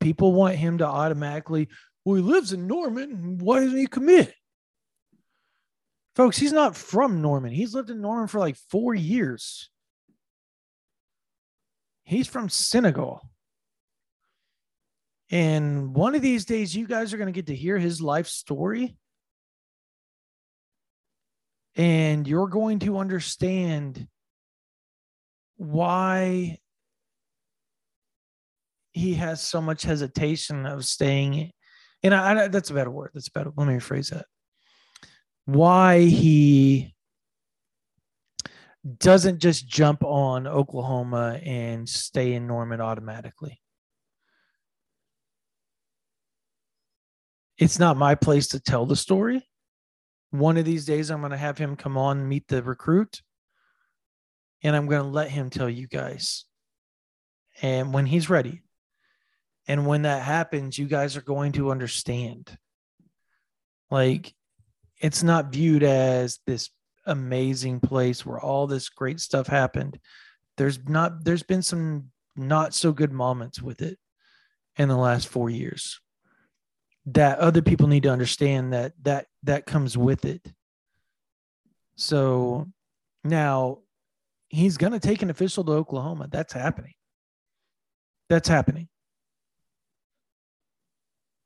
people 0.00 0.32
want 0.32 0.56
him 0.56 0.78
to 0.78 0.86
automatically 0.86 1.68
well, 2.06 2.14
he 2.14 2.22
lives 2.22 2.52
in 2.52 2.68
Norman. 2.68 3.38
Why 3.38 3.64
doesn't 3.64 3.76
he 3.76 3.88
commit? 3.88 4.32
Folks, 6.14 6.38
he's 6.38 6.52
not 6.52 6.76
from 6.76 7.20
Norman. 7.20 7.50
He's 7.50 7.74
lived 7.74 7.90
in 7.90 8.00
Norman 8.00 8.28
for 8.28 8.38
like 8.38 8.56
four 8.70 8.94
years. 8.94 9.68
He's 12.04 12.28
from 12.28 12.48
Senegal. 12.48 13.28
And 15.30 15.96
one 15.96 16.14
of 16.14 16.22
these 16.22 16.44
days, 16.44 16.76
you 16.76 16.86
guys 16.86 17.12
are 17.12 17.16
going 17.16 17.26
to 17.26 17.32
get 17.32 17.48
to 17.48 17.56
hear 17.56 17.76
his 17.76 18.00
life 18.00 18.28
story. 18.28 18.96
And 21.74 22.28
you're 22.28 22.46
going 22.46 22.78
to 22.80 22.98
understand 22.98 24.06
why 25.56 26.58
he 28.92 29.14
has 29.14 29.40
so 29.40 29.60
much 29.60 29.82
hesitation 29.82 30.66
of 30.66 30.84
staying 30.84 31.50
and 32.02 32.14
I, 32.14 32.44
I, 32.44 32.48
that's 32.48 32.70
a 32.70 32.74
better 32.74 32.90
word. 32.90 33.10
That's 33.14 33.28
better. 33.28 33.52
Let 33.56 33.66
me 33.66 33.74
rephrase 33.74 34.10
that. 34.10 34.26
Why 35.44 36.00
he 36.00 36.94
doesn't 38.98 39.40
just 39.40 39.66
jump 39.66 40.04
on 40.04 40.46
Oklahoma 40.46 41.40
and 41.42 41.88
stay 41.88 42.34
in 42.34 42.46
Norman 42.46 42.80
automatically. 42.80 43.60
It's 47.58 47.78
not 47.78 47.96
my 47.96 48.14
place 48.14 48.48
to 48.48 48.60
tell 48.60 48.86
the 48.86 48.96
story. 48.96 49.48
One 50.30 50.56
of 50.56 50.64
these 50.64 50.84
days, 50.84 51.10
I'm 51.10 51.20
going 51.20 51.30
to 51.30 51.38
have 51.38 51.56
him 51.56 51.76
come 51.76 51.96
on 51.96 52.28
meet 52.28 52.46
the 52.48 52.62
recruit, 52.62 53.22
and 54.62 54.76
I'm 54.76 54.86
going 54.86 55.02
to 55.02 55.08
let 55.08 55.30
him 55.30 55.48
tell 55.48 55.70
you 55.70 55.88
guys. 55.88 56.44
And 57.62 57.94
when 57.94 58.04
he's 58.04 58.28
ready, 58.28 58.60
and 59.66 59.86
when 59.86 60.02
that 60.02 60.22
happens, 60.22 60.78
you 60.78 60.86
guys 60.86 61.16
are 61.16 61.22
going 61.22 61.52
to 61.52 61.70
understand. 61.70 62.56
Like, 63.90 64.34
it's 65.00 65.22
not 65.22 65.52
viewed 65.52 65.82
as 65.82 66.40
this 66.46 66.70
amazing 67.04 67.80
place 67.80 68.24
where 68.24 68.40
all 68.40 68.66
this 68.66 68.88
great 68.88 69.20
stuff 69.20 69.46
happened. 69.46 69.98
There's 70.56 70.78
not, 70.88 71.24
there's 71.24 71.42
been 71.42 71.62
some 71.62 72.10
not 72.36 72.74
so 72.74 72.92
good 72.92 73.12
moments 73.12 73.60
with 73.60 73.82
it 73.82 73.98
in 74.76 74.88
the 74.88 74.96
last 74.96 75.28
four 75.28 75.50
years 75.50 76.00
that 77.06 77.38
other 77.38 77.62
people 77.62 77.86
need 77.86 78.02
to 78.02 78.10
understand 78.10 78.72
that 78.72 78.92
that 79.02 79.26
that 79.44 79.64
comes 79.64 79.96
with 79.96 80.24
it 80.24 80.52
so 81.94 82.66
now 83.24 83.78
he's 84.48 84.76
going 84.76 84.92
to 84.92 85.00
take 85.00 85.22
an 85.22 85.30
official 85.30 85.64
to 85.64 85.72
oklahoma 85.72 86.28
that's 86.30 86.52
happening 86.52 86.94
that's 88.28 88.48
happening 88.48 88.88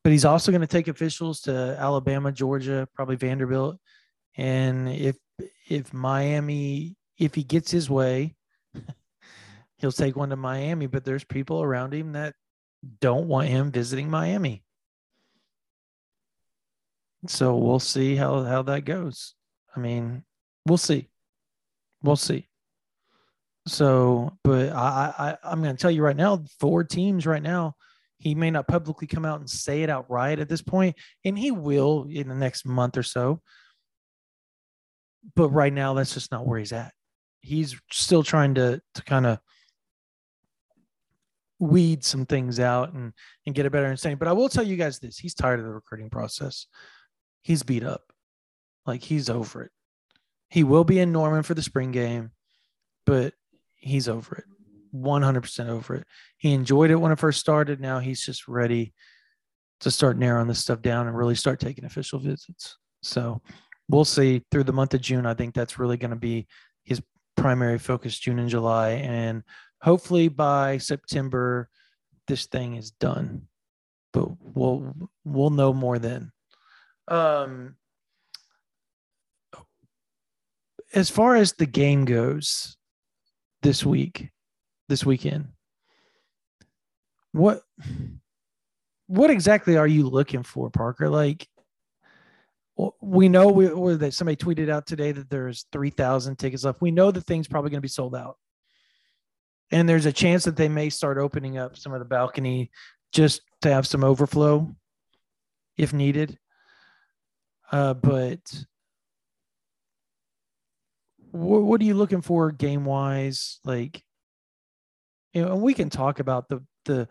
but 0.03 0.13
he's 0.13 0.25
also 0.25 0.51
going 0.51 0.63
to 0.63 0.67
take 0.67 0.89
officials 0.89 1.43
to 1.43 1.77
Alabama, 1.79 2.33
Georgia, 2.33 2.89
probably 2.95 3.17
Vanderbilt. 3.17 3.79
And 4.37 4.89
if 4.89 5.17
if 5.69 5.93
Miami, 5.93 6.97
if 7.19 7.35
he 7.35 7.43
gets 7.43 7.71
his 7.71 7.91
way, 7.91 8.35
he'll 9.79 9.93
take 9.93 10.17
one 10.17 10.31
to 10.31 10.37
Miami. 10.37 10.87
But 10.87 11.05
there's 11.05 11.25
people 11.25 11.63
around 11.63 11.93
him 11.93 12.13
that 12.13 12.35
don't 13.01 13.29
want 13.29 13.49
him 13.49 13.71
visiting 13.71 14.09
Miami. 14.09 14.63
So 17.27 17.57
we'll 17.57 17.81
see 17.81 18.17
how 18.17 18.43
how 18.45 18.63
that 18.63 18.87
goes. 18.87 19.35
I 19.77 19.81
mean, 19.81 20.25
we'll 20.67 20.79
see. 20.79 21.09
We'll 22.03 22.17
see. 22.17 22.49
So, 23.67 24.33
but 24.43 24.71
I, 24.71 25.13
I 25.19 25.39
I'm 25.45 25.63
going 25.63 25.77
to 25.77 25.81
tell 25.81 25.91
you 25.91 26.03
right 26.03 26.17
now, 26.17 26.43
four 26.59 26.83
teams 26.85 27.27
right 27.27 27.43
now 27.43 27.75
he 28.21 28.35
may 28.35 28.51
not 28.51 28.69
publicly 28.69 29.07
come 29.07 29.25
out 29.25 29.41
and 29.41 29.49
say 29.49 29.83
it 29.83 29.89
outright 29.89 30.39
at 30.39 30.49
this 30.49 30.61
point, 30.61 30.95
and 31.25 31.39
he 31.39 31.51
will 31.51 32.07
in 32.09 32.29
the 32.29 32.35
next 32.35 32.67
month 32.67 32.99
or 32.99 33.03
so. 33.03 33.41
But 35.35 35.49
right 35.49 35.73
now, 35.73 35.95
that's 35.95 36.13
just 36.13 36.31
not 36.31 36.47
where 36.47 36.59
he's 36.59 36.73
at. 36.73 36.93
He's 37.41 37.81
still 37.91 38.23
trying 38.23 38.55
to 38.57 38.83
to 38.95 39.03
kind 39.03 39.27
of 39.27 39.39
weed 41.59 42.05
some 42.05 42.27
things 42.27 42.61
out 42.61 42.93
and 42.93 43.15
and 43.47 43.55
get 43.55 43.65
a 43.65 43.71
better 43.71 43.87
understanding. 43.87 44.19
But 44.19 44.29
I 44.29 44.33
will 44.33 44.51
tell 44.51 44.65
you 44.65 44.77
guys 44.77 44.99
this: 44.99 45.17
he's 45.19 45.35
tired 45.35 45.59
of 45.59 45.65
the 45.65 45.73
recruiting 45.73 46.11
process. 46.11 46.67
He's 47.43 47.63
beat 47.63 47.85
up, 47.85 48.03
like 48.85 49.03
he's 49.03 49.31
over 49.31 49.63
it. 49.63 49.71
He 50.51 50.63
will 50.63 50.85
be 50.85 50.99
in 50.99 51.11
Norman 51.11 51.43
for 51.43 51.55
the 51.55 51.63
spring 51.63 51.91
game, 51.91 52.33
but 53.07 53.33
he's 53.77 54.11
over 54.11 54.37
it. 54.37 54.45
100% 54.95 55.69
over 55.69 55.97
it. 55.97 56.07
He 56.39 56.53
enjoyed 56.53 56.91
it 56.91 56.97
when 56.97 57.13
it 57.13 57.19
first 57.19 57.41
started. 57.41 57.81
Now 57.81 57.99
he's 57.99 58.25
just 58.25 58.49
ready 58.49 58.93
to 59.81 59.91
start 59.91 60.19
narrowing 60.19 60.49
this 60.49 60.59
stuff 60.59 60.83
down 60.83 61.07
and 61.07 61.17
really 61.17 61.35
start 61.35 61.61
taking 61.61 61.85
official 61.85 62.19
visits. 62.19 62.77
So 63.03 63.41
we'll 63.89 64.05
see 64.05 64.43
through 64.51 64.65
the 64.65 64.73
month 64.73 64.95
of 64.95 65.01
June. 65.01 65.27
I 65.27 65.35
think 65.35 65.55
that's 65.55 65.79
really 65.79 65.97
going 65.97 66.11
to 66.11 66.17
be 66.17 66.47
his 66.85 67.01
primary 67.37 67.79
focus, 67.79 68.19
June 68.19 68.39
and 68.39 68.49
July. 68.49 68.91
And 68.91 69.43
hopefully 69.81 70.29
by 70.29 70.79
September, 70.79 71.69
this 72.29 72.47
thing 72.47 72.77
is 72.77 72.91
done. 72.91 73.49
But 74.13 74.29
we'll 74.41 74.93
we'll 75.25 75.51
know 75.51 75.73
more 75.73 75.99
then. 75.99 76.33
Um 77.09 77.77
as 80.93 81.09
far 81.09 81.37
as 81.37 81.53
the 81.53 81.67
game 81.67 82.05
goes 82.05 82.77
this 83.63 83.85
week, 83.85 84.31
this 84.91 85.07
weekend, 85.07 85.49
what 87.33 87.63
what 89.07 89.31
exactly 89.31 89.77
are 89.77 89.87
you 89.87 90.09
looking 90.09 90.43
for, 90.43 90.69
Parker? 90.69 91.09
Like, 91.09 91.49
we 93.01 93.29
know 93.29 93.49
we, 93.49 93.95
that 93.97 94.15
somebody 94.15 94.37
tweeted 94.37 94.71
out 94.71 94.87
today 94.87 95.13
that 95.13 95.29
there's 95.29 95.67
3,000 95.73 96.37
tickets 96.39 96.65
left. 96.65 96.81
We 96.81 96.91
know 96.91 97.11
the 97.11 97.21
thing's 97.21 97.49
probably 97.49 97.71
going 97.71 97.79
to 97.79 97.83
be 97.83 97.89
sold 97.89 98.15
out. 98.15 98.37
And 99.73 99.89
there's 99.89 100.07
a 100.07 100.13
chance 100.13 100.45
that 100.45 100.57
they 100.57 100.69
may 100.69 100.91
start 100.91 101.19
opening 101.19 101.59
up 101.59 101.77
some 101.77 101.93
of 101.93 101.99
the 101.99 102.05
balcony 102.05 102.71
just 103.13 103.43
to 103.63 103.73
have 103.73 103.87
some 103.87 104.05
overflow 104.05 104.75
if 105.77 105.93
needed. 105.93 106.39
Uh, 107.73 107.95
but 107.95 108.41
what, 111.31 111.63
what 111.63 111.81
are 111.81 111.85
you 111.85 111.95
looking 111.95 112.23
for 112.23 112.51
game 112.53 112.85
wise? 112.85 113.61
Like, 113.65 114.03
you 115.33 115.45
know, 115.45 115.53
and 115.53 115.63
we 115.63 115.75
can 115.75 115.91
talk 115.91 116.21
about 116.21 116.49
the 116.49 116.65
the 116.85 117.09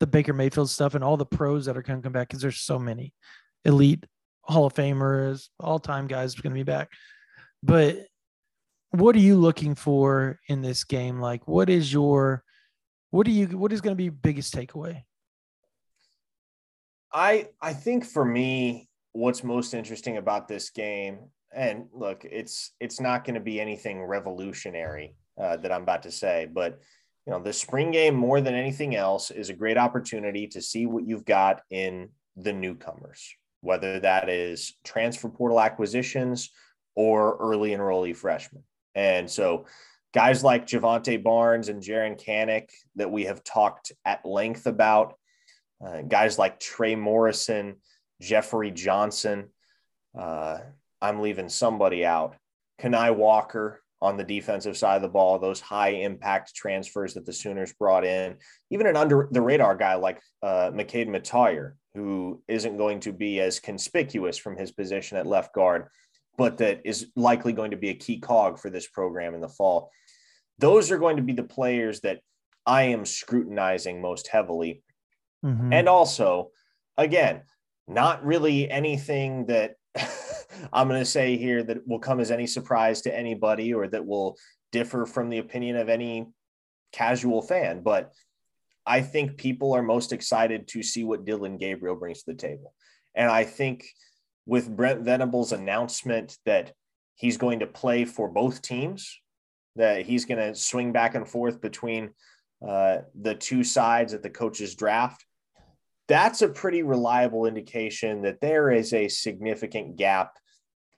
the 0.00 0.06
Baker 0.06 0.32
Mayfield 0.32 0.70
stuff 0.70 0.94
and 0.94 1.04
all 1.04 1.16
the 1.16 1.26
pros 1.26 1.66
that 1.66 1.76
are 1.76 1.82
going 1.82 1.98
to 1.98 2.02
come 2.02 2.12
back 2.12 2.28
because 2.28 2.40
there's 2.40 2.60
so 2.60 2.78
many 2.78 3.12
elite 3.64 4.06
Hall 4.42 4.66
of 4.66 4.74
Famers, 4.74 5.48
all 5.58 5.78
time 5.78 6.06
guys 6.06 6.34
going 6.34 6.52
to 6.52 6.58
be 6.58 6.62
back. 6.62 6.88
But 7.62 8.06
what 8.90 9.14
are 9.14 9.20
you 9.20 9.36
looking 9.36 9.74
for 9.74 10.40
in 10.48 10.62
this 10.62 10.84
game? 10.84 11.20
Like, 11.20 11.46
what 11.46 11.70
is 11.70 11.92
your 11.92 12.42
what 13.10 13.26
do 13.26 13.32
you 13.32 13.46
what 13.46 13.72
is 13.72 13.80
going 13.80 13.92
to 13.92 14.02
be 14.02 14.08
biggest 14.08 14.54
takeaway? 14.54 15.02
I 17.12 17.48
I 17.60 17.72
think 17.72 18.04
for 18.04 18.24
me, 18.24 18.88
what's 19.12 19.44
most 19.44 19.74
interesting 19.74 20.16
about 20.16 20.48
this 20.48 20.70
game, 20.70 21.30
and 21.54 21.86
look, 21.92 22.24
it's 22.24 22.72
it's 22.80 23.00
not 23.00 23.24
going 23.24 23.34
to 23.34 23.40
be 23.40 23.60
anything 23.60 24.02
revolutionary 24.02 25.14
uh, 25.40 25.56
that 25.58 25.72
I'm 25.72 25.82
about 25.82 26.04
to 26.04 26.12
say, 26.12 26.48
but 26.52 26.80
you 27.30 27.36
know, 27.36 27.42
the 27.44 27.52
spring 27.52 27.92
game 27.92 28.16
more 28.16 28.40
than 28.40 28.56
anything 28.56 28.96
else 28.96 29.30
is 29.30 29.50
a 29.50 29.54
great 29.54 29.78
opportunity 29.78 30.48
to 30.48 30.60
see 30.60 30.86
what 30.86 31.06
you've 31.06 31.24
got 31.24 31.60
in 31.70 32.08
the 32.34 32.52
newcomers, 32.52 33.36
whether 33.60 34.00
that 34.00 34.28
is 34.28 34.76
transfer 34.82 35.28
portal 35.28 35.60
acquisitions 35.60 36.50
or 36.96 37.36
early 37.36 37.70
enrollee 37.70 38.16
freshmen. 38.16 38.64
And 38.96 39.30
so 39.30 39.66
guys 40.12 40.42
like 40.42 40.66
Jovantae 40.66 41.22
Barnes 41.22 41.68
and 41.68 41.80
Jaren 41.80 42.20
Kanak 42.20 42.68
that 42.96 43.12
we 43.12 43.26
have 43.26 43.44
talked 43.44 43.92
at 44.04 44.26
length 44.26 44.66
about, 44.66 45.14
uh, 45.86 46.02
guys 46.02 46.36
like 46.36 46.58
Trey 46.58 46.96
Morrison, 46.96 47.76
Jeffrey 48.20 48.72
Johnson, 48.72 49.50
uh, 50.18 50.58
I'm 51.00 51.20
leaving 51.20 51.48
somebody 51.48 52.04
out. 52.04 52.34
Kani 52.82 53.14
Walker, 53.14 53.79
on 54.02 54.16
the 54.16 54.24
defensive 54.24 54.76
side 54.76 54.96
of 54.96 55.02
the 55.02 55.08
ball, 55.08 55.38
those 55.38 55.60
high 55.60 55.90
impact 55.90 56.54
transfers 56.54 57.14
that 57.14 57.26
the 57.26 57.32
Sooners 57.32 57.72
brought 57.74 58.04
in, 58.04 58.36
even 58.70 58.86
an 58.86 58.96
under 58.96 59.28
the 59.30 59.42
radar 59.42 59.76
guy 59.76 59.94
like 59.94 60.20
uh, 60.42 60.70
McKade 60.72 61.08
Mettauer, 61.08 61.74
who 61.94 62.42
isn't 62.48 62.78
going 62.78 63.00
to 63.00 63.12
be 63.12 63.40
as 63.40 63.60
conspicuous 63.60 64.38
from 64.38 64.56
his 64.56 64.72
position 64.72 65.18
at 65.18 65.26
left 65.26 65.54
guard, 65.54 65.88
but 66.38 66.58
that 66.58 66.80
is 66.84 67.08
likely 67.14 67.52
going 67.52 67.72
to 67.72 67.76
be 67.76 67.90
a 67.90 67.94
key 67.94 68.18
cog 68.18 68.58
for 68.58 68.70
this 68.70 68.88
program 68.88 69.34
in 69.34 69.40
the 69.40 69.48
fall. 69.48 69.90
Those 70.58 70.90
are 70.90 70.98
going 70.98 71.16
to 71.16 71.22
be 71.22 71.32
the 71.32 71.42
players 71.42 72.00
that 72.00 72.20
I 72.64 72.84
am 72.84 73.04
scrutinizing 73.04 74.00
most 74.00 74.28
heavily. 74.28 74.82
Mm-hmm. 75.44 75.72
And 75.72 75.88
also, 75.88 76.50
again, 76.96 77.42
not 77.88 78.24
really 78.24 78.70
anything 78.70 79.46
that 79.46 79.74
I'm 80.72 80.88
going 80.88 81.00
to 81.00 81.06
say 81.06 81.36
here 81.36 81.62
that 81.62 81.86
will 81.86 81.98
come 81.98 82.20
as 82.20 82.30
any 82.30 82.46
surprise 82.46 83.02
to 83.02 83.16
anybody 83.16 83.72
or 83.72 83.88
that 83.88 84.06
will 84.06 84.36
differ 84.72 85.06
from 85.06 85.30
the 85.30 85.38
opinion 85.38 85.76
of 85.76 85.88
any 85.88 86.26
casual 86.92 87.42
fan. 87.42 87.82
But 87.82 88.12
I 88.86 89.02
think 89.02 89.36
people 89.36 89.72
are 89.72 89.82
most 89.82 90.12
excited 90.12 90.68
to 90.68 90.82
see 90.82 91.04
what 91.04 91.24
Dillon 91.24 91.58
Gabriel 91.58 91.96
brings 91.96 92.22
to 92.22 92.32
the 92.32 92.38
table. 92.38 92.74
And 93.14 93.30
I 93.30 93.44
think 93.44 93.86
with 94.46 94.74
Brent 94.74 95.02
Venables' 95.02 95.52
announcement 95.52 96.36
that 96.46 96.72
he's 97.14 97.36
going 97.36 97.60
to 97.60 97.66
play 97.66 98.04
for 98.04 98.28
both 98.28 98.62
teams, 98.62 99.20
that 99.76 100.06
he's 100.06 100.24
going 100.24 100.38
to 100.38 100.54
swing 100.54 100.92
back 100.92 101.14
and 101.14 101.28
forth 101.28 101.60
between 101.60 102.10
uh, 102.66 102.98
the 103.20 103.34
two 103.34 103.62
sides 103.62 104.14
at 104.14 104.22
the 104.22 104.30
coach's 104.30 104.74
draft, 104.74 105.24
that's 106.10 106.42
a 106.42 106.48
pretty 106.48 106.82
reliable 106.82 107.46
indication 107.46 108.22
that 108.22 108.40
there 108.40 108.68
is 108.68 108.92
a 108.92 109.06
significant 109.06 109.96
gap 109.96 110.36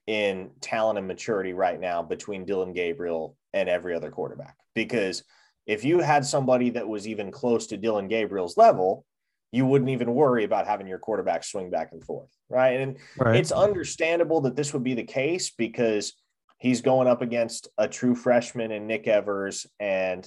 in 0.06 0.50
talent 0.62 0.98
and 0.98 1.06
maturity 1.06 1.52
right 1.52 1.78
now 1.78 2.02
between 2.02 2.46
Dillon 2.46 2.72
Gabriel 2.72 3.36
and 3.52 3.68
every 3.68 3.94
other 3.94 4.10
quarterback. 4.10 4.56
Because 4.74 5.22
if 5.66 5.84
you 5.84 6.00
had 6.00 6.24
somebody 6.24 6.70
that 6.70 6.88
was 6.88 7.06
even 7.06 7.30
close 7.30 7.66
to 7.66 7.76
Dillon 7.76 8.08
Gabriel's 8.08 8.56
level, 8.56 9.04
you 9.52 9.66
wouldn't 9.66 9.90
even 9.90 10.14
worry 10.14 10.44
about 10.44 10.66
having 10.66 10.86
your 10.86 10.98
quarterback 10.98 11.44
swing 11.44 11.68
back 11.68 11.90
and 11.92 12.02
forth. 12.02 12.30
Right. 12.48 12.80
And 12.80 12.96
right. 13.18 13.36
it's 13.36 13.52
understandable 13.52 14.40
that 14.40 14.56
this 14.56 14.72
would 14.72 14.82
be 14.82 14.94
the 14.94 15.04
case 15.04 15.50
because 15.50 16.14
he's 16.56 16.80
going 16.80 17.06
up 17.06 17.20
against 17.20 17.68
a 17.76 17.86
true 17.86 18.14
freshman 18.14 18.72
in 18.72 18.86
Nick 18.86 19.06
Evers 19.06 19.66
and 19.78 20.26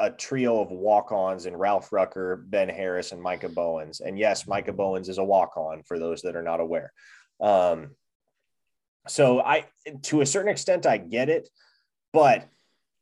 a 0.00 0.10
trio 0.10 0.60
of 0.60 0.70
walk-ons 0.70 1.44
in 1.44 1.54
Ralph 1.54 1.92
Rucker, 1.92 2.42
Ben 2.48 2.70
Harris, 2.70 3.12
and 3.12 3.22
Micah 3.22 3.50
Bowens. 3.50 4.00
And 4.00 4.18
yes, 4.18 4.48
Micah 4.48 4.72
Bowens 4.72 5.10
is 5.10 5.18
a 5.18 5.24
walk-on 5.24 5.82
for 5.82 5.98
those 5.98 6.22
that 6.22 6.36
are 6.36 6.42
not 6.42 6.58
aware. 6.58 6.92
Um, 7.38 7.90
so 9.06 9.40
I, 9.40 9.66
to 10.04 10.22
a 10.22 10.26
certain 10.26 10.50
extent, 10.50 10.86
I 10.86 10.96
get 10.96 11.28
it, 11.28 11.48
but 12.12 12.48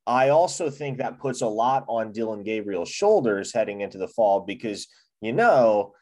I 0.06 0.30
also 0.30 0.70
think 0.70 0.98
that 0.98 1.20
puts 1.20 1.40
a 1.40 1.46
lot 1.46 1.84
on 1.86 2.12
Dillon 2.12 2.42
Gabriel's 2.42 2.90
shoulders 2.90 3.52
heading 3.52 3.80
into 3.80 3.98
the 3.98 4.08
fall 4.08 4.40
because 4.40 4.88
you 5.20 5.32
know 5.32 5.92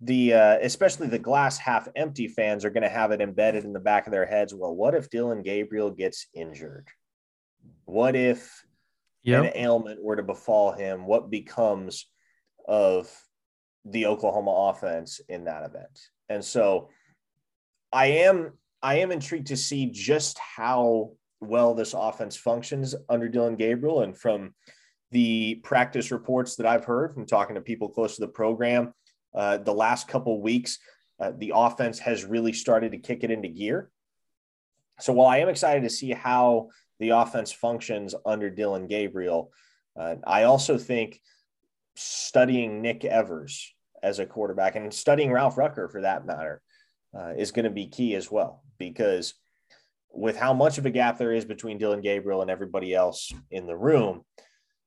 the 0.00 0.34
uh, 0.34 0.58
especially 0.60 1.06
the 1.06 1.18
glass 1.18 1.56
half 1.56 1.88
empty 1.94 2.26
fans 2.26 2.64
are 2.64 2.70
going 2.70 2.82
to 2.82 2.88
have 2.88 3.12
it 3.12 3.20
embedded 3.20 3.64
in 3.64 3.72
the 3.72 3.80
back 3.80 4.06
of 4.06 4.12
their 4.12 4.26
heads. 4.26 4.52
Well, 4.52 4.74
what 4.74 4.94
if 4.94 5.08
Dillon 5.08 5.42
Gabriel 5.42 5.90
gets 5.90 6.26
injured? 6.34 6.88
What 7.84 8.16
if 8.16 8.64
yep. 9.24 9.44
an 9.44 9.52
ailment 9.54 10.02
were 10.02 10.16
to 10.16 10.22
befall 10.22 10.72
him? 10.72 11.06
What 11.06 11.30
becomes 11.30 12.06
of 12.66 13.10
the 13.84 14.06
Oklahoma 14.06 14.70
offense 14.70 15.20
in 15.28 15.44
that 15.44 15.64
event? 15.64 15.98
And 16.28 16.44
so 16.44 16.90
I 17.92 18.06
am 18.06 18.52
I 18.82 18.96
am 18.96 19.10
intrigued 19.10 19.46
to 19.48 19.56
see 19.56 19.86
just 19.86 20.38
how 20.38 21.12
well 21.40 21.74
this 21.74 21.94
offense 21.94 22.36
functions 22.36 22.94
under 23.08 23.28
Dillon 23.28 23.56
Gabriel. 23.56 24.02
And 24.02 24.16
from 24.16 24.54
the 25.10 25.56
practice 25.62 26.10
reports 26.10 26.56
that 26.56 26.66
I've 26.66 26.84
heard 26.84 27.12
from 27.12 27.26
talking 27.26 27.54
to 27.54 27.60
people 27.60 27.88
close 27.88 28.16
to 28.16 28.20
the 28.20 28.28
program, 28.28 28.92
uh, 29.34 29.58
the 29.58 29.72
last 29.72 30.08
couple 30.08 30.40
weeks, 30.40 30.78
uh, 31.20 31.32
the 31.38 31.52
offense 31.54 31.98
has 32.00 32.24
really 32.24 32.52
started 32.52 32.92
to 32.92 32.98
kick 32.98 33.24
it 33.24 33.30
into 33.30 33.48
gear. 33.48 33.90
So 35.00 35.12
while 35.12 35.28
I 35.28 35.38
am 35.38 35.48
excited 35.48 35.82
to 35.82 35.90
see 35.90 36.10
how 36.10 36.68
the 36.98 37.10
offense 37.10 37.52
functions 37.52 38.14
under 38.24 38.50
Dillon 38.50 38.86
Gabriel, 38.86 39.52
uh, 39.98 40.16
I 40.26 40.44
also 40.44 40.78
think 40.78 41.20
studying 41.96 42.82
Nick 42.82 43.04
Evers 43.04 43.74
as 44.02 44.18
a 44.18 44.26
quarterback 44.26 44.76
and 44.76 44.92
studying 44.92 45.32
Ralph 45.32 45.56
Rucker 45.56 45.88
for 45.88 46.02
that 46.02 46.26
matter 46.26 46.60
uh, 47.16 47.32
is 47.36 47.52
going 47.52 47.64
to 47.64 47.70
be 47.70 47.86
key 47.86 48.14
as 48.14 48.30
well 48.30 48.62
because 48.78 49.34
with 50.12 50.36
how 50.36 50.52
much 50.52 50.78
of 50.78 50.86
a 50.86 50.90
gap 50.90 51.18
there 51.18 51.32
is 51.32 51.44
between 51.44 51.78
Dillon 51.78 52.00
Gabriel 52.00 52.42
and 52.42 52.50
everybody 52.50 52.94
else 52.94 53.32
in 53.50 53.66
the 53.66 53.76
room, 53.76 54.24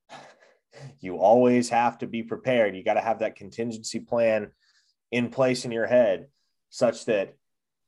you 1.00 1.18
always 1.18 1.70
have 1.70 1.98
to 2.00 2.08
be 2.08 2.24
prepared. 2.24 2.76
You 2.76 2.84
got 2.84 2.96
to 2.96 3.02
have 3.02 3.20
that 3.20 3.36
contingency 3.36 4.00
plan 4.00 4.52
in 5.12 5.30
place 5.30 5.66
in 5.66 5.72
your 5.72 5.88
head 5.88 6.28
such 6.70 7.06
that 7.06 7.34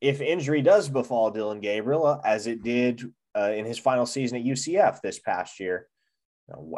if 0.02 0.22
injury 0.22 0.62
does 0.62 0.88
befall 0.88 1.32
Dillon 1.32 1.60
Gabriel, 1.60 2.06
uh, 2.06 2.20
as 2.24 2.48
it 2.48 2.64
did 2.64 3.04
uh, 3.40 3.52
in 3.52 3.66
his 3.66 3.78
final 3.78 4.06
season 4.06 4.38
at 4.38 4.46
UCF 4.46 5.02
this 5.02 5.20
past 5.20 5.60
year, 5.60 5.88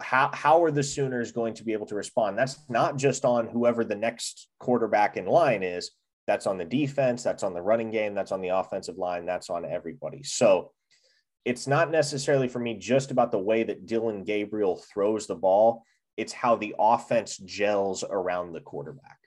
how, 0.02 0.30
how 0.34 0.64
are 0.64 0.72
the 0.72 0.84
Sooners 0.84 1.32
going 1.32 1.54
to 1.56 1.64
be 1.64 1.74
able 1.74 1.86
to 1.88 1.96
respond? 1.96 2.38
That's 2.38 2.60
not 2.70 2.98
just 2.98 3.26
on 3.26 3.48
whoever 3.48 3.84
the 3.84 3.96
next 3.96 4.48
quarterback 4.60 5.18
in 5.18 5.26
line 5.26 5.64
is, 5.64 5.92
that's 6.28 6.46
on 6.46 6.58
the 6.58 6.66
defense, 6.66 7.24
that's 7.24 7.44
on 7.44 7.54
the 7.54 7.62
running 7.62 7.92
game, 7.92 8.14
that's 8.14 8.32
on 8.32 8.42
the 8.42 8.50
offensive 8.50 8.98
line, 8.98 9.26
that's 9.26 9.50
on 9.50 9.66
everybody. 9.66 10.24
So 10.24 10.72
it's 11.46 11.68
not 11.68 11.90
necessarily 11.90 12.48
for 12.48 12.60
me 12.60 12.76
just 12.76 13.12
about 13.12 13.32
the 13.32 13.40
way 13.40 13.64
that 13.64 13.86
Dillon 13.86 14.24
Gabriel 14.24 14.82
throws 14.94 15.26
the 15.26 15.36
ball, 15.36 15.84
it's 16.18 16.34
how 16.34 16.56
the 16.56 16.76
offense 16.78 17.38
gels 17.38 18.04
around 18.08 18.52
the 18.52 18.62
quarterback. 18.62 19.18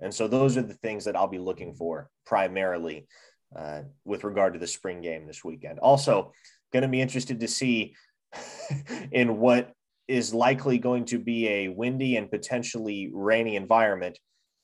And 0.00 0.12
so 0.12 0.26
those 0.26 0.56
are 0.56 0.62
the 0.62 0.74
things 0.74 1.04
that 1.04 1.16
I'll 1.16 1.28
be 1.28 1.38
looking 1.38 1.74
for 1.74 2.10
primarily 2.26 3.06
uh, 3.56 3.82
with 4.04 4.24
regard 4.24 4.54
to 4.54 4.58
the 4.58 4.66
spring 4.66 5.00
game 5.00 5.26
this 5.26 5.44
weekend. 5.44 5.78
Also, 5.78 6.32
going 6.72 6.82
to 6.82 6.88
be 6.88 7.00
interested 7.00 7.40
to 7.40 7.48
see 7.48 7.94
in 9.12 9.38
what 9.38 9.72
is 10.08 10.34
likely 10.34 10.78
going 10.78 11.04
to 11.06 11.18
be 11.18 11.48
a 11.48 11.68
windy 11.68 12.16
and 12.16 12.30
potentially 12.30 13.10
rainy 13.12 13.56
environment 13.56 14.18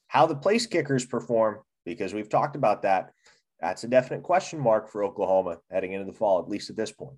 how 0.09 0.27
the 0.27 0.35
place 0.35 0.67
kickers 0.67 1.07
perform 1.07 1.59
because 1.85 2.13
we've 2.13 2.29
talked 2.29 2.57
about 2.57 2.83
that. 2.83 3.13
That's 3.61 3.85
a 3.85 3.89
definite 3.89 4.23
question 4.23 4.59
mark 4.59 4.91
for 4.91 5.05
Oklahoma 5.05 5.59
heading 5.71 5.93
into 5.93 6.11
the 6.11 6.17
fall, 6.17 6.41
at 6.41 6.49
least 6.49 6.71
at 6.71 6.77
this 6.77 6.93
point. 6.93 7.17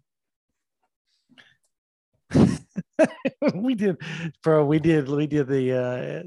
we 3.55 3.75
did, 3.75 3.97
bro. 4.43 4.65
We 4.65 4.79
did. 4.79 5.09
We 5.09 5.27
did 5.27 5.49
the. 5.49 5.73
uh 5.73 6.23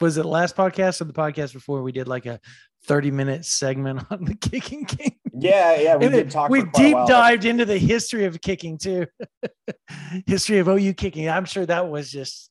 Was 0.00 0.16
it 0.16 0.24
last 0.24 0.56
podcast 0.56 1.00
or 1.00 1.04
the 1.04 1.12
podcast 1.12 1.52
before? 1.52 1.82
We 1.82 1.92
did 1.92 2.08
like 2.08 2.26
a 2.26 2.40
thirty-minute 2.86 3.44
segment 3.44 4.04
on 4.10 4.24
the 4.24 4.34
kicking 4.34 4.84
game. 4.84 5.21
Yeah, 5.42 5.76
yeah, 5.76 5.96
we 5.96 6.08
did 6.08 6.30
talk. 6.30 6.50
we 6.50 6.64
deep 6.74 6.96
dived 7.06 7.44
into 7.44 7.64
the 7.64 7.78
history 7.78 8.24
of 8.24 8.40
kicking 8.40 8.78
too. 8.78 9.06
history 10.26 10.58
of 10.58 10.68
OU 10.68 10.94
kicking. 10.94 11.28
I'm 11.28 11.44
sure 11.44 11.66
that 11.66 11.88
was 11.88 12.10
just 12.10 12.50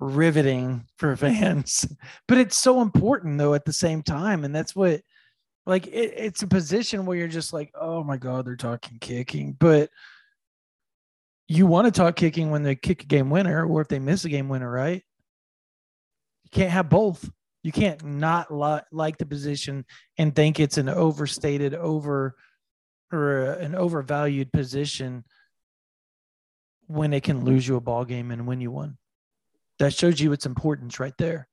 riveting 0.00 0.84
for 0.96 1.16
fans. 1.16 1.86
But 2.28 2.38
it's 2.38 2.56
so 2.56 2.80
important 2.82 3.38
though 3.38 3.54
at 3.54 3.64
the 3.64 3.72
same 3.72 4.02
time. 4.02 4.44
And 4.44 4.54
that's 4.54 4.74
what 4.74 5.02
like 5.66 5.86
it, 5.86 6.14
it's 6.16 6.42
a 6.42 6.48
position 6.48 7.06
where 7.06 7.16
you're 7.16 7.28
just 7.28 7.52
like, 7.52 7.70
oh 7.80 8.02
my 8.02 8.16
God, 8.16 8.46
they're 8.46 8.56
talking 8.56 8.98
kicking. 9.00 9.56
But 9.58 9.90
you 11.48 11.66
want 11.66 11.86
to 11.86 11.90
talk 11.90 12.16
kicking 12.16 12.50
when 12.50 12.62
they 12.62 12.74
kick 12.74 13.02
a 13.02 13.06
game 13.06 13.30
winner 13.30 13.66
or 13.66 13.80
if 13.80 13.88
they 13.88 13.98
miss 13.98 14.24
a 14.24 14.28
game 14.28 14.48
winner, 14.48 14.70
right? 14.70 15.02
You 16.44 16.50
can't 16.50 16.70
have 16.70 16.88
both. 16.88 17.28
You 17.62 17.72
can't 17.72 18.04
not 18.04 18.52
li- 18.52 18.80
like 18.90 19.18
the 19.18 19.26
position 19.26 19.84
and 20.18 20.34
think 20.34 20.58
it's 20.58 20.78
an 20.78 20.88
overstated, 20.88 21.74
over 21.74 22.34
or 23.12 23.52
an 23.52 23.74
overvalued 23.74 24.52
position 24.52 25.24
when 26.86 27.12
it 27.12 27.22
can 27.22 27.44
lose 27.44 27.66
you 27.66 27.76
a 27.76 27.80
ball 27.80 28.04
game 28.04 28.30
and 28.30 28.46
win 28.46 28.60
you 28.60 28.70
one. 28.70 28.98
That 29.78 29.94
shows 29.94 30.20
you 30.20 30.32
its 30.32 30.46
importance 30.46 30.98
right 30.98 31.14
there. 31.18 31.48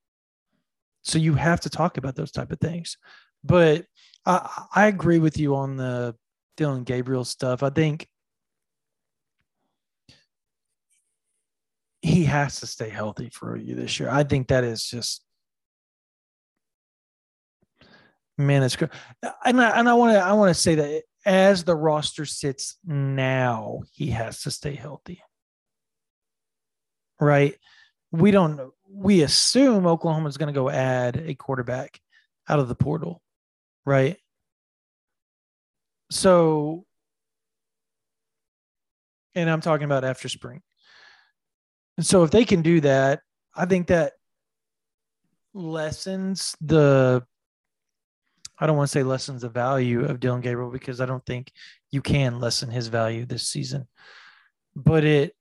So 1.03 1.17
you 1.17 1.35
have 1.35 1.61
to 1.61 1.69
talk 1.69 1.97
about 1.97 2.15
those 2.15 2.31
type 2.31 2.51
of 2.51 2.59
things. 2.59 2.97
But 3.43 3.85
I, 4.25 4.65
I 4.73 4.87
agree 4.87 5.19
with 5.19 5.37
you 5.37 5.55
on 5.55 5.77
the 5.77 6.15
Dillon 6.57 6.83
Gabriel 6.83 7.23
stuff. 7.23 7.63
I 7.63 7.69
think 7.69 8.07
he 12.01 12.25
has 12.25 12.59
to 12.59 12.67
stay 12.67 12.89
healthy 12.89 13.29
for 13.31 13.55
you 13.55 13.75
this 13.75 13.99
year. 13.99 14.09
I 14.09 14.23
think 14.23 14.47
that 14.47 14.63
is 14.63 14.83
just 14.83 15.23
man, 18.39 18.63
it's 18.63 18.75
good. 18.75 18.89
And 19.45 19.61
I, 19.61 19.79
and 19.79 19.89
I 19.89 19.93
want 19.93 20.13
to 20.13 20.19
I 20.19 20.33
want 20.33 20.49
to 20.49 20.59
say 20.59 20.75
that 20.75 21.03
as 21.25 21.63
the 21.63 21.75
roster 21.75 22.25
sits 22.25 22.77
now, 22.85 23.81
he 23.91 24.07
has 24.11 24.41
to 24.43 24.51
stay 24.51 24.75
healthy. 24.75 25.21
Right? 27.19 27.55
We 28.11 28.31
don't 28.31 28.71
we 28.89 29.21
assume 29.21 29.85
Oklahoma's 29.85 30.37
going 30.37 30.53
to 30.53 30.59
go 30.59 30.69
add 30.69 31.17
a 31.17 31.35
quarterback 31.35 31.99
out 32.47 32.59
of 32.59 32.67
the 32.67 32.75
portal, 32.75 33.21
right? 33.85 34.17
So 36.09 36.85
and 39.35 39.49
I'm 39.49 39.61
talking 39.61 39.85
about 39.85 40.03
after 40.03 40.27
spring. 40.29 40.61
And 41.97 42.05
so 42.05 42.23
if 42.23 42.31
they 42.31 42.45
can 42.45 42.61
do 42.61 42.81
that, 42.81 43.21
I 43.55 43.65
think 43.65 43.87
that 43.87 44.13
lessens 45.53 46.55
the 46.61 47.23
I 48.59 48.67
don't 48.67 48.75
want 48.75 48.89
to 48.89 48.91
say 48.91 49.03
lessens 49.03 49.41
the 49.41 49.49
value 49.49 50.03
of 50.03 50.19
Dillon 50.19 50.41
Gabriel 50.41 50.69
because 50.69 50.99
I 50.99 51.05
don't 51.05 51.25
think 51.25 51.51
you 51.91 52.01
can 52.01 52.39
lessen 52.39 52.69
his 52.69 52.87
value 52.87 53.25
this 53.25 53.47
season. 53.47 53.87
But 54.75 55.05
it 55.05 55.35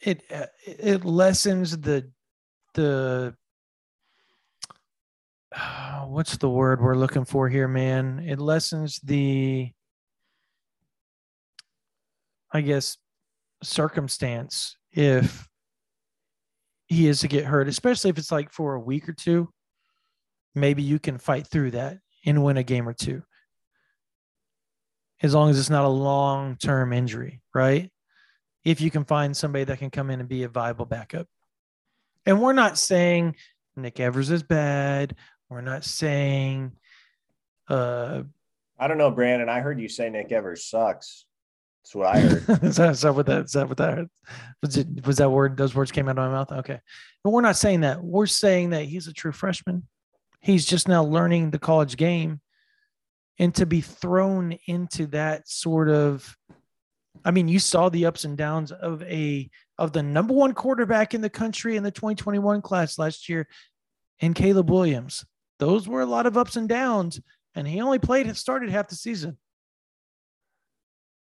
it 0.00 0.24
uh, 0.32 0.46
it 0.66 1.04
lessens 1.04 1.78
the 1.78 2.10
the 2.74 3.36
what's 6.06 6.36
the 6.38 6.50
word 6.50 6.80
we're 6.80 6.96
looking 6.96 7.24
for 7.24 7.48
here, 7.48 7.68
man? 7.68 8.24
It 8.26 8.40
lessens 8.40 8.98
the 9.04 9.70
I 12.52 12.60
guess 12.60 12.98
circumstance 13.62 14.76
if 14.90 15.48
he 16.86 17.06
is 17.06 17.20
to 17.20 17.28
get 17.28 17.44
hurt, 17.44 17.68
especially 17.68 18.10
if 18.10 18.18
it's 18.18 18.32
like 18.32 18.52
for 18.52 18.74
a 18.74 18.80
week 18.80 19.08
or 19.08 19.12
two 19.12 19.48
maybe 20.54 20.82
you 20.82 20.98
can 20.98 21.18
fight 21.18 21.46
through 21.46 21.72
that 21.72 21.98
and 22.24 22.44
win 22.44 22.56
a 22.56 22.62
game 22.62 22.88
or 22.88 22.92
two. 22.92 23.22
As 25.22 25.34
long 25.34 25.50
as 25.50 25.58
it's 25.58 25.70
not 25.70 25.84
a 25.84 25.88
long 25.88 26.56
term 26.56 26.92
injury, 26.92 27.42
right? 27.54 27.90
If 28.64 28.80
you 28.80 28.90
can 28.90 29.04
find 29.04 29.36
somebody 29.36 29.64
that 29.64 29.78
can 29.78 29.90
come 29.90 30.10
in 30.10 30.20
and 30.20 30.28
be 30.28 30.42
a 30.42 30.48
viable 30.48 30.86
backup. 30.86 31.26
And 32.26 32.40
we're 32.40 32.52
not 32.52 32.78
saying 32.78 33.36
Nick 33.76 33.98
Evers 33.98 34.30
is 34.30 34.42
bad. 34.42 35.16
We're 35.48 35.60
not 35.60 35.84
saying 35.84 36.72
uh 37.68 38.22
I 38.78 38.88
don't 38.88 38.98
know, 38.98 39.12
Brandon. 39.12 39.48
I 39.48 39.60
heard 39.60 39.80
you 39.80 39.88
say 39.88 40.10
Nick 40.10 40.32
Evers 40.32 40.64
sucks. 40.64 41.24
That's 41.82 41.94
what 41.94 42.16
I 42.16 42.20
heard. 42.20 42.62
is, 42.64 42.76
that, 42.76 42.90
is 42.90 43.02
that 43.02 43.14
what 43.14 43.26
that 43.26 43.44
is 43.44 43.52
that 43.52 43.68
what 43.68 43.78
that 43.78 44.08
was 44.60 44.76
it 44.76 45.06
was 45.06 45.16
that 45.18 45.30
word 45.30 45.56
those 45.56 45.74
words 45.74 45.92
came 45.92 46.08
out 46.08 46.18
of 46.18 46.24
my 46.24 46.28
mouth? 46.28 46.50
Okay. 46.50 46.80
But 47.22 47.30
we're 47.30 47.42
not 47.42 47.56
saying 47.56 47.80
that. 47.80 48.02
We're 48.02 48.26
saying 48.26 48.70
that 48.70 48.84
he's 48.84 49.06
a 49.06 49.12
true 49.12 49.32
freshman. 49.32 49.86
He's 50.42 50.66
just 50.66 50.88
now 50.88 51.02
learning 51.02 51.50
the 51.50 51.58
college 51.58 51.96
game. 51.96 52.40
And 53.38 53.54
to 53.54 53.64
be 53.64 53.80
thrown 53.80 54.58
into 54.66 55.06
that 55.08 55.48
sort 55.48 55.88
of 55.88 56.36
I 57.24 57.30
mean, 57.30 57.48
you 57.48 57.58
saw 57.58 57.88
the 57.88 58.06
ups 58.06 58.24
and 58.24 58.36
downs 58.36 58.72
of 58.72 59.02
a 59.04 59.48
of 59.78 59.92
the 59.92 60.02
number 60.02 60.34
one 60.34 60.54
quarterback 60.54 61.14
in 61.14 61.20
the 61.20 61.30
country 61.30 61.76
in 61.76 61.82
the 61.82 61.90
2021 61.90 62.62
class 62.62 62.98
last 62.98 63.28
year 63.28 63.48
in 64.20 64.34
Caleb 64.34 64.70
Williams. 64.70 65.24
Those 65.58 65.86
were 65.86 66.00
a 66.00 66.06
lot 66.06 66.26
of 66.26 66.36
ups 66.36 66.56
and 66.56 66.68
downs, 66.68 67.20
and 67.54 67.66
he 67.66 67.80
only 67.80 67.98
played 67.98 68.34
started 68.36 68.70
half 68.70 68.88
the 68.88 68.96
season 68.96 69.38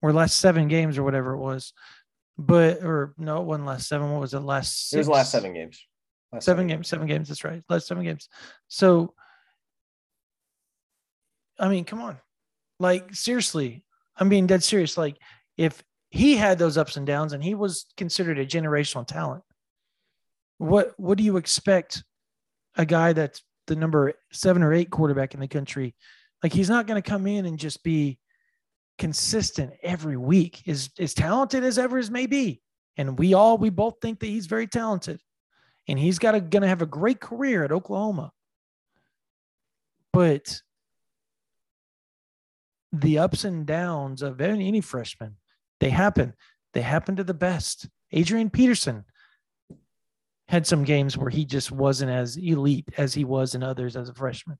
or 0.01 0.13
last 0.13 0.39
seven 0.39 0.67
games 0.67 0.97
or 0.97 1.03
whatever 1.03 1.33
it 1.33 1.39
was. 1.39 1.73
But 2.37 2.83
or 2.83 3.13
no, 3.17 3.41
it 3.41 3.45
wasn't 3.45 3.67
last 3.67 3.87
seven. 3.87 4.11
What 4.11 4.21
was 4.21 4.33
it? 4.33 4.39
Last 4.39 4.93
It 4.93 4.97
was 4.97 5.07
last 5.07 5.31
seven 5.31 5.53
games. 5.53 5.85
Last 6.33 6.45
seven 6.45 6.67
games, 6.67 6.87
seven 6.87 7.07
games. 7.07 7.27
That's 7.27 7.43
right. 7.43 7.61
Last 7.69 7.87
seven 7.87 8.03
games. 8.03 8.27
So, 8.67 9.13
I 11.59 11.69
mean, 11.69 11.85
come 11.85 12.01
on. 12.01 12.17
Like, 12.79 13.13
seriously. 13.13 13.83
I'm 14.17 14.29
being 14.29 14.47
dead 14.47 14.63
serious. 14.63 14.97
Like, 14.97 15.17
if 15.57 15.83
he 16.09 16.35
had 16.35 16.57
those 16.57 16.77
ups 16.77 16.97
and 16.97 17.05
downs 17.05 17.33
and 17.33 17.43
he 17.43 17.55
was 17.55 17.85
considered 17.97 18.39
a 18.39 18.45
generational 18.45 19.07
talent, 19.07 19.43
what 20.57 20.93
what 20.97 21.17
do 21.17 21.23
you 21.23 21.37
expect 21.37 22.03
a 22.77 22.85
guy 22.85 23.13
that's 23.13 23.43
the 23.67 23.75
number 23.75 24.13
seven 24.31 24.63
or 24.63 24.73
eight 24.73 24.89
quarterback 24.89 25.33
in 25.33 25.39
the 25.39 25.47
country? 25.47 25.95
Like, 26.41 26.53
he's 26.53 26.69
not 26.69 26.87
going 26.87 27.01
to 27.01 27.09
come 27.09 27.27
in 27.27 27.45
and 27.45 27.59
just 27.59 27.83
be 27.83 28.17
consistent 28.97 29.73
every 29.83 30.17
week. 30.17 30.63
Is 30.65 30.89
as 30.99 31.13
talented 31.13 31.63
as 31.63 31.77
ever 31.77 31.97
as 31.99 32.09
may 32.09 32.25
be. 32.25 32.61
And 32.97 33.17
we 33.17 33.33
all 33.33 33.57
we 33.57 33.69
both 33.69 33.95
think 34.01 34.19
that 34.19 34.27
he's 34.27 34.47
very 34.47 34.67
talented 34.67 35.19
and 35.87 35.99
he's 35.99 36.19
got 36.19 36.31
going 36.49 36.61
to 36.61 36.67
have 36.67 36.81
a 36.81 36.87
great 36.87 37.19
career 37.19 37.63
at 37.63 37.71
Oklahoma. 37.71 38.31
But 40.11 40.61
the 42.91 43.19
ups 43.19 43.43
and 43.43 43.65
downs 43.65 44.21
of 44.21 44.39
any, 44.39 44.67
any 44.67 44.81
freshman, 44.81 45.37
they 45.79 45.89
happen. 45.89 46.33
They 46.73 46.81
happen 46.81 47.15
to 47.15 47.23
the 47.23 47.33
best. 47.33 47.89
Adrian 48.11 48.49
Peterson 48.49 49.05
had 50.47 50.67
some 50.67 50.83
games 50.83 51.17
where 51.17 51.29
he 51.29 51.45
just 51.45 51.71
wasn't 51.71 52.11
as 52.11 52.37
elite 52.37 52.87
as 52.97 53.13
he 53.13 53.25
was 53.25 53.55
in 53.55 53.63
others 53.63 53.95
as 53.95 54.09
a 54.09 54.13
freshman. 54.13 54.57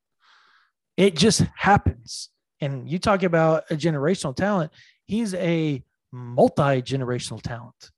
It 0.97 1.15
just 1.15 1.43
happens. 1.55 2.30
And 2.59 2.89
you 2.89 2.97
talk 2.97 3.24
about 3.24 3.65
a 3.69 3.76
generational 3.76 4.36
talent, 4.36 4.71
he's 5.05 5.34
a 5.36 5.84
multi 6.11 6.82
generational 6.82 7.41
talent 7.41 7.91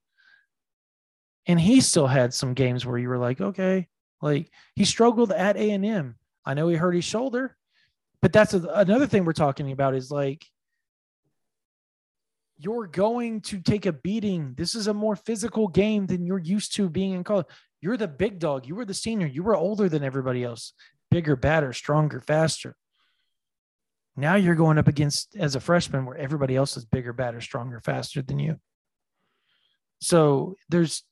and 1.48 1.60
he 1.60 1.82
still 1.82 2.08
had 2.08 2.34
some 2.34 2.54
games 2.54 2.86
where 2.86 2.98
you 2.98 3.10
were 3.10 3.18
like, 3.18 3.39
okay, 3.39 3.88
like 4.22 4.50
he 4.76 4.86
struggled 4.86 5.32
at 5.32 5.58
A 5.58 5.72
and 5.72 5.86
M. 5.86 6.16
I 6.46 6.54
know 6.54 6.68
he 6.68 6.76
hurt 6.76 6.96
his 6.96 7.06
shoulder, 7.06 7.56
but 8.22 8.34
that's 8.34 8.54
a, 8.54 8.64
another 8.74 9.08
thing 9.08 9.26
we're 9.26 9.34
talking 9.34 9.72
about 9.72 9.96
is 9.96 10.12
like 10.12 10.46
you're 12.58 12.88
going 12.88 13.41
to 13.41 13.60
take 13.60 13.86
a 13.86 13.93
beating. 13.93 14.54
This 14.58 14.76
is 14.76 14.88
a 14.88 14.93
more 14.93 15.16
physical 15.16 15.68
game 15.68 16.06
than 16.06 16.26
you're 16.26 16.39
used 16.39 16.76
to 16.76 16.89
being 16.89 17.12
in 17.12 17.24
college. 17.24 17.48
You're 17.82 17.98
the 17.98 18.08
big 18.08 18.39
dog. 18.39 18.66
You 18.66 18.76
were 18.76 18.86
the 18.86 18.93
senior. 18.93 19.28
You 19.28 19.43
were 19.43 19.56
older 19.56 19.89
than 19.89 20.04
everybody 20.04 20.43
else, 20.43 20.74
bigger, 21.12 21.36
badder, 21.36 21.74
stronger, 21.74 22.20
faster. 22.20 22.76
Now 24.16 24.36
you're 24.36 24.56
going 24.56 24.78
up 24.78 24.88
against 24.88 25.36
as 25.36 25.56
a 25.56 25.60
freshman 25.60 26.06
where 26.06 26.18
everybody 26.18 26.56
else 26.56 26.78
is 26.78 26.86
bigger, 26.86 27.12
badder, 27.12 27.41
stronger, 27.41 27.82
faster 27.82 28.22
than 28.22 28.39
you. 28.39 28.58
So 30.00 30.56
there's 30.70 31.04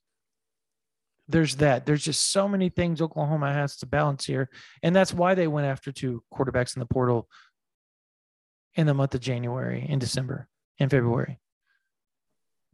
there's 1.28 1.56
that. 1.58 1.86
There's 1.86 2.04
just 2.04 2.32
so 2.32 2.48
many 2.48 2.70
things 2.70 3.02
Oklahoma 3.02 3.54
has 3.54 3.78
to 3.78 3.86
balance 3.86 4.26
here. 4.26 4.50
And 4.82 4.96
that's 4.96 5.14
why 5.14 5.36
they 5.36 5.48
went 5.48 5.68
after 5.68 5.92
two 5.92 6.24
quarterbacks 6.34 6.76
in 6.76 6.80
the 6.80 6.86
portal 6.86 7.30
in 8.76 8.88
the 8.88 8.94
month 8.94 9.16
of 9.16 9.22
January 9.22 9.86
and 9.90 10.02
December 10.02 10.48
and 10.80 10.92
February. 10.92 11.40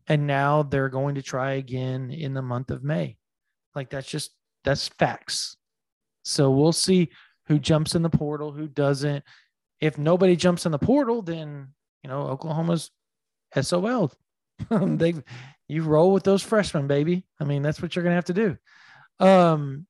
And 0.07 0.25
now 0.25 0.63
they're 0.63 0.89
going 0.89 1.15
to 1.15 1.21
try 1.21 1.53
again 1.53 2.09
in 2.09 2.33
the 2.33 2.41
month 2.41 2.71
of 2.71 2.83
May. 2.83 3.17
Like 3.75 3.91
that's 3.91 4.09
just 4.09 4.31
that's 4.63 4.87
facts. 4.87 5.57
So 6.23 6.49
we'll 6.49 6.73
see 6.73 7.09
who 7.47 7.59
jumps 7.59 7.95
in 7.95 8.01
the 8.01 8.09
portal, 8.09 8.51
who 8.51 8.67
doesn't. 8.67 9.23
If 9.79 9.97
nobody 9.97 10.35
jumps 10.35 10.65
in 10.65 10.71
the 10.71 10.79
portal, 10.79 11.21
then 11.21 11.69
you 12.03 12.09
know 12.09 12.21
Oklahoma's 12.21 12.89
SOL. 13.61 14.11
they 14.69 15.13
you 15.69 15.83
roll 15.83 16.11
with 16.11 16.23
those 16.23 16.43
freshmen, 16.43 16.87
baby. 16.87 17.23
I 17.39 17.45
mean, 17.45 17.61
that's 17.61 17.81
what 17.81 17.95
you're 17.95 18.03
gonna 18.03 18.15
have 18.15 18.25
to 18.25 18.33
do. 18.33 18.57
Um, 19.19 19.85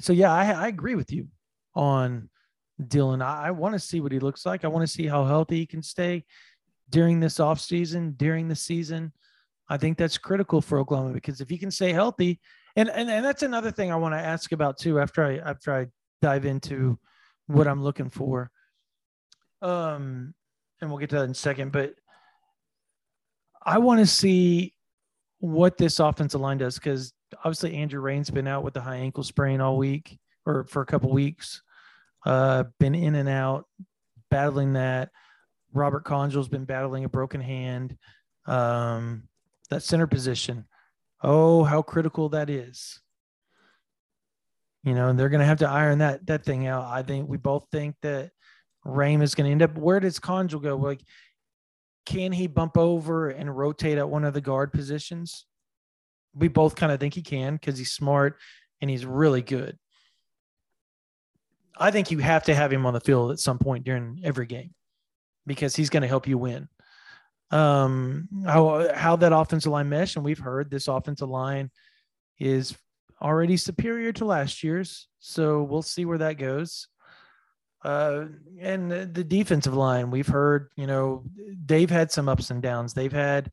so 0.00 0.12
yeah, 0.12 0.32
I, 0.32 0.52
I 0.52 0.68
agree 0.68 0.94
with 0.94 1.12
you 1.12 1.28
on 1.74 2.30
Dillon. 2.86 3.20
I, 3.20 3.48
I 3.48 3.50
want 3.50 3.74
to 3.74 3.78
see 3.78 4.00
what 4.00 4.12
he 4.12 4.20
looks 4.20 4.46
like. 4.46 4.64
I 4.64 4.68
want 4.68 4.86
to 4.86 4.92
see 4.92 5.06
how 5.06 5.24
healthy 5.24 5.56
he 5.56 5.66
can 5.66 5.82
stay 5.82 6.24
during 6.90 7.20
this 7.20 7.40
off 7.40 7.60
season, 7.60 8.14
during 8.16 8.48
the 8.48 8.56
season. 8.56 9.12
I 9.68 9.76
think 9.76 9.98
that's 9.98 10.16
critical 10.16 10.62
for 10.62 10.78
Oklahoma 10.78 11.12
because 11.12 11.40
if 11.40 11.50
he 11.50 11.58
can 11.58 11.70
stay 11.70 11.92
healthy, 11.92 12.40
and 12.76 12.88
and, 12.88 13.10
and 13.10 13.24
that's 13.24 13.42
another 13.42 13.70
thing 13.70 13.90
I 13.90 13.96
want 13.96 14.14
to 14.14 14.20
ask 14.20 14.52
about 14.52 14.78
too 14.78 15.00
after 15.00 15.24
I 15.24 15.38
after 15.38 15.74
I 15.74 15.86
dive 16.22 16.44
into 16.44 16.98
what 17.46 17.66
I'm 17.66 17.82
looking 17.82 18.10
for. 18.10 18.50
Um, 19.60 20.34
and 20.80 20.88
we'll 20.88 21.00
get 21.00 21.10
to 21.10 21.16
that 21.16 21.24
in 21.24 21.32
a 21.32 21.34
second, 21.34 21.72
but 21.72 21.94
I 23.62 23.78
want 23.78 24.00
to 24.00 24.06
see 24.06 24.74
what 25.40 25.76
this 25.76 26.00
offensive 26.00 26.40
line 26.40 26.58
does 26.58 26.76
because 26.76 27.12
obviously 27.44 27.74
Andrew 27.74 28.00
Raym's 28.00 28.30
been 28.30 28.48
out 28.48 28.64
with 28.64 28.74
the 28.74 28.80
high 28.80 28.96
ankle 28.96 29.22
sprain 29.22 29.60
all 29.60 29.76
week 29.76 30.18
or 30.46 30.64
for 30.64 30.82
a 30.82 30.86
couple 30.86 31.10
weeks. 31.10 31.62
Uh, 32.26 32.64
been 32.80 32.94
in 32.94 33.14
and 33.14 33.28
out, 33.28 33.66
battling 34.30 34.74
that. 34.74 35.10
Robert 35.72 36.04
Congel's 36.04 36.48
been 36.48 36.64
battling 36.64 37.04
a 37.04 37.08
broken 37.08 37.40
hand. 37.40 37.96
Um, 38.46 39.28
that 39.70 39.82
center 39.82 40.06
position. 40.06 40.64
Oh, 41.22 41.64
how 41.64 41.82
critical 41.82 42.30
that 42.30 42.48
is. 42.48 43.00
You 44.84 44.94
know, 44.94 45.12
they're 45.12 45.28
going 45.28 45.40
to 45.40 45.46
have 45.46 45.58
to 45.58 45.68
iron 45.68 45.98
that 45.98 46.26
that 46.26 46.44
thing 46.44 46.66
out. 46.66 46.86
I 46.86 47.02
think 47.02 47.28
we 47.28 47.36
both 47.36 47.66
think 47.70 47.96
that 48.02 48.30
Rain 48.84 49.20
is 49.20 49.34
going 49.34 49.46
to 49.46 49.52
end 49.52 49.62
up. 49.62 49.76
Where 49.76 50.00
does 50.00 50.18
Conjol 50.18 50.62
go? 50.62 50.76
Like, 50.76 51.00
can 52.08 52.32
he 52.32 52.46
bump 52.46 52.78
over 52.78 53.28
and 53.28 53.54
rotate 53.54 53.98
at 53.98 54.08
one 54.08 54.24
of 54.24 54.32
the 54.32 54.40
guard 54.40 54.72
positions? 54.72 55.44
We 56.34 56.48
both 56.48 56.74
kind 56.74 56.90
of 56.90 56.98
think 56.98 57.12
he 57.12 57.20
can 57.20 57.56
because 57.56 57.76
he's 57.76 57.92
smart 57.92 58.38
and 58.80 58.88
he's 58.88 59.04
really 59.04 59.42
good. 59.42 59.78
I 61.76 61.90
think 61.90 62.10
you 62.10 62.18
have 62.18 62.44
to 62.44 62.54
have 62.54 62.72
him 62.72 62.86
on 62.86 62.94
the 62.94 63.00
field 63.00 63.30
at 63.30 63.40
some 63.40 63.58
point 63.58 63.84
during 63.84 64.22
every 64.24 64.46
game 64.46 64.74
because 65.46 65.76
he's 65.76 65.90
going 65.90 66.00
to 66.00 66.08
help 66.08 66.26
you 66.26 66.38
win. 66.38 66.68
Um, 67.50 68.28
how 68.46 68.90
how 68.94 69.16
that 69.16 69.34
offensive 69.34 69.72
line 69.72 69.90
mesh, 69.90 70.16
and 70.16 70.24
we've 70.24 70.38
heard 70.38 70.70
this 70.70 70.88
offensive 70.88 71.28
line 71.28 71.70
is 72.38 72.74
already 73.20 73.58
superior 73.58 74.12
to 74.12 74.24
last 74.24 74.64
year's, 74.64 75.08
so 75.18 75.62
we'll 75.62 75.82
see 75.82 76.06
where 76.06 76.18
that 76.18 76.38
goes. 76.38 76.88
Uh, 77.84 78.24
and 78.60 78.90
the, 78.90 79.24
defensive 79.24 79.74
line, 79.74 80.10
we've 80.10 80.26
heard, 80.26 80.68
you 80.76 80.86
know, 80.86 81.24
they've 81.64 81.90
had 81.90 82.10
some 82.10 82.28
ups 82.28 82.50
and 82.50 82.60
downs. 82.60 82.92
They've 82.92 83.12
had 83.12 83.52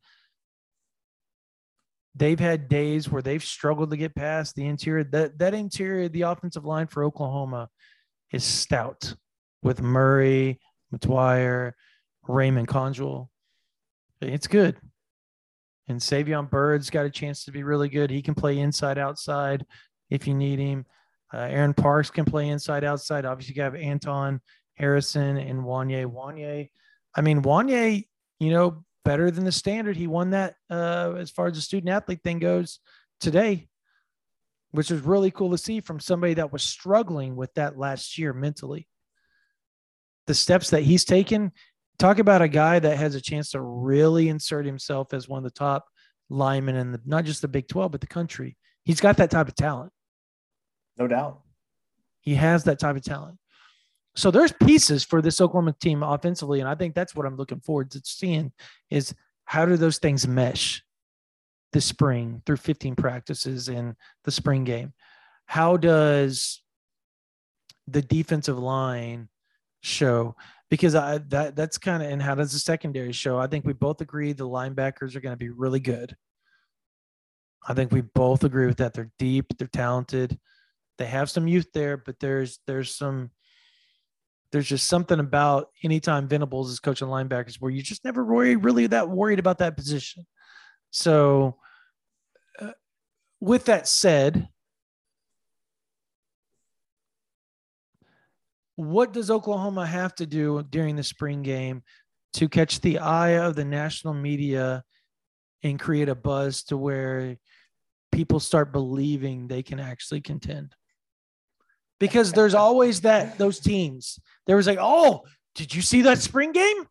they've 2.15 2.39
had 2.39 2.69
days 2.69 3.09
where 3.09 3.21
they've 3.21 3.43
struggled 3.43 3.91
to 3.91 3.97
get 3.97 4.15
past 4.15 4.55
the 4.55 4.65
interior. 4.65 5.03
That 5.03 5.37
that 5.37 5.53
interior, 5.53 6.09
the 6.09 6.23
offensive 6.23 6.65
line 6.65 6.87
for 6.87 7.03
Oklahoma 7.03 7.69
is 8.31 8.43
stout 8.43 9.13
with 9.61 9.81
Murray, 9.81 10.59
McGuire, 10.93 11.73
Raymond 12.27 12.67
Congel. 12.67 13.29
It's 14.21 14.47
good. 14.47 14.77
And 15.87 15.99
Savion 15.99 16.49
Byrd's 16.49 16.89
got 16.89 17.05
a 17.05 17.11
chance 17.11 17.45
to 17.45 17.51
be 17.51 17.63
really 17.63 17.89
good. 17.89 18.09
He 18.09 18.21
can 18.21 18.33
play 18.33 18.57
inside, 18.57 18.97
outside 18.97 19.65
if 20.09 20.27
you 20.27 20.33
need 20.33 20.57
him. 20.57 20.85
Uh, 21.35 21.47
Aaron 21.49 21.73
Parks 21.73 22.09
can 22.09 22.23
play 22.23 22.47
inside, 22.47 22.85
outside. 22.85 23.25
Obviously, 23.25 23.55
you 23.55 23.61
have 23.63 23.75
Anton 23.75 24.39
Harrison 24.75 25.35
and 25.37 25.59
Wanya. 25.63 26.05
Wanya, 26.05 26.69
I 27.13 27.21
mean, 27.21 27.41
Wanya, 27.41 28.05
you 28.39 28.51
know, 28.51 28.85
better 29.03 29.29
than 29.29 29.43
the 29.43 29.51
standard. 29.51 29.97
He 29.97 30.07
won 30.07 30.29
that 30.29 30.55
uh, 30.69 31.13
as 31.17 31.29
far 31.31 31.47
as 31.47 31.55
the 31.55 31.61
student 31.61 31.89
athlete 31.89 32.21
thing 32.23 32.39
goes 32.39 32.79
today, 33.19 33.67
which 34.71 34.89
was 34.89 35.01
really 35.01 35.29
cool 35.29 35.51
to 35.51 35.57
see 35.57 35.81
from 35.81 35.99
somebody 35.99 36.35
that 36.35 36.53
was 36.53 36.63
struggling 36.63 37.35
with 37.35 37.53
that 37.55 37.77
last 37.77 38.17
year 38.17 38.31
mentally. 38.31 38.87
The 40.27 40.35
steps 40.35 40.69
that 40.69 40.83
he's 40.83 41.03
taken 41.03 41.51
talk 41.99 42.19
about 42.19 42.41
a 42.41 42.47
guy 42.47 42.79
that 42.79 42.97
has 42.97 43.13
a 43.13 43.21
chance 43.21 43.51
to 43.51 43.61
really 43.61 44.29
insert 44.29 44.65
himself 44.65 45.13
as 45.13 45.27
one 45.27 45.39
of 45.39 45.43
the 45.43 45.59
top 45.59 45.85
linemen 46.29 46.77
in 46.77 46.93
the, 46.93 47.01
not 47.05 47.25
just 47.25 47.41
the 47.41 47.47
Big 47.49 47.67
12, 47.67 47.91
but 47.91 48.01
the 48.01 48.07
country. 48.07 48.55
He's 48.85 49.01
got 49.01 49.17
that 49.17 49.31
type 49.31 49.49
of 49.49 49.55
talent. 49.55 49.91
No 50.97 51.07
doubt. 51.07 51.41
He 52.21 52.35
has 52.35 52.63
that 52.63 52.79
type 52.79 52.95
of 52.95 53.03
talent. 53.03 53.37
So 54.15 54.31
there's 54.31 54.53
pieces 54.53 55.03
for 55.03 55.21
this 55.21 55.41
Oklahoma 55.41 55.75
team 55.79 56.01
offensively. 56.01 56.61
And 56.61 56.69
I 56.69 56.75
think 56.75 56.95
that's 56.95 57.15
what 57.15 57.25
I'm 57.25 57.35
looking 57.35 57.59
forward 57.59 57.91
to 57.91 58.01
seeing 58.03 58.51
is 58.89 59.13
how 59.43 59.65
do 59.65 59.75
those 59.75 59.97
things 59.97 60.27
mesh 60.27 60.81
this 61.73 61.85
spring 61.85 62.41
through 62.45 62.57
15 62.57 62.95
practices 62.95 63.67
in 63.67 63.95
the 64.23 64.31
spring 64.31 64.63
game? 64.63 64.93
How 65.45 65.75
does 65.75 66.61
the 67.87 68.01
defensive 68.01 68.57
line 68.57 69.27
show? 69.81 70.35
because 70.69 70.95
I 70.95 71.19
that 71.29 71.55
that's 71.55 71.77
kind 71.77 72.01
of 72.01 72.09
and 72.09 72.21
how 72.21 72.35
does 72.35 72.51
the 72.51 72.59
secondary 72.59 73.11
show? 73.11 73.37
I 73.37 73.47
think 73.47 73.65
we 73.65 73.73
both 73.73 74.01
agree 74.01 74.33
the 74.33 74.47
linebackers 74.47 75.15
are 75.15 75.21
going 75.21 75.33
to 75.33 75.37
be 75.37 75.49
really 75.49 75.79
good. 75.79 76.15
I 77.67 77.73
think 77.73 77.91
we 77.91 78.01
both 78.01 78.43
agree 78.43 78.67
with 78.67 78.77
that. 78.77 78.93
They're 78.93 79.11
deep, 79.17 79.45
they're 79.57 79.67
talented, 79.67 80.37
they 80.97 81.05
have 81.05 81.29
some 81.29 81.47
youth 81.47 81.71
there, 81.73 81.97
but 81.97 82.19
there's 82.19 82.59
there's 82.67 82.95
some 82.95 83.31
there's 84.51 84.67
just 84.67 84.87
something 84.87 85.19
about 85.19 85.69
anytime 85.83 86.27
Venables 86.27 86.71
is 86.71 86.79
coaching 86.79 87.07
linebackers 87.07 87.55
where 87.55 87.71
you 87.71 87.81
just 87.81 88.05
never 88.05 88.23
really 88.23 88.55
really 88.55 88.87
that 88.87 89.09
worried 89.09 89.39
about 89.39 89.57
that 89.59 89.75
position. 89.75 90.25
So, 90.91 91.57
uh, 92.59 92.71
with 93.41 93.65
that 93.65 93.87
said, 93.87 94.47
what 98.75 99.13
does 99.13 99.31
Oklahoma 99.31 99.85
have 99.85 100.15
to 100.15 100.25
do 100.25 100.63
during 100.69 100.95
the 100.95 101.03
spring 101.03 101.41
game 101.41 101.83
to 102.33 102.49
catch 102.49 102.81
the 102.81 102.99
eye 102.99 103.39
of 103.39 103.55
the 103.55 103.65
national 103.65 104.13
media 104.13 104.83
and 105.63 105.79
create 105.79 106.09
a 106.09 106.15
buzz 106.15 106.63
to 106.63 106.77
where 106.77 107.37
people 108.11 108.39
start 108.39 108.71
believing 108.71 109.47
they 109.47 109.63
can 109.63 109.79
actually 109.79 110.21
contend? 110.21 110.75
Because 111.99 112.33
there's 112.33 112.53
always 112.53 113.01
that 113.01 113.37
those 113.37 113.59
teams. 113.59 114.19
There 114.47 114.57
was 114.57 114.67
like, 114.67 114.79
oh, 114.81 115.23
did 115.55 115.73
you 115.73 115.81
see 115.81 116.03
that 116.03 116.19
spring 116.19 116.51
game? 116.51 116.85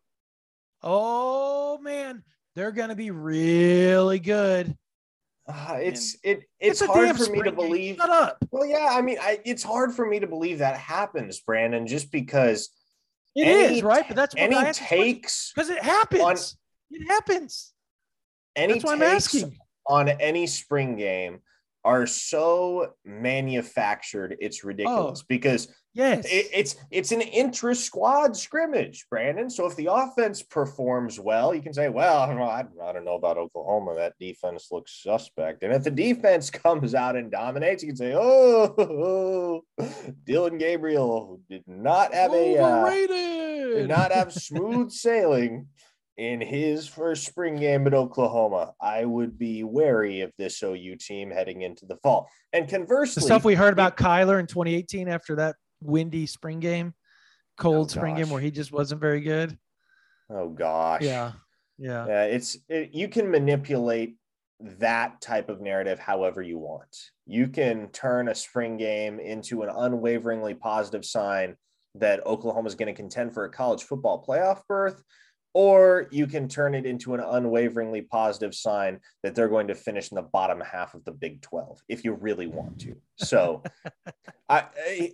Oh 0.81 1.77
man, 1.79 2.23
they're 2.55 2.71
gonna 2.71 2.95
be 2.95 3.11
really 3.11 4.19
good. 4.19 4.75
Uh, 5.47 5.77
it's 5.79 6.15
it 6.23 6.43
it's, 6.59 6.81
it's 6.81 6.91
hard 6.91 7.15
for 7.17 7.31
me 7.31 7.43
to 7.43 7.51
believe. 7.51 7.97
Shut 7.97 8.09
up. 8.09 8.37
Well, 8.49 8.65
yeah, 8.65 8.89
I 8.91 9.01
mean, 9.01 9.17
I, 9.21 9.39
it's 9.45 9.61
hard 9.61 9.93
for 9.93 10.05
me 10.05 10.19
to 10.19 10.27
believe 10.27 10.59
that 10.59 10.77
happens, 10.77 11.39
Brandon, 11.39 11.85
just 11.85 12.11
because 12.11 12.69
it 13.35 13.47
is 13.47 13.83
right. 13.83 14.05
But 14.07 14.15
that's 14.15 14.33
what 14.33 14.41
any 14.41 14.73
takes 14.73 15.51
because 15.53 15.69
it 15.69 15.81
happens. 15.83 16.21
On, 16.21 16.35
it 16.91 17.07
happens. 17.07 17.73
Any 18.55 18.73
that's 18.73 18.85
why 18.85 18.93
I'm 18.93 19.03
asking 19.03 19.55
on 19.87 20.09
any 20.09 20.47
spring 20.47 20.95
game 20.95 21.41
are 21.85 22.07
so 22.07 22.93
manufactured 23.05 24.35
it's 24.39 24.63
ridiculous 24.63 25.21
oh, 25.21 25.25
because 25.29 25.67
yes. 25.93 26.25
it, 26.25 26.49
it's 26.51 26.75
it's 26.89 27.11
an 27.11 27.21
intra 27.21 27.75
squad 27.75 28.35
scrimmage 28.35 29.05
brandon. 29.09 29.49
So 29.51 29.67
if 29.67 29.75
the 29.75 29.89
offense 29.91 30.41
performs 30.41 31.19
well 31.19 31.53
you 31.53 31.61
can 31.61 31.73
say 31.73 31.87
well 31.89 32.17
I 32.17 32.63
don't, 32.63 32.81
I 32.81 32.91
don't 32.91 33.05
know 33.05 33.13
about 33.13 33.37
oklahoma. 33.37 33.93
That 33.95 34.13
defense 34.19 34.69
looks 34.71 35.03
suspect. 35.03 35.61
And 35.63 35.71
if 35.71 35.83
the 35.83 35.91
defense 35.91 36.49
comes 36.65 36.95
out 36.95 37.15
and 37.15 37.31
dominates 37.31 37.83
you 37.83 37.89
can 37.89 37.97
say 37.97 38.13
oh, 38.15 39.63
dillon 40.25 40.57
gabriel 40.57 41.39
did 41.47 41.63
not 41.67 42.15
have 42.15 42.31
Overrated. 42.31 43.11
a 43.11 43.75
uh, 43.75 43.77
did 43.77 43.89
not 43.89 44.11
have 44.11 44.33
smooth 44.33 44.89
sailing 44.89 45.67
in 46.17 46.39
his 46.39 46.87
first 46.87 47.25
spring 47.25 47.57
game 47.57 47.85
at 47.87 47.93
Oklahoma, 47.93 48.73
I 48.81 49.03
would 49.03 49.37
be 49.37 49.63
wary 49.63 50.21
of 50.21 50.31
this 50.37 50.63
OU 50.63 50.95
team 50.97 51.29
heading 51.29 51.61
into 51.61 51.85
the 51.85 51.97
fall. 51.97 52.29
And 52.53 52.69
conversely, 52.69 53.19
the 53.19 53.25
stuff 53.25 53.43
we 53.43 53.55
heard 53.55 53.73
about 53.73 53.97
Kyler 53.97 54.39
in 54.39 54.47
2018 54.47 55.09
after 55.09 55.35
that 55.35 55.55
windy 55.81 56.25
spring 56.25 56.59
game, 56.59 56.93
cold 57.57 57.87
oh, 57.87 57.89
spring 57.89 58.15
game 58.15 58.29
where 58.29 58.41
he 58.41 58.51
just 58.51 58.71
wasn't 58.71 59.01
very 59.01 59.21
good. 59.21 59.57
Oh 60.29 60.49
gosh. 60.49 61.01
Yeah. 61.01 61.33
Yeah. 61.77 62.07
Yeah. 62.07 62.23
It's 62.23 62.57
it, 62.69 62.91
you 62.93 63.09
can 63.09 63.29
manipulate 63.29 64.15
that 64.61 65.19
type 65.19 65.49
of 65.49 65.59
narrative 65.59 65.99
however 65.99 66.41
you 66.41 66.57
want. 66.57 66.95
You 67.25 67.47
can 67.47 67.89
turn 67.89 68.29
a 68.29 68.35
spring 68.35 68.77
game 68.77 69.19
into 69.19 69.63
an 69.63 69.69
unwaveringly 69.69 70.53
positive 70.53 71.03
sign 71.03 71.57
that 71.95 72.25
Oklahoma 72.25 72.67
is 72.67 72.75
going 72.75 72.93
to 72.93 72.93
contend 72.93 73.33
for 73.33 73.45
a 73.45 73.49
college 73.49 73.83
football 73.83 74.23
playoff 74.25 74.61
berth 74.67 75.01
or 75.55 76.07
you 76.11 76.27
can 76.27 76.49
turn 76.49 76.75
it 76.75 76.85
into 76.85 77.13
an 77.13 77.21
unwaveringly 77.21 78.01
positive 78.01 78.53
sign 78.53 78.99
that 79.23 79.33
they're 79.33 79.47
going 79.47 79.67
to 79.69 79.73
finish 79.73 80.11
in 80.11 80.15
the 80.15 80.21
bottom 80.21 80.59
half 80.59 80.93
of 80.93 81.05
the 81.05 81.13
Big 81.13 81.41
12 81.41 81.79
if 81.87 82.03
you 82.03 82.11
really 82.13 82.45
want 82.45 82.77
to. 82.81 82.93
So 83.15 83.63
I, 84.49 84.65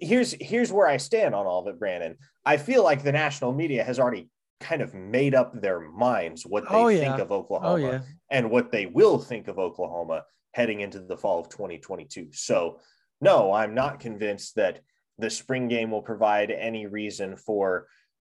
here's 0.02 0.34
here's 0.42 0.72
where 0.74 0.88
I 0.88 0.98
stand 0.98 1.36
on 1.36 1.46
all 1.46 1.60
of 1.62 1.68
it, 1.68 1.80
Brandon. 1.80 2.18
I 2.44 2.58
feel 2.58 2.84
like 2.84 3.04
the 3.04 3.12
national 3.12 3.54
media 3.54 3.84
has 3.84 4.00
already 4.00 4.30
kind 4.60 4.82
of 4.82 4.96
made 4.96 5.36
up 5.36 5.62
their 5.62 5.80
minds 5.80 6.44
what 6.44 6.68
they 6.68 6.76
Oh, 6.76 6.88
think 6.90 7.04
yeah. 7.18 7.22
of 7.22 7.32
Oklahoma 7.32 7.74
Oh 7.74 7.76
yeah. 7.76 8.00
and 8.32 8.50
what 8.50 8.72
they 8.72 8.88
will 8.88 9.20
think 9.20 9.48
of 9.48 9.60
Oklahoma 9.60 10.24
heading 10.56 10.82
into 10.82 11.02
the 11.02 11.18
fall 11.18 11.40
of 11.40 11.50
2022. 11.50 12.30
So, 12.32 12.80
no, 13.22 13.54
I'm 13.54 13.76
not 13.76 14.00
convinced 14.00 14.56
that 14.56 14.80
the 15.20 15.30
spring 15.30 15.68
game 15.68 15.92
will 15.92 16.02
provide 16.02 16.50
any 16.50 16.88
reason 16.88 17.38
for 17.38 17.86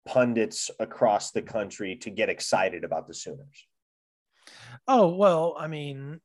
pundits 0.07 0.71
across 0.79 1.31
the 1.31 1.43
country 1.43 1.97
to 1.97 2.11
get 2.11 2.29
excited 2.29 2.85
about 2.85 3.07
the 3.07 3.15
Sooners. 3.15 3.67
Oh 4.87 5.15
well, 5.15 5.57
I 5.59 5.67
mean, 5.67 6.21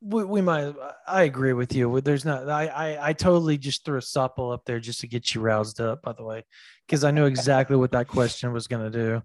we, 0.00 0.24
we 0.24 0.40
might. 0.40 0.74
I 1.06 1.22
agree 1.22 1.52
with 1.52 1.74
you. 1.74 2.00
There's 2.00 2.24
not. 2.24 2.48
I, 2.48 2.66
I 2.66 3.08
I 3.08 3.12
totally 3.12 3.58
just 3.58 3.84
threw 3.84 3.98
a 3.98 4.00
softball 4.00 4.52
up 4.52 4.64
there 4.64 4.80
just 4.80 5.00
to 5.00 5.06
get 5.06 5.34
you 5.34 5.40
roused 5.40 5.80
up. 5.80 6.02
By 6.02 6.12
the 6.12 6.24
way, 6.24 6.44
because 6.86 7.04
I 7.04 7.10
knew 7.10 7.26
exactly 7.26 7.76
what 7.76 7.92
that 7.92 8.08
question 8.08 8.52
was 8.52 8.66
going 8.66 8.90
to 8.90 8.98
do. 8.98 9.22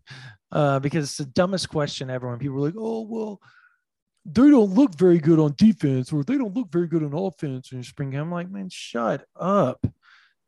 Uh, 0.52 0.80
because 0.80 1.06
it's 1.06 1.18
the 1.18 1.26
dumbest 1.26 1.70
question 1.70 2.10
ever. 2.10 2.30
When 2.30 2.40
people 2.40 2.58
are 2.58 2.68
like, 2.68 2.76
"Oh 2.78 3.02
well, 3.02 3.42
they 4.26 4.50
don't 4.50 4.74
look 4.74 4.96
very 4.96 5.20
good 5.20 5.40
on 5.40 5.56
defense, 5.58 6.14
or 6.14 6.24
they 6.24 6.38
don't 6.38 6.56
look 6.56 6.72
very 6.72 6.88
good 6.88 7.04
on 7.04 7.14
offense 7.14 7.72
in 7.72 7.82
spring 7.82 8.12
game," 8.12 8.22
I'm 8.22 8.32
like, 8.32 8.50
man, 8.50 8.70
shut 8.70 9.26
up. 9.36 9.86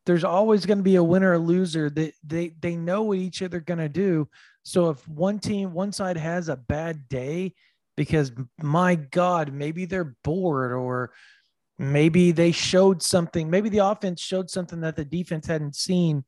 There's 0.10 0.24
always 0.24 0.66
going 0.66 0.80
to 0.80 0.84
be 0.84 0.96
a 0.96 1.04
winner 1.04 1.34
or 1.34 1.38
loser. 1.38 1.88
They 1.88 2.14
they 2.24 2.56
they 2.60 2.76
know 2.76 3.04
what 3.04 3.20
each 3.20 3.44
other 3.44 3.60
going 3.60 3.78
to 3.78 3.88
do. 3.88 4.28
So 4.64 4.90
if 4.90 5.08
one 5.08 5.38
team, 5.38 5.72
one 5.72 5.92
side 5.92 6.18
has 6.18 6.50
a 6.50 6.56
bad 6.56 7.08
day, 7.08 7.54
because 7.96 8.32
my 8.60 8.96
God, 8.96 9.54
maybe 9.54 9.86
they're 9.86 10.16
bored 10.24 10.72
or 10.72 11.12
maybe 11.78 12.32
they 12.32 12.52
showed 12.52 13.04
something, 13.04 13.52
maybe 13.52 13.70
the 13.70 13.86
offense 13.86 14.20
showed 14.20 14.50
something 14.50 14.82
that 14.82 14.96
the 14.96 15.06
defense 15.06 15.46
hadn't 15.46 15.76
seen 15.76 16.26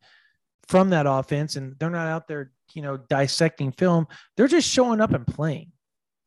from 0.67 0.91
that 0.91 1.07
offense, 1.07 1.55
and 1.55 1.73
they're 1.79 1.89
not 1.89 2.05
out 2.05 2.27
there, 2.27 2.51
you 2.75 2.83
know, 2.83 2.97
dissecting 2.97 3.71
film. 3.71 4.05
They're 4.37 4.47
just 4.47 4.69
showing 4.69 5.01
up 5.01 5.13
and 5.13 5.25
playing. 5.25 5.71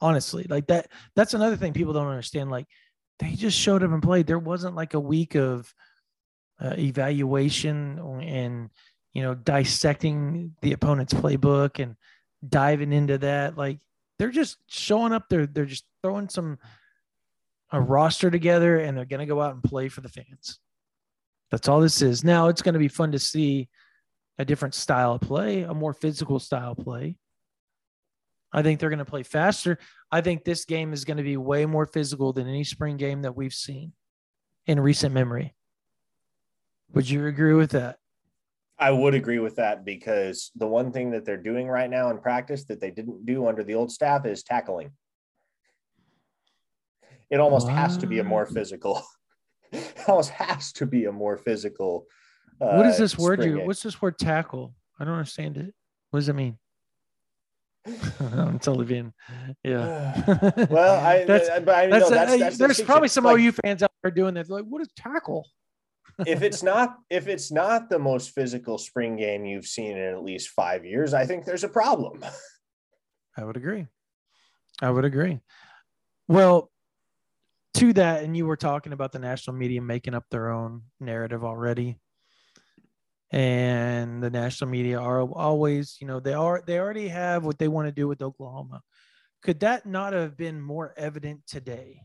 Honestly, 0.01 0.45
like 0.49 0.67
that. 0.67 0.89
That's 1.15 1.35
another 1.35 1.57
thing 1.57 1.73
people 1.73 1.93
don't 1.93 2.09
understand. 2.09 2.51
Like 2.51 2.67
they 3.21 3.31
just 3.37 3.57
showed 3.57 3.85
up 3.85 3.93
and 3.93 4.03
played. 4.03 4.27
There 4.27 4.41
wasn't 4.41 4.75
like 4.75 4.95
a 4.95 4.99
week 4.99 5.37
of 5.37 5.73
uh, 6.61 6.75
evaluation 6.79 7.99
and 8.23 8.71
you 9.13 9.23
know 9.23 9.35
dissecting 9.35 10.55
the 10.63 10.73
opponent's 10.73 11.15
playbook 11.15 11.83
and 11.83 11.97
diving 12.47 12.93
into 12.93 13.19
that. 13.19 13.57
Like 13.57 13.79
they're 14.19 14.31
just 14.31 14.59
showing 14.67 15.13
up 15.13 15.29
there. 15.29 15.47
They're 15.47 15.65
just 15.65 15.85
throwing 16.03 16.29
some 16.29 16.59
a 17.73 17.81
roster 17.81 18.31
together 18.31 18.79
and 18.79 18.97
they're 18.97 19.05
going 19.05 19.21
to 19.21 19.27
go 19.27 19.41
out 19.41 19.55
and 19.55 19.63
play 19.63 19.89
for 19.89 20.01
the 20.01 20.09
fans. 20.09 20.61
That's 21.51 21.69
all 21.69 21.81
this 21.81 22.03
is. 22.03 22.23
Now 22.23 22.49
it's 22.49 22.63
going 22.63 22.75
to 22.75 22.79
be 22.79 22.89
fun 22.89 23.13
to 23.13 23.19
see 23.19 23.69
a 24.39 24.45
different 24.45 24.75
style 24.75 25.15
of 25.15 25.21
play 25.21 25.63
a 25.63 25.75
more 25.75 25.93
physical 25.93 26.39
style 26.39 26.75
play. 26.75 27.17
I 28.53 28.63
think 28.63 28.79
they're 28.79 28.91
going 28.91 28.99
to 28.99 29.05
play 29.05 29.25
faster. 29.25 29.79
I 30.13 30.21
think 30.21 30.45
this 30.45 30.65
game 30.65 30.93
is 30.93 31.05
going 31.05 31.17
to 31.17 31.25
be 31.25 31.37
way 31.37 31.67
more 31.67 31.87
physical 31.87 32.33
than 32.33 32.47
any 32.47 32.63
spring 32.63 32.97
game 32.97 33.23
that 33.23 33.37
we've 33.37 33.53
seen 33.53 33.93
in 34.67 34.79
recent 34.79 35.13
memory 35.13 35.55
would 36.95 37.09
you 37.09 37.27
agree 37.27 37.55
with 37.55 37.71
that 37.71 37.99
I 38.79 38.91
would 38.91 39.15
agree 39.15 39.39
with 39.39 39.57
that 39.57 39.85
because 39.85 40.51
the 40.57 40.67
one 40.67 40.91
thing 40.91 41.13
that 41.13 41.25
they're 41.25 41.37
doing 41.37 41.69
right 41.69 41.89
now 41.89 42.11
in 42.11 42.19
practice 42.19 42.65
that 42.65 42.81
they 42.81 42.91
didn't 42.91 43.25
do 43.25 43.47
under 43.47 43.63
the 43.63 43.75
old 43.75 43.93
staff 43.93 44.27
is 44.27 44.43
tackling. 44.43 44.91
It 47.31 47.39
almost 47.39 47.69
has 47.69 47.97
to 47.99 48.09
be 48.09 48.19
a 48.19 48.25
more 48.25 48.47
physical. 48.47 49.01
it 49.73 49.95
almost 50.09 50.31
has 50.31 50.73
to 50.73 50.87
be 50.87 51.05
a 51.05 51.13
more 51.13 51.37
physical. 51.37 52.07
Uh, 52.61 52.77
what 52.77 52.87
is 52.87 52.99
this 52.99 53.19
word 53.19 53.43
you 53.45 53.61
what's 53.63 53.83
this 53.83 54.01
word 54.01 54.17
tackle 54.17 54.73
i 55.01 55.05
don't 55.05 55.15
understand 55.15 55.57
it 55.57 55.75
what 56.11 56.21
does 56.21 56.29
it 56.29 56.35
mean 56.35 56.57
i'm 58.21 58.61
totally 58.61 58.85
being 58.85 59.13
yeah 59.65 60.23
well, 60.71 61.05
I, 61.05 61.25
that's, 61.27 61.49
I, 61.51 61.59
but 61.59 61.75
I 61.75 61.87
know 61.87 61.99
that's, 61.99 62.11
that's, 62.11 62.33
uh, 62.33 62.37
that's 62.37 62.59
the 62.59 62.67
there's 62.67 62.81
probably 62.81 63.09
some 63.09 63.25
distinction. 63.25 63.47
OU 63.49 63.53
fans 63.65 63.83
out 63.83 63.91
there 64.03 64.13
doing 64.13 64.35
that. 64.35 64.47
They're 64.47 64.59
like, 64.59 64.67
what 64.67 64.81
is 64.83 64.89
tackle? 64.97 65.49
If 66.27 66.43
it's 66.43 66.63
not 66.63 66.97
if 67.11 67.29
it's 67.29 67.51
not 67.51 67.91
the 67.91 67.99
most 67.99 68.31
physical 68.31 68.79
spring 68.79 69.17
game 69.17 69.45
you've 69.45 69.67
seen 69.67 69.97
in 69.97 70.15
at 70.15 70.23
least 70.23 70.51
five 70.51 70.85
years, 70.85 71.15
I 71.15 71.27
think 71.27 71.45
there's 71.45 71.65
a 71.65 71.69
problem. 71.69 72.25
I 73.37 73.45
would 73.45 73.57
agree. 73.57 73.87
I 74.81 74.91
would 74.91 75.05
agree. 75.05 75.41
Well, 76.29 76.71
to 77.75 77.93
that, 77.95 78.23
and 78.23 78.37
you 78.37 78.47
were 78.47 78.57
talking 78.57 78.93
about 78.93 79.13
the 79.13 79.19
national 79.19 79.57
media 79.57 79.83
making 79.83 80.15
up 80.15 80.25
their 80.31 80.51
own 80.51 80.83
narrative 81.01 81.45
already. 81.45 81.99
And 83.33 84.23
the 84.23 84.31
national 84.31 84.71
media 84.71 85.01
are 85.01 85.23
always, 85.23 85.97
you 86.01 86.07
know, 86.07 86.21
they 86.21 86.35
are 86.35 86.63
they 86.65 86.79
already 86.79 87.09
have 87.09 87.45
what 87.45 87.59
they 87.59 87.67
want 87.67 87.89
to 87.89 87.93
do 87.93 88.07
with 88.07 88.23
Oklahoma. 88.23 88.81
Could 89.43 89.61
that 89.61 89.87
not 89.87 90.13
have 90.13 90.37
been 90.37 90.61
more 90.61 90.95
evident 90.97 91.41
today? 91.47 92.03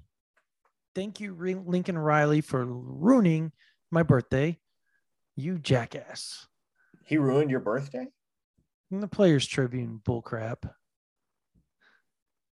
Thank 0.95 1.19
you, 1.19 1.35
Lincoln 1.35 1.97
Riley, 1.97 2.41
for 2.41 2.65
ruining 2.65 3.51
my 3.91 4.03
birthday. 4.03 4.59
You 5.35 5.57
jackass. 5.57 6.47
He 7.05 7.17
ruined 7.17 7.49
your 7.49 7.59
birthday. 7.59 8.07
And 8.91 9.01
the 9.01 9.07
Players 9.07 9.47
Tribune 9.47 10.01
bullcrap. 10.03 10.69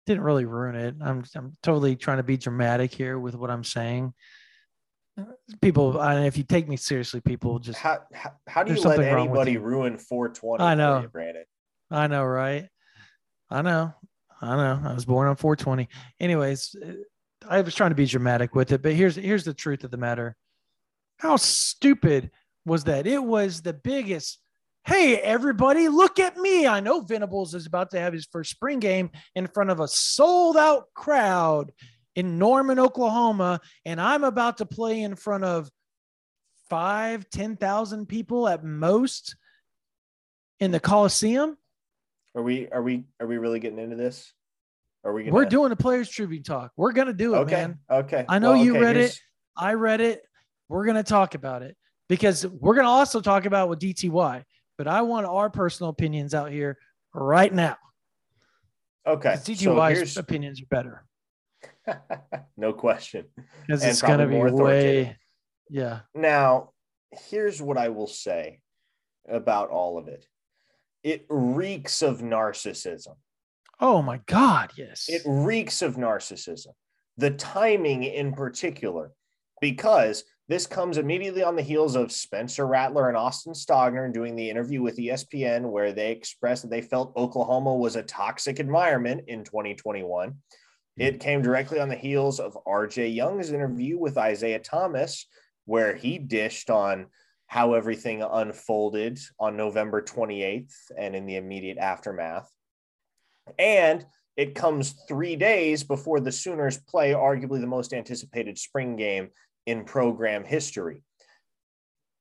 Didn't 0.07 0.23
really 0.23 0.45
ruin 0.45 0.77
it. 0.77 0.95
I'm 1.01 1.25
I'm 1.35 1.53
totally 1.63 1.97
trying 1.97 2.19
to 2.19 2.23
be 2.23 2.37
dramatic 2.37 2.93
here 2.93 3.19
with 3.19 3.35
what 3.35 3.51
I'm 3.51 3.65
saying. 3.65 4.15
People, 5.63 5.99
I, 5.99 6.27
if 6.27 6.37
you 6.37 6.45
take 6.45 6.69
me 6.69 6.77
seriously, 6.77 7.21
people 7.21 7.59
just 7.59 7.79
How 7.79 8.01
how, 8.13 8.33
how 8.47 8.63
do 8.63 8.73
you 8.73 8.77
let 8.77 8.83
something 8.83 9.13
wrong 9.13 9.31
with 9.31 9.41
anybody 9.41 9.53
you. 9.53 9.61
ruin 9.61 9.99
420? 9.99 10.63
I 10.63 10.75
know. 10.75 11.01
you, 11.01 11.09
Brandon. 11.09 11.45
I 11.91 12.07
know, 12.07 12.25
right? 12.25 12.69
I 13.51 13.63
know. 13.63 13.95
I 14.41 14.57
know. 14.57 14.81
I 14.85 14.93
was 14.93 15.07
born 15.07 15.29
on 15.29 15.37
420. 15.37 15.89
Anyways, 16.21 16.77
I 17.49 17.63
was 17.63 17.75
trying 17.75 17.91
to 17.91 17.97
be 17.97 18.07
dramatic 18.07 18.55
with 18.55 18.73
it, 18.73 18.83
but 18.83 18.93
here's 18.93 19.17
here's 19.17 19.45
the 19.45 19.55
truth 19.55 19.83
of 19.85 19.91
the 19.91 19.97
matter. 19.97 20.37
How 21.19 21.37
stupid 21.37 22.31
was 22.65 22.85
that? 22.85 23.07
It 23.07 23.23
was 23.23 23.63
the 23.63 23.73
biggest. 23.73 24.39
Hey, 24.85 25.17
everybody, 25.17 25.89
look 25.89 26.21
at 26.21 26.37
me. 26.37 26.67
I 26.67 26.81
know 26.81 27.01
Venables 27.01 27.55
is 27.55 27.67
about 27.67 27.91
to 27.91 28.01
have 28.01 28.13
his 28.13 28.27
first 28.31 28.51
spring 28.51 28.79
game 28.79 29.11
in 29.35 29.47
front 29.49 29.71
of 29.71 29.81
a 29.81 29.89
sold 29.89 30.57
out 30.57 30.85
crowd 30.95 31.73
in 32.15 32.39
Norman, 32.39 32.79
Oklahoma, 32.79 33.61
and 33.85 34.01
I'm 34.01 34.23
about 34.25 34.59
to 34.59 34.67
play 34.67 35.03
in 35.03 35.17
front 35.17 35.45
of 35.45 35.69
five, 36.71 37.29
10,000 37.31 38.07
people 38.07 38.49
at 38.49 38.65
most 38.65 39.37
in 40.61 40.71
the 40.71 40.81
Coliseum. 40.81 41.57
Are 42.35 42.43
we 42.43 42.69
are 42.69 42.83
we 42.83 43.05
are 43.19 43.27
we 43.27 43.39
really 43.39 43.61
getting 43.61 43.79
into 43.79 43.97
this? 43.97 44.33
Are 45.05 45.13
we 45.13 45.23
gonna 45.25 45.35
We're 45.35 45.47
doing 45.47 45.73
a 45.73 45.77
players 45.77 46.09
tribute 46.11 46.45
talk. 46.45 46.71
We're 46.77 46.93
gonna 46.93 47.13
do 47.15 47.35
it, 47.35 47.39
okay? 47.39 47.55
man. 47.55 47.79
Okay. 47.91 48.25
I 48.29 48.39
know 48.39 48.53
Well, 48.53 48.65
you 48.65 48.73
okay, 48.73 48.81
read 48.81 48.97
here's- 48.97 49.17
it. 49.17 49.21
I 49.57 49.73
read 49.75 50.01
it. 50.03 50.23
We're 50.69 50.85
gonna 50.85 51.03
talk 51.03 51.35
about 51.35 51.63
it 51.63 51.77
because 52.09 52.47
we're 52.47 52.75
gonna 52.75 52.89
also 52.89 53.21
talk 53.21 53.47
about 53.47 53.69
with 53.69 53.81
DTY. 53.81 54.43
But 54.79 54.89
I 54.89 55.03
want 55.03 55.27
our 55.27 55.49
personal 55.49 55.91
opinions 55.91 56.35
out 56.35 56.51
here 56.51 56.79
right 57.15 57.53
now. 57.53 57.77
Okay. 59.07 59.35
DTY's 59.35 59.97
here's 59.97 60.17
opinions 60.17 60.61
are 60.61 60.67
better 60.67 61.07
no 62.57 62.73
question. 62.73 63.25
because 63.67 63.85
it's 63.85 64.03
gonna 64.03 64.27
probably 64.27 64.51
be 64.51 64.63
way, 64.63 65.17
yeah. 65.71 66.01
Now, 66.15 66.71
here's 67.31 67.63
what 67.63 67.79
I 67.79 67.89
will 67.89 68.07
say 68.07 68.61
about 69.29 69.71
all 69.71 69.99
of 69.99 70.09
it. 70.09 70.27
It 71.03 71.27
reeks 71.29 72.03
of 72.03 72.19
narcissism. 72.21 73.15
Oh 73.81 74.03
my 74.03 74.21
God, 74.27 74.73
yes. 74.77 75.07
It 75.09 75.23
reeks 75.25 75.83
of 75.83 75.97
narcissism. 75.97 76.73
The 77.17 77.31
timing 77.31 78.05
in 78.05 78.33
particular, 78.33 79.13
because 79.61 80.25
this 80.49 80.67
comes 80.67 80.97
immediately 80.97 81.43
on 81.43 81.57
the 81.57 81.63
heels 81.63 81.97
of 81.97 82.13
Spencer 82.13 82.67
Rattler 82.67 83.09
and 83.09 83.17
Austin 83.17 83.53
Stogner 83.53 84.13
doing 84.13 84.37
the 84.37 84.49
interview 84.49 84.81
with 84.81 84.97
ESPN, 84.97 85.71
where 85.71 85.93
they 85.93 86.13
expressed 86.13 86.63
that 86.63 86.71
they 86.71 86.83
felt 86.83 87.17
Oklahoma 87.17 87.75
was 87.75 87.97
a 87.97 88.03
toxic 88.03 88.61
environment 88.61 89.25
in 89.27 89.43
2021. 89.43 90.35
It 90.97 91.21
came 91.21 91.43
directly 91.43 91.81
on 91.81 91.89
the 91.89 91.97
heels 91.97 92.39
of 92.41 92.57
RJ 92.67 93.15
Young's 93.15 93.51
interview 93.51 93.99
with 93.99 94.17
Isaiah 94.17 94.61
Thomas, 94.61 95.27
where 95.65 95.95
he 95.95 96.19
dished 96.19 96.71
on 96.71 97.07
how 97.49 97.75
everything 97.75 98.23
unfolded 98.23 99.19
on 99.39 99.57
November 99.57 100.01
28th 100.01 100.73
and 100.97 101.15
in 101.15 101.27
the 101.27 101.37
immediate 101.37 101.79
aftermath. 101.79 102.49
And 103.59 104.07
it 104.37 104.55
comes 104.55 104.95
three 105.09 105.37
days 105.37 105.83
before 105.83 106.21
the 106.21 106.33
Sooners 106.33 106.79
play 106.79 107.13
arguably 107.13 107.61
the 107.61 107.67
most 107.67 107.93
anticipated 107.93 108.59
spring 108.59 108.97
game 108.97 109.31
in 109.67 109.85
program 109.85 110.45
history. 110.45 111.03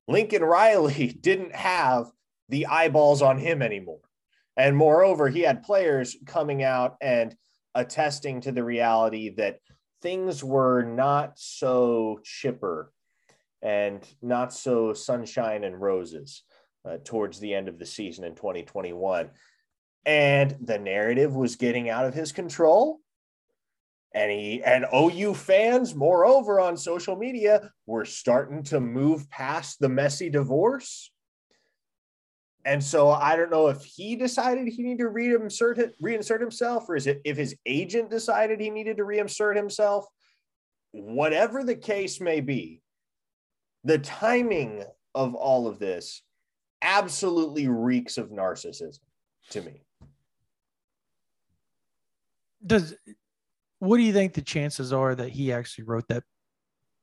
Lincoln 0.08 0.44
Riley 0.44 1.08
didn't 1.22 1.56
have 1.56 2.12
the 2.50 2.68
eyeballs 2.68 3.22
on 3.22 3.38
him 3.38 3.62
anymore. 3.62 4.00
And 4.58 4.76
moreover, 4.76 5.30
he 5.30 5.42
had 5.42 5.64
players 5.64 6.16
coming 6.26 6.64
out 6.64 6.96
and 7.02 7.36
attesting 7.74 8.42
to 8.42 8.52
the 8.52 8.64
reality 8.64 9.36
that 9.36 9.60
things 10.02 10.44
were 10.44 10.84
not 10.84 11.34
so 11.38 12.20
chipper 12.24 12.92
and 13.62 14.08
not 14.22 14.54
so 14.54 14.94
sunshine 14.94 15.64
and 15.64 15.82
roses 15.82 16.44
uh, 16.88 16.98
towards 17.04 17.40
the 17.40 17.54
end 17.54 17.68
of 17.68 17.80
the 17.80 17.86
season 17.86 18.24
in 18.24 18.36
2021. 18.36 19.30
And 20.06 20.56
the 20.62 20.78
narrative 20.78 21.36
was 21.36 21.56
getting 21.56 21.90
out 21.90 22.06
of 22.06 22.14
his 22.14 22.32
control. 22.32 23.00
And 24.16 24.32
he 24.32 24.64
and 24.64 24.86
OU 24.96 25.34
fans, 25.34 25.94
moreover, 25.94 26.62
on 26.62 26.78
social 26.78 27.18
media, 27.18 27.70
were 27.86 28.06
starting 28.06 28.64
to 28.64 28.80
move 28.80 29.30
past 29.30 29.78
the 29.82 29.90
messy 29.90 30.30
divorce. 30.30 31.12
And 32.64 32.82
so 32.82 33.12
I 33.12 33.36
don't 33.36 33.52
know 33.52 33.68
if 33.68 33.84
he 33.84 34.16
decided 34.16 34.70
he 34.70 34.84
needed 34.84 35.04
to 35.04 35.10
reinsert 35.10 35.92
reinsert 36.02 36.40
himself, 36.40 36.86
or 36.88 36.96
is 36.96 37.08
it 37.08 37.22
if 37.26 37.36
his 37.36 37.58
agent 37.66 38.10
decided 38.10 38.62
he 38.62 38.70
needed 38.70 38.98
to 38.98 39.04
reinsert 39.04 39.58
himself? 39.58 40.06
Whatever 40.92 41.66
the 41.66 41.76
case 41.76 42.22
may 42.22 42.40
be, 42.40 42.82
the 43.84 44.00
timing 44.00 44.86
of 45.14 45.36
all 45.36 45.68
of 45.68 45.78
this 45.78 46.24
absolutely 46.82 47.68
reeks 47.68 48.18
of 48.18 48.30
narcissism 48.30 49.00
to 49.50 49.62
me. 49.62 49.82
Does 52.66 52.96
what 53.86 53.98
do 53.98 54.04
you 54.04 54.14
think 54.14 54.34
the 54.34 54.42
chances 54.42 54.92
are 54.92 55.16
that 55.16 55.30
he 55.30 55.52
actually 55.54 55.86
wrote 55.86 56.08
that 56.10 56.24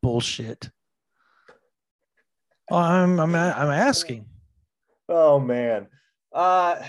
bullshit? 0.03 0.71
I'm 2.71 3.19
I'm 3.21 3.35
I'm 3.35 3.71
asking. 3.71 4.27
Oh 5.09 5.39
man. 5.39 5.89
Uh 6.33 6.83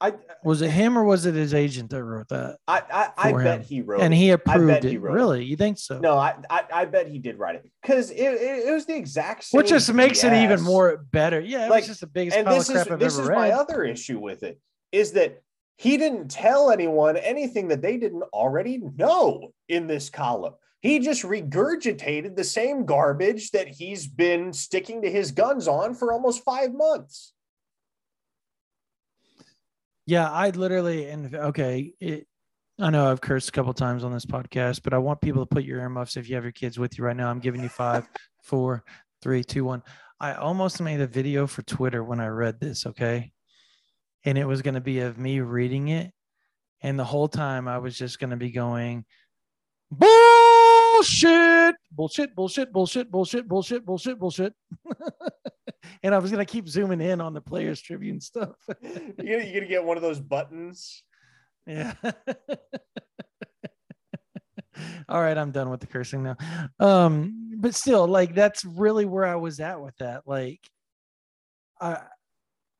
I 0.00 0.12
Was 0.44 0.62
it 0.62 0.70
him 0.70 0.96
or 0.96 1.02
was 1.02 1.26
it 1.26 1.34
his 1.34 1.54
agent 1.54 1.90
that 1.90 2.04
wrote 2.04 2.28
that? 2.28 2.58
I 2.68 2.82
I, 3.16 3.30
I 3.30 3.32
bet 3.32 3.62
he 3.62 3.80
wrote 3.80 4.00
And 4.00 4.14
it. 4.14 4.16
he 4.16 4.30
I 4.30 4.34
approved 4.34 4.68
bet 4.68 4.84
it. 4.84 4.90
he 4.90 4.98
really? 4.98 5.44
You 5.44 5.56
think 5.56 5.78
so? 5.78 5.98
No, 5.98 6.16
I, 6.16 6.36
I 6.50 6.64
I 6.72 6.84
bet 6.84 7.08
he 7.08 7.18
did 7.18 7.38
write 7.38 7.56
it 7.56 7.68
because 7.82 8.10
it, 8.10 8.16
it, 8.20 8.68
it 8.68 8.72
was 8.72 8.86
the 8.86 8.94
exact 8.96 9.44
same. 9.44 9.58
Which 9.58 9.70
just 9.70 9.92
makes 9.92 10.22
it 10.22 10.32
even 10.34 10.60
more 10.62 10.98
better. 10.98 11.40
Yeah, 11.40 11.66
it 11.66 11.70
Like, 11.70 11.80
was 11.82 11.88
just 11.88 12.00
the 12.02 12.06
biggest 12.06 12.36
And 12.36 12.46
this 12.46 12.70
is 12.70 12.76
I've 12.86 12.98
this 12.98 13.18
is 13.18 13.26
read. 13.26 13.36
my 13.36 13.50
other 13.52 13.82
issue 13.82 14.20
with 14.20 14.42
it 14.44 14.60
is 14.92 15.12
that 15.12 15.42
he 15.78 15.96
didn't 15.96 16.28
tell 16.28 16.72
anyone 16.72 17.16
anything 17.16 17.68
that 17.68 17.82
they 17.82 17.96
didn't 17.96 18.24
already 18.32 18.82
know 18.96 19.52
in 19.68 19.86
this 19.86 20.10
column. 20.10 20.54
He 20.80 20.98
just 20.98 21.22
regurgitated 21.22 22.34
the 22.34 22.42
same 22.42 22.84
garbage 22.84 23.52
that 23.52 23.68
he's 23.68 24.08
been 24.08 24.52
sticking 24.52 25.02
to 25.02 25.10
his 25.10 25.30
guns 25.30 25.68
on 25.68 25.94
for 25.94 26.12
almost 26.12 26.42
five 26.42 26.74
months. 26.74 27.32
Yeah, 30.04 30.28
I 30.28 30.50
literally 30.50 31.08
and 31.08 31.32
okay, 31.34 31.92
it, 32.00 32.26
I 32.80 32.90
know 32.90 33.08
I've 33.08 33.20
cursed 33.20 33.48
a 33.48 33.52
couple 33.52 33.72
times 33.72 34.02
on 34.02 34.12
this 34.12 34.26
podcast, 34.26 34.82
but 34.82 34.92
I 34.92 34.98
want 34.98 35.20
people 35.20 35.46
to 35.46 35.54
put 35.54 35.64
your 35.64 35.78
earmuffs 35.78 36.16
if 36.16 36.28
you 36.28 36.34
have 36.34 36.44
your 36.44 36.52
kids 36.52 36.76
with 36.76 36.98
you 36.98 37.04
right 37.04 37.16
now. 37.16 37.30
I'm 37.30 37.40
giving 37.40 37.62
you 37.62 37.68
five, 37.68 38.08
four, 38.42 38.82
three, 39.22 39.44
two, 39.44 39.64
one. 39.64 39.84
I 40.18 40.34
almost 40.34 40.80
made 40.80 41.00
a 41.00 41.06
video 41.06 41.46
for 41.46 41.62
Twitter 41.62 42.02
when 42.02 42.18
I 42.18 42.26
read 42.26 42.58
this, 42.58 42.86
okay? 42.86 43.30
And 44.28 44.36
it 44.36 44.44
was 44.44 44.60
going 44.60 44.74
to 44.74 44.80
be 44.82 45.00
of 45.00 45.16
me 45.16 45.40
reading 45.40 45.88
it. 45.88 46.12
And 46.82 46.98
the 46.98 47.04
whole 47.04 47.28
time 47.28 47.66
I 47.66 47.78
was 47.78 47.96
just 47.96 48.18
going 48.18 48.28
to 48.28 48.36
be 48.36 48.50
going, 48.50 49.06
bullshit, 49.90 51.76
bullshit, 51.90 52.34
bullshit, 52.36 52.70
bullshit, 52.70 53.10
bullshit, 53.10 53.48
bullshit, 53.48 53.86
bullshit, 53.86 54.18
bullshit. 54.18 54.52
and 56.02 56.14
I 56.14 56.18
was 56.18 56.30
going 56.30 56.44
to 56.44 56.52
keep 56.52 56.68
zooming 56.68 57.00
in 57.00 57.22
on 57.22 57.32
the 57.32 57.40
Players 57.40 57.80
Tribune 57.80 58.20
stuff. 58.20 58.56
You're 59.18 59.40
you're 59.40 59.54
gonna 59.54 59.66
get 59.66 59.84
one 59.84 59.96
of 59.96 60.02
those 60.02 60.20
buttons. 60.20 61.02
Yeah. 61.66 61.94
All 65.08 65.20
right, 65.20 65.38
I'm 65.38 65.52
done 65.52 65.70
with 65.70 65.80
the 65.80 65.86
cursing 65.86 66.22
now. 66.22 66.36
Um, 66.78 67.54
but 67.56 67.74
still, 67.74 68.06
like 68.06 68.34
that's 68.34 68.62
really 68.64 69.06
where 69.06 69.24
I 69.24 69.36
was 69.36 69.58
at 69.58 69.80
with 69.80 69.96
that. 69.96 70.22
Like, 70.26 70.60
I 71.80 72.02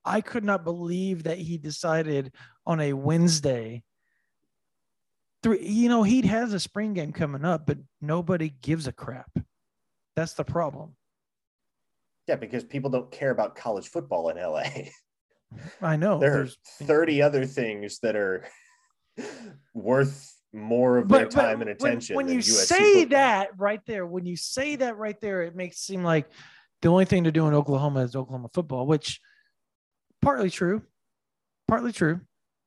I 0.09 0.21
could 0.21 0.45
not 0.45 0.65
believe 0.65 1.25
that 1.25 1.39
he 1.39 1.59
decided 1.59 2.33
on 2.67 2.81
a 2.81 2.93
Wednesday. 2.93 3.83
Three, 5.43 5.65
you 5.67 5.89
know, 5.89 6.03
he 6.03 6.27
has 6.27 6.53
a 6.53 6.61
spring 6.61 6.95
game 6.95 7.13
coming 7.13 7.45
up, 7.45 7.67
but 7.67 7.79
nobody 8.01 8.53
gives 8.63 8.87
a 8.87 8.93
crap. 8.93 9.31
That's 10.17 10.33
the 10.35 10.45
problem. 10.45 10.97
Yeah, 12.27 12.37
because 12.37 12.65
people 12.65 12.91
don't 12.91 13.11
care 13.11 13.31
about 13.31 13.55
college 13.55 13.89
football 13.89 14.31
in 14.31 14.37
LA. 14.37 14.65
I 15.81 15.97
know. 15.97 16.19
there 16.19 16.33
are 16.33 16.37
there's- 16.37 16.57
30 16.83 17.23
other 17.23 17.47
things 17.47 18.01
that 18.01 18.17
are 18.17 18.47
worth 19.75 20.35
more 20.53 20.99
of 20.99 21.09
their 21.09 21.27
time 21.27 21.61
and 21.61 21.71
attention. 21.71 22.17
When, 22.17 22.27
than 22.27 22.37
you 22.37 22.41
USC 22.41 22.67
say 22.67 22.95
football. 23.01 23.19
that 23.19 23.49
right 23.59 23.81
there, 23.87 24.07
when 24.07 24.27
you 24.27 24.37
say 24.37 24.77
that 24.77 24.97
right 24.97 25.21
there, 25.21 25.43
it 25.43 25.55
makes 25.55 25.77
it 25.77 25.81
seem 25.81 26.03
like 26.03 26.31
the 26.83 26.89
only 26.89 27.05
thing 27.05 27.25
to 27.25 27.33
do 27.33 27.47
in 27.47 27.55
Oklahoma 27.55 28.01
is 28.01 28.17
Oklahoma 28.17 28.49
football, 28.53 28.87
which 28.87 29.21
partly 30.23 30.51
true, 30.51 30.83
partly 31.67 31.93
true, 31.93 32.21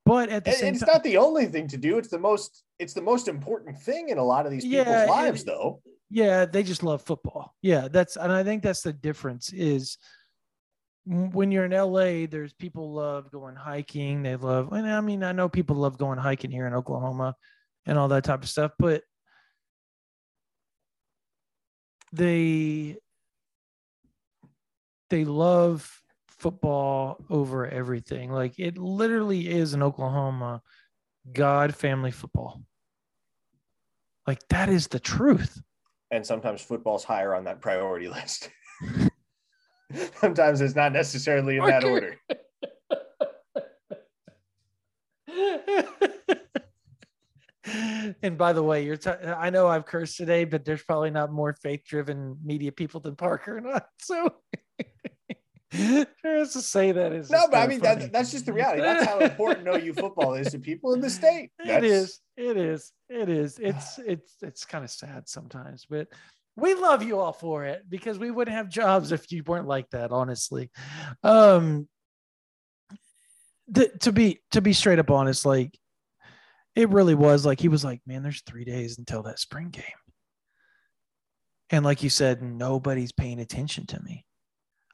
but 0.06 0.30
at 0.30 0.43
the 0.45 0.52
And 0.52 0.60
same 0.60 0.74
it's 0.74 0.80
time, 0.82 0.89
not 0.93 1.04
the 1.04 1.18
only 1.18 1.45
thing 1.47 1.68
to 1.70 1.78
do. 1.78 1.97
It's 1.97 2.10
the 2.10 2.20
most. 2.20 2.64
It's 2.80 2.93
the 2.93 3.02
most 3.02 3.28
important 3.28 3.80
thing 3.82 4.10
in 4.10 4.18
a 4.18 4.24
lot 4.24 4.45
of 4.45 4.52
these 4.52 4.64
people's 4.66 4.88
Yeah, 4.88 5.06
lives, 5.10 5.41
it- 5.41 5.45
though. 5.47 5.82
yeah, 6.10 6.45
they 6.45 6.64
just 6.64 6.84
love 6.84 7.02
football. 7.02 7.56
Yeah, 7.62 7.88
that's 7.88 8.16
and 8.18 8.32
I 8.32 8.43
think 8.43 8.64
that's 8.64 8.82
the 8.82 8.93
difference 8.93 9.54
is 9.54 9.97
when 11.06 11.52
you're 11.52 11.66
in 11.66 11.74
LA, 11.74 12.28
there's 12.28 12.54
people 12.54 12.93
love 12.93 13.32
going 13.32 13.56
hiking. 13.56 14.22
They 14.24 14.36
love, 14.36 14.72
and 14.72 14.89
I 14.89 15.02
mean, 15.02 15.24
I 15.24 15.32
know 15.32 15.49
people 15.49 15.76
love 15.78 15.97
going 15.97 16.20
hiking 16.20 16.52
here 16.52 16.68
in 16.68 16.74
Oklahoma 16.74 17.36
and 17.86 17.97
all 17.97 18.10
that 18.10 18.24
type 18.24 18.43
of 18.43 18.49
stuff, 18.49 18.72
but 18.78 19.04
they 22.14 22.97
they 25.10 25.26
love 25.26 26.01
football 26.42 27.24
over 27.30 27.68
everything. 27.68 28.32
Like 28.32 28.58
it 28.58 28.78
literally 28.78 29.48
is 29.48 29.76
in 29.76 29.84
Oklahoma, 29.84 30.62
God 31.32 31.76
family 31.76 32.12
football. 32.12 32.64
Like 34.26 34.39
that 34.50 34.70
is 34.70 34.88
the 34.88 35.00
truth. 35.00 35.62
And 36.10 36.26
sometimes 36.26 36.62
football's 36.62 37.04
higher 37.04 37.36
on 37.36 37.44
that 37.44 37.62
priority 37.62 38.10
list. 38.10 38.50
sometimes 40.20 40.62
it's 40.62 40.76
not 40.76 40.94
necessarily 40.94 41.58
in 41.58 41.66
that 41.66 41.84
order. 41.84 42.18
and 48.24 48.38
by 48.38 48.52
the 48.52 48.64
way, 48.64 48.84
you're 48.84 48.98
t- 48.98 49.10
I 49.10 49.52
know 49.52 49.68
I've 49.68 49.86
cursed 49.86 50.18
today, 50.18 50.46
but 50.46 50.66
there's 50.66 50.84
probably 50.84 51.12
not 51.12 51.32
more 51.32 51.56
faith 51.62 51.84
driven 51.86 52.38
media 52.44 52.72
people 52.72 53.00
than 53.00 53.16
Parker 53.16 53.58
and 53.58 53.68
I. 53.68 53.82
So 54.00 54.34
just 55.72 56.54
to 56.54 56.62
say 56.62 56.92
that 56.92 57.14
is 57.14 57.30
No, 57.30 57.48
but 57.50 57.58
I 57.58 57.68
mean 57.68 57.80
that, 57.82 58.12
that's 58.12 58.32
just 58.32 58.46
the 58.46 58.54
reality. 58.54 58.82
That's 58.82 59.06
how 59.06 59.20
important 59.20 59.68
OU 59.68 59.94
football 59.94 60.34
is 60.34 60.52
to 60.52 60.60
people 60.60 60.94
in 60.94 61.02
the 61.02 61.10
state. 61.10 61.52
It 61.60 61.68
That's- 61.68 61.92
is. 61.92 62.20
It 62.38 62.58
is. 62.58 62.92
It 63.10 63.30
is. 63.30 63.60
It's 63.60 64.00
it's 64.06 64.36
it's 64.42 64.66
kind 64.66 64.84
of 64.84 64.90
sad 64.92 65.30
sometimes, 65.30 65.86
but 65.90 66.08
we 66.58 66.74
love 66.74 67.04
you 67.04 67.20
all 67.20 67.32
for 67.32 67.64
it 67.66 67.84
because 67.90 68.20
we 68.20 68.32
wouldn't 68.32 68.56
have 68.56 68.68
jobs 68.68 69.12
if 69.12 69.32
you 69.32 69.44
weren't 69.46 69.68
like 69.68 69.90
that, 69.92 70.12
honestly. 70.12 70.70
Um 71.24 71.88
th- 73.74 73.92
to 74.02 74.12
be 74.12 74.42
to 74.52 74.62
be 74.62 74.74
straight 74.74 75.00
up 75.00 75.10
honest, 75.10 75.46
like 75.46 75.78
it 76.76 76.90
really 76.90 77.16
was 77.16 77.46
like 77.46 77.60
he 77.62 77.70
was 77.70 77.84
like, 77.86 78.02
Man, 78.06 78.24
there's 78.24 78.42
three 78.42 78.66
days 78.66 78.98
until 78.98 79.24
that 79.24 79.40
spring 79.40 79.70
game. 79.70 79.84
And 81.70 81.86
like 81.86 82.04
you 82.04 82.10
said, 82.10 82.42
nobody's 82.42 83.14
paying 83.14 83.40
attention 83.40 83.86
to 83.88 84.02
me. 84.04 84.26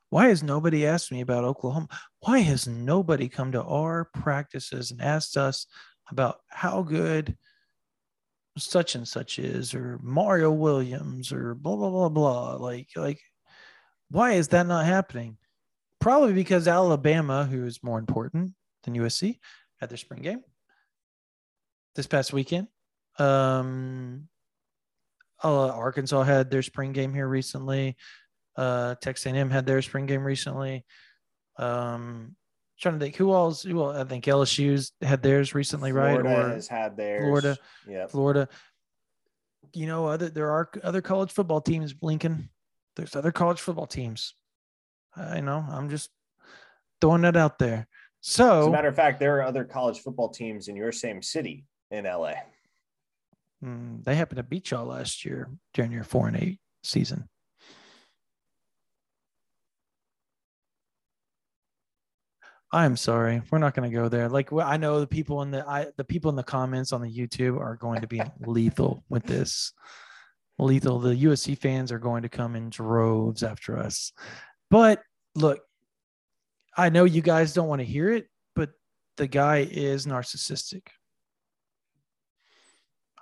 Why 0.09 0.29
has 0.29 0.41
nobody 0.41 0.85
asked 0.85 1.11
me 1.11 1.21
about 1.21 1.43
Oklahoma? 1.43 1.87
Why 2.21 2.39
has 2.39 2.67
nobody 2.67 3.27
come 3.27 3.51
to 3.51 3.63
our 3.63 4.05
practices 4.05 4.91
and 4.91 5.01
asked 5.01 5.35
us 5.35 5.67
about 6.09 6.39
how 6.47 6.81
good 6.81 7.37
such 8.57 8.95
and 8.95 9.07
such 9.07 9.37
is 9.37 9.73
or 9.73 9.99
Mario 10.01 10.51
Williams 10.51 11.31
or 11.31 11.55
blah 11.55 11.75
blah 11.75 11.89
blah 11.89 12.09
blah? 12.09 12.55
Like 12.55 12.87
like 12.95 13.19
why 14.09 14.33
is 14.33 14.47
that 14.49 14.65
not 14.65 14.85
happening? 14.85 15.37
Probably 15.99 16.33
because 16.33 16.67
Alabama 16.67 17.45
who 17.45 17.65
is 17.65 17.83
more 17.83 17.99
important 17.99 18.53
than 18.83 18.95
USC 18.95 19.39
had 19.81 19.89
their 19.89 19.97
spring 19.97 20.21
game 20.21 20.41
this 21.95 22.07
past 22.07 22.31
weekend. 22.31 22.67
Um 23.19 24.29
uh, 25.43 25.67
Arkansas 25.67 26.23
had 26.23 26.49
their 26.49 26.63
spring 26.63 26.93
game 26.93 27.13
here 27.13 27.27
recently 27.27 27.95
uh 28.57 28.95
Texas 28.95 29.25
A&M 29.31 29.49
had 29.49 29.65
their 29.65 29.81
spring 29.81 30.05
game 30.07 30.23
recently 30.23 30.85
um 31.57 32.35
trying 32.79 32.95
to 32.95 32.99
think 32.99 33.15
who 33.15 33.33
else 33.33 33.63
who 33.63 33.81
else, 33.83 33.97
I 33.97 34.03
think 34.03 34.25
LSU's 34.25 34.91
had 35.01 35.23
theirs 35.23 35.55
recently 35.55 35.91
right 35.91 36.19
Florida 36.19 36.47
or 36.47 36.49
has 36.53 36.67
had 36.67 36.95
theirs. 36.97 37.23
Florida. 37.23 37.57
Yeah. 37.87 38.07
Florida. 38.07 38.49
You 39.73 39.87
know, 39.87 40.05
other 40.07 40.29
there 40.29 40.51
are 40.51 40.69
other 40.83 41.01
college 41.01 41.31
football 41.31 41.61
teams, 41.61 41.95
Lincoln. 42.01 42.49
There's 42.95 43.15
other 43.15 43.31
college 43.31 43.59
football 43.59 43.87
teams. 43.87 44.33
I 45.15 45.41
know. 45.41 45.65
I'm 45.69 45.89
just 45.89 46.09
throwing 47.01 47.21
that 47.23 47.35
out 47.35 47.59
there. 47.59 47.87
So, 48.21 48.61
As 48.61 48.67
a 48.67 48.71
matter 48.71 48.87
of 48.87 48.95
fact, 48.95 49.19
there 49.19 49.37
are 49.37 49.43
other 49.43 49.63
college 49.63 49.99
football 49.99 50.29
teams 50.29 50.67
in 50.67 50.75
your 50.75 50.91
same 50.91 51.21
city 51.21 51.65
in 51.91 52.05
LA. 52.05 52.33
mm, 53.63 54.03
they 54.03 54.15
happened 54.15 54.37
to 54.37 54.43
beat 54.43 54.71
y'all 54.71 54.85
last 54.85 55.25
year 55.25 55.49
during 55.73 55.91
your 55.91 56.03
four 56.03 56.27
and 56.27 56.37
eight 56.37 56.59
season. 56.83 57.27
I'm 62.71 62.97
sorry. 62.97 63.41
We're 63.49 63.59
not 63.59 63.75
going 63.75 63.89
to 63.89 63.95
go 63.95 64.09
there. 64.09 64.27
Like 64.27 64.51
I 64.51 64.77
know 64.77 64.99
the 64.99 65.07
people 65.07 65.41
in 65.41 65.51
the 65.51 65.67
I 65.67 65.87
the 65.95 66.03
people 66.03 66.29
in 66.29 66.35
the 66.35 66.43
comments 66.43 66.91
on 66.91 67.01
the 67.01 67.13
YouTube 67.13 67.59
are 67.59 67.77
going 67.77 68.01
to 68.01 68.07
be 68.07 68.21
lethal 68.41 69.03
with 69.09 69.23
this. 69.23 69.73
Lethal. 70.59 70.99
The 70.99 71.15
USC 71.15 71.57
fans 71.57 71.91
are 71.91 71.99
going 71.99 72.23
to 72.23 72.29
come 72.29 72.55
in 72.55 72.69
droves 72.69 73.43
after 73.43 73.77
us. 73.77 74.11
But 74.69 75.01
look, 75.35 75.61
I 76.75 76.89
know 76.89 77.05
you 77.05 77.21
guys 77.21 77.53
don't 77.53 77.69
want 77.69 77.79
to 77.79 77.85
hear 77.85 78.11
it, 78.11 78.27
but 78.55 78.71
the 79.15 79.27
guy 79.27 79.67
is 79.69 80.05
narcissistic. 80.05 80.87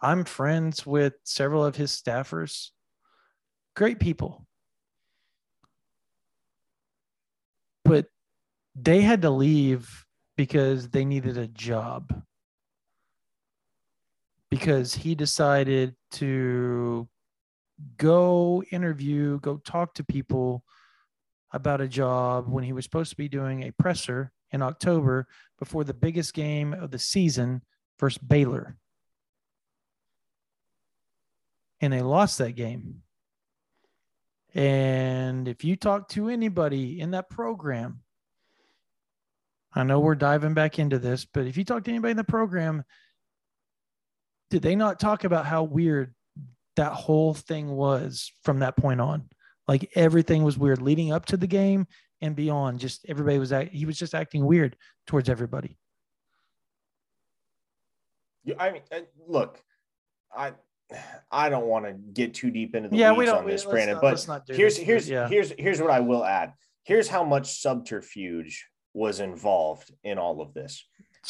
I'm 0.02 0.24
friends 0.24 0.86
with 0.86 1.14
several 1.24 1.64
of 1.64 1.76
his 1.76 1.92
staffers. 1.92 2.70
Great 3.76 4.00
people. 4.00 4.46
But 7.84 8.08
they 8.76 9.02
had 9.02 9.22
to 9.22 9.30
leave 9.30 10.06
because 10.36 10.90
they 10.90 11.06
needed 11.06 11.38
a 11.38 11.48
job. 11.48 12.24
Because 14.52 14.94
he 14.94 15.16
decided 15.16 15.96
to 16.12 17.08
go 17.98 18.64
interview, 18.72 19.40
go 19.40 19.58
talk 19.58 19.94
to 19.96 20.04
people 20.04 20.64
about 21.52 21.82
a 21.82 21.88
job 21.88 22.48
when 22.48 22.64
he 22.64 22.74
was 22.74 22.84
supposed 22.84 23.10
to 23.12 23.18
be 23.18 23.30
doing 23.30 23.64
a 23.64 23.72
presser 23.72 24.32
in 24.52 24.62
October 24.62 25.28
before 25.58 25.84
the 25.84 25.94
biggest 25.94 26.34
game 26.34 26.74
of 26.74 26.92
the 26.92 27.00
season 27.00 27.62
versus 28.00 28.18
Baylor. 28.18 28.78
And 31.82 31.92
they 31.92 32.02
lost 32.02 32.38
that 32.38 32.54
game. 32.54 33.02
And 34.54 35.48
if 35.48 35.66
you 35.66 35.76
talk 35.76 36.08
to 36.10 36.30
anybody 36.30 37.00
in 37.02 37.12
that 37.12 37.30
program, 37.30 38.02
I 39.76 39.84
know 39.84 40.00
we're 40.00 40.16
diving 40.16 40.54
back 40.54 40.80
into 40.80 41.00
this, 41.00 41.26
but 41.26 41.46
if 41.48 41.58
you 41.58 41.66
talk 41.66 41.84
to 41.84 41.92
anybody 41.92 42.12
in 42.12 42.18
the 42.18 42.24
program, 42.24 42.84
did 44.50 44.62
they 44.62 44.76
not 44.76 45.00
talk 45.00 45.24
about 45.26 45.46
how 45.46 45.64
weird 45.64 46.14
that 46.78 46.94
whole 46.94 47.34
thing 47.34 47.72
was 47.76 48.32
from 48.44 48.60
that 48.60 48.78
point 48.78 49.02
on? 49.02 49.30
Like 49.68 49.92
everything 49.96 50.44
was 50.44 50.58
weird 50.58 50.82
leading 50.82 51.12
up 51.12 51.26
to 51.28 51.38
the 51.38 51.48
game 51.48 51.88
and 52.22 52.36
beyond. 52.36 52.80
Just 52.80 53.06
everybody 53.10 53.38
was 53.40 53.52
act- 53.52 53.74
he 53.74 53.86
was 53.86 53.98
just 53.98 54.14
acting 54.16 54.46
weird 54.46 54.78
towards 55.08 55.28
everybody. 55.30 55.78
You- 58.44 58.56
I 58.60 58.72
mean, 58.72 58.82
uh, 58.92 59.00
look, 59.28 59.62
I 60.36 60.54
I 61.32 61.50
don't 61.50 61.66
want 61.66 61.86
to 61.86 61.94
get 61.94 62.36
too 62.36 62.52
deep 62.52 62.76
into 62.76 62.90
the 62.90 62.96
Yeah, 62.96 63.12
we 63.12 63.20
weeds 63.20 63.32
don't- 63.32 63.40
on 63.44 63.48
this, 63.50 63.66
Brandon. 63.66 63.96
not- 63.96 64.02
but 64.02 64.56
here's 64.56 64.76
this, 64.78 64.86
here's 64.86 65.10
yeah. 65.10 65.28
here's 65.28 65.52
here's 65.58 65.82
what 65.82 65.90
I 65.90 66.00
will 66.00 66.24
add. 66.24 66.54
Here's 66.84 67.08
how 67.08 67.24
much 67.24 67.60
subterfuge 67.60 68.68
was 68.96 69.20
involved 69.20 69.92
in 70.04 70.18
all 70.18 70.42
of 70.42 70.54
this. 70.54 70.88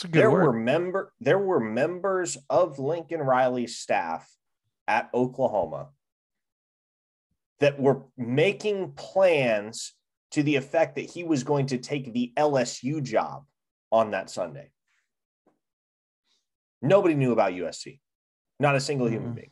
There 0.09 0.29
word. 0.29 0.43
were 0.45 0.53
member 0.53 1.13
there 1.19 1.39
were 1.39 1.59
members 1.59 2.37
of 2.49 2.79
Lincoln 2.79 3.21
Riley's 3.21 3.77
staff 3.79 4.29
at 4.87 5.09
Oklahoma 5.13 5.89
that 7.59 7.79
were 7.79 8.03
making 8.17 8.91
plans 8.91 9.93
to 10.31 10.43
the 10.43 10.57
effect 10.57 10.95
that 10.95 11.09
he 11.09 11.23
was 11.23 11.43
going 11.43 11.67
to 11.67 11.77
take 11.77 12.13
the 12.13 12.33
LSU 12.37 13.01
job 13.01 13.45
on 13.91 14.11
that 14.11 14.29
Sunday. 14.29 14.69
Nobody 16.81 17.15
knew 17.15 17.31
about 17.31 17.53
USC. 17.53 17.99
Not 18.59 18.75
a 18.75 18.79
single 18.81 19.07
human 19.07 19.31
Mhm. 19.31 19.35
being. 19.35 19.51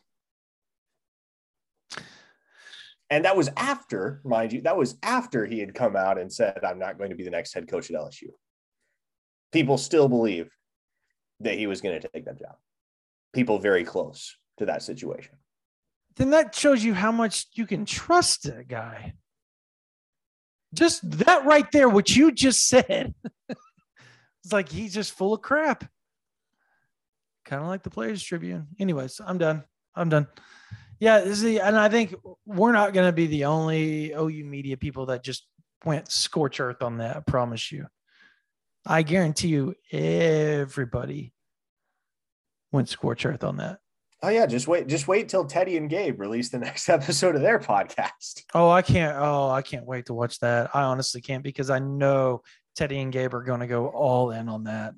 And 3.14 3.24
that 3.26 3.36
was 3.36 3.48
after, 3.56 4.20
mind 4.24 4.52
you, 4.52 4.62
that 4.62 4.76
was 4.76 4.96
after 5.00 5.46
he 5.46 5.60
had 5.60 5.72
come 5.72 5.94
out 5.94 6.18
and 6.18 6.32
said, 6.32 6.58
I'm 6.64 6.80
not 6.80 6.98
going 6.98 7.10
to 7.10 7.16
be 7.16 7.22
the 7.22 7.30
next 7.30 7.54
head 7.54 7.68
coach 7.68 7.88
at 7.88 7.96
LSU. 7.96 8.30
People 9.52 9.78
still 9.78 10.08
believe 10.08 10.50
that 11.38 11.56
he 11.56 11.68
was 11.68 11.80
going 11.80 12.00
to 12.00 12.08
take 12.08 12.24
that 12.24 12.40
job. 12.40 12.56
People 13.32 13.60
very 13.60 13.84
close 13.84 14.36
to 14.58 14.66
that 14.66 14.82
situation. 14.82 15.36
then 16.16 16.30
that 16.30 16.56
shows 16.56 16.82
you 16.82 16.92
how 16.92 17.12
much 17.12 17.46
you 17.52 17.66
can 17.66 17.84
trust 17.84 18.46
a 18.46 18.64
guy. 18.64 19.12
Just 20.74 21.08
that 21.18 21.44
right 21.44 21.70
there, 21.70 21.88
what 21.88 22.16
you 22.16 22.32
just 22.32 22.66
said. 22.66 23.14
it's 23.48 24.52
like 24.52 24.68
he's 24.68 24.92
just 24.92 25.12
full 25.12 25.34
of 25.34 25.40
crap. 25.40 25.88
Kind 27.44 27.62
of 27.62 27.68
like 27.68 27.84
the 27.84 27.90
Players 27.90 28.24
Tribune. 28.24 28.66
Anyways, 28.80 29.20
I'm 29.24 29.38
done. 29.38 29.62
I'm 29.94 30.08
done. 30.08 30.26
Yeah, 31.04 31.20
this 31.20 31.32
is 31.32 31.42
the, 31.42 31.60
and 31.60 31.76
I 31.78 31.90
think 31.90 32.14
we're 32.46 32.72
not 32.72 32.94
going 32.94 33.06
to 33.06 33.12
be 33.12 33.26
the 33.26 33.44
only 33.44 34.12
OU 34.12 34.46
media 34.46 34.78
people 34.78 35.04
that 35.06 35.22
just 35.22 35.46
went 35.84 36.10
scorch 36.10 36.60
earth 36.60 36.80
on 36.80 36.96
that. 36.96 37.18
I 37.18 37.20
promise 37.20 37.70
you. 37.70 37.88
I 38.86 39.02
guarantee 39.02 39.48
you, 39.48 39.74
everybody 39.92 41.34
went 42.72 42.88
scorch 42.88 43.26
earth 43.26 43.44
on 43.44 43.58
that. 43.58 43.80
Oh 44.22 44.30
yeah, 44.30 44.46
just 44.46 44.66
wait, 44.66 44.86
just 44.86 45.06
wait 45.06 45.28
till 45.28 45.44
Teddy 45.44 45.76
and 45.76 45.90
Gabe 45.90 46.18
release 46.18 46.48
the 46.48 46.58
next 46.68 46.88
episode 46.88 47.36
of 47.36 47.42
their 47.42 47.58
podcast. 47.58 48.42
Oh, 48.54 48.70
I 48.70 48.80
can't. 48.80 49.14
Oh, 49.18 49.50
I 49.50 49.60
can't 49.60 49.84
wait 49.84 50.06
to 50.06 50.14
watch 50.14 50.38
that. 50.38 50.74
I 50.74 50.84
honestly 50.84 51.20
can't 51.20 51.44
because 51.44 51.68
I 51.68 51.80
know 51.80 52.40
Teddy 52.76 52.98
and 52.98 53.12
Gabe 53.12 53.34
are 53.34 53.44
going 53.44 53.60
to 53.60 53.66
go 53.66 53.88
all 53.88 54.30
in 54.30 54.48
on 54.48 54.64
that. 54.64 54.94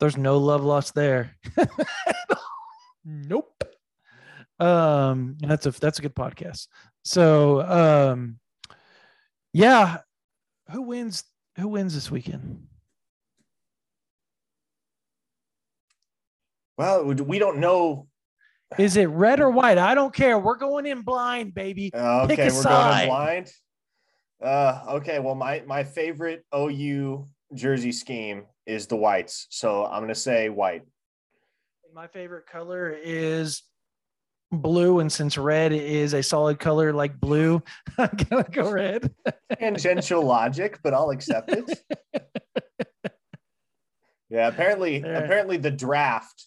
There's 0.00 0.18
no 0.18 0.36
love 0.36 0.62
lost 0.62 0.94
there. 0.94 1.34
nope. 3.06 3.64
Um, 4.58 5.36
and 5.42 5.50
that's 5.50 5.66
a 5.66 5.70
that's 5.70 5.98
a 5.98 6.02
good 6.02 6.14
podcast. 6.14 6.68
So, 7.04 7.62
um, 7.62 8.38
yeah, 9.52 9.98
who 10.70 10.82
wins? 10.82 11.24
Who 11.58 11.68
wins 11.68 11.94
this 11.94 12.10
weekend? 12.10 12.66
Well, 16.78 17.04
we 17.04 17.38
don't 17.38 17.58
know. 17.58 18.08
Is 18.78 18.96
it 18.96 19.06
red 19.06 19.40
or 19.40 19.50
white? 19.50 19.78
I 19.78 19.94
don't 19.94 20.12
care. 20.12 20.38
We're 20.38 20.56
going 20.56 20.86
in 20.86 21.02
blind, 21.02 21.54
baby. 21.54 21.90
Uh, 21.94 22.26
Pick 22.26 22.38
okay, 22.38 22.48
a 22.48 22.54
we're 22.54 22.62
side. 22.62 22.90
going 22.90 23.02
in 23.02 23.08
blind. 23.08 23.52
Uh, 24.42 24.94
okay, 24.96 25.18
well, 25.18 25.34
my 25.34 25.62
my 25.66 25.84
favorite 25.84 26.44
OU 26.54 27.28
jersey 27.54 27.92
scheme 27.92 28.44
is 28.66 28.86
the 28.86 28.96
whites, 28.96 29.46
so 29.50 29.86
I'm 29.86 30.02
gonna 30.02 30.14
say 30.14 30.48
white. 30.48 30.82
My 31.94 32.08
favorite 32.08 32.46
color 32.46 32.90
is 32.92 33.62
blue, 34.52 35.00
and 35.00 35.10
since 35.10 35.36
red 35.36 35.72
is 35.72 36.14
a 36.14 36.22
solid 36.22 36.58
color 36.58 36.92
like 36.92 37.18
blue, 37.20 37.62
I'm 37.98 38.10
gonna 38.30 38.44
go 38.50 38.70
red. 38.70 39.12
Tangential 39.58 40.22
logic, 40.24 40.78
but 40.82 40.94
I'll 40.94 41.10
accept 41.10 41.50
it. 41.52 41.82
Yeah, 44.28 44.48
apparently, 44.48 44.98
There. 45.00 45.24
apparently 45.24 45.56
the 45.56 45.70
draft, 45.70 46.46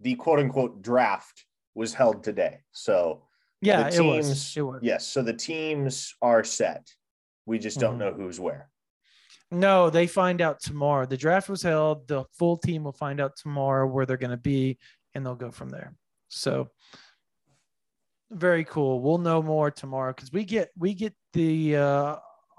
the 0.00 0.14
quote 0.16 0.40
unquote 0.40 0.82
draft, 0.82 1.44
was 1.74 1.94
held 1.94 2.24
today. 2.24 2.58
So 2.72 3.22
Yeah, 3.60 3.88
the 3.88 3.96
it 3.96 4.00
was. 4.04 4.26
teams, 4.26 4.56
It 4.56 4.62
was. 4.62 4.80
yes. 4.82 5.06
So 5.06 5.22
the 5.22 5.32
teams 5.32 6.14
are 6.20 6.42
set. 6.42 6.88
We 7.46 7.58
just 7.58 7.78
don't 7.78 7.94
Mhm. 7.96 7.98
know 7.98 8.12
who's 8.14 8.40
where. 8.40 8.68
No, 9.52 9.90
they 9.90 10.06
find 10.06 10.40
out 10.40 10.60
tomorrow. 10.60 11.06
The 11.06 11.16
draft 11.16 11.48
was 11.48 11.62
held. 11.62 12.06
The 12.08 12.24
full 12.32 12.56
team 12.56 12.84
will 12.84 12.92
find 12.92 13.20
out 13.20 13.36
tomorrow 13.36 13.86
where 13.86 14.06
they're 14.06 14.16
going 14.16 14.30
to 14.30 14.36
be, 14.36 14.78
and 15.14 15.24
they'll 15.26 15.34
go 15.34 15.50
from 15.50 15.68
there. 15.70 15.94
So 16.28 16.70
very 18.30 18.64
cool. 18.64 19.00
We'll 19.00 19.18
know 19.18 19.42
more 19.42 19.70
tomorrow 19.70 20.12
because 20.12 20.32
we 20.32 20.44
get 20.44 20.70
we 20.76 20.94
get 20.94 21.14
the 21.32 21.76
uh, 21.76 22.16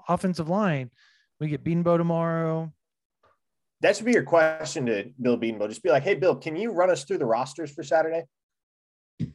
offensive 0.08 0.48
line. 0.48 0.90
We 1.40 1.48
get 1.48 1.64
Bedenbaugh 1.64 1.98
tomorrow. 1.98 2.72
That 3.80 3.96
should 3.96 4.06
be 4.06 4.12
your 4.12 4.22
question 4.22 4.86
to 4.86 5.10
Bill 5.20 5.36
Bedenbaugh. 5.36 5.68
Just 5.68 5.82
be 5.82 5.90
like, 5.90 6.04
hey, 6.04 6.14
Bill, 6.14 6.36
can 6.36 6.54
you 6.54 6.70
run 6.70 6.90
us 6.90 7.04
through 7.04 7.18
the 7.18 7.26
rosters 7.26 7.72
for 7.72 7.82
Saturday? 7.82 8.22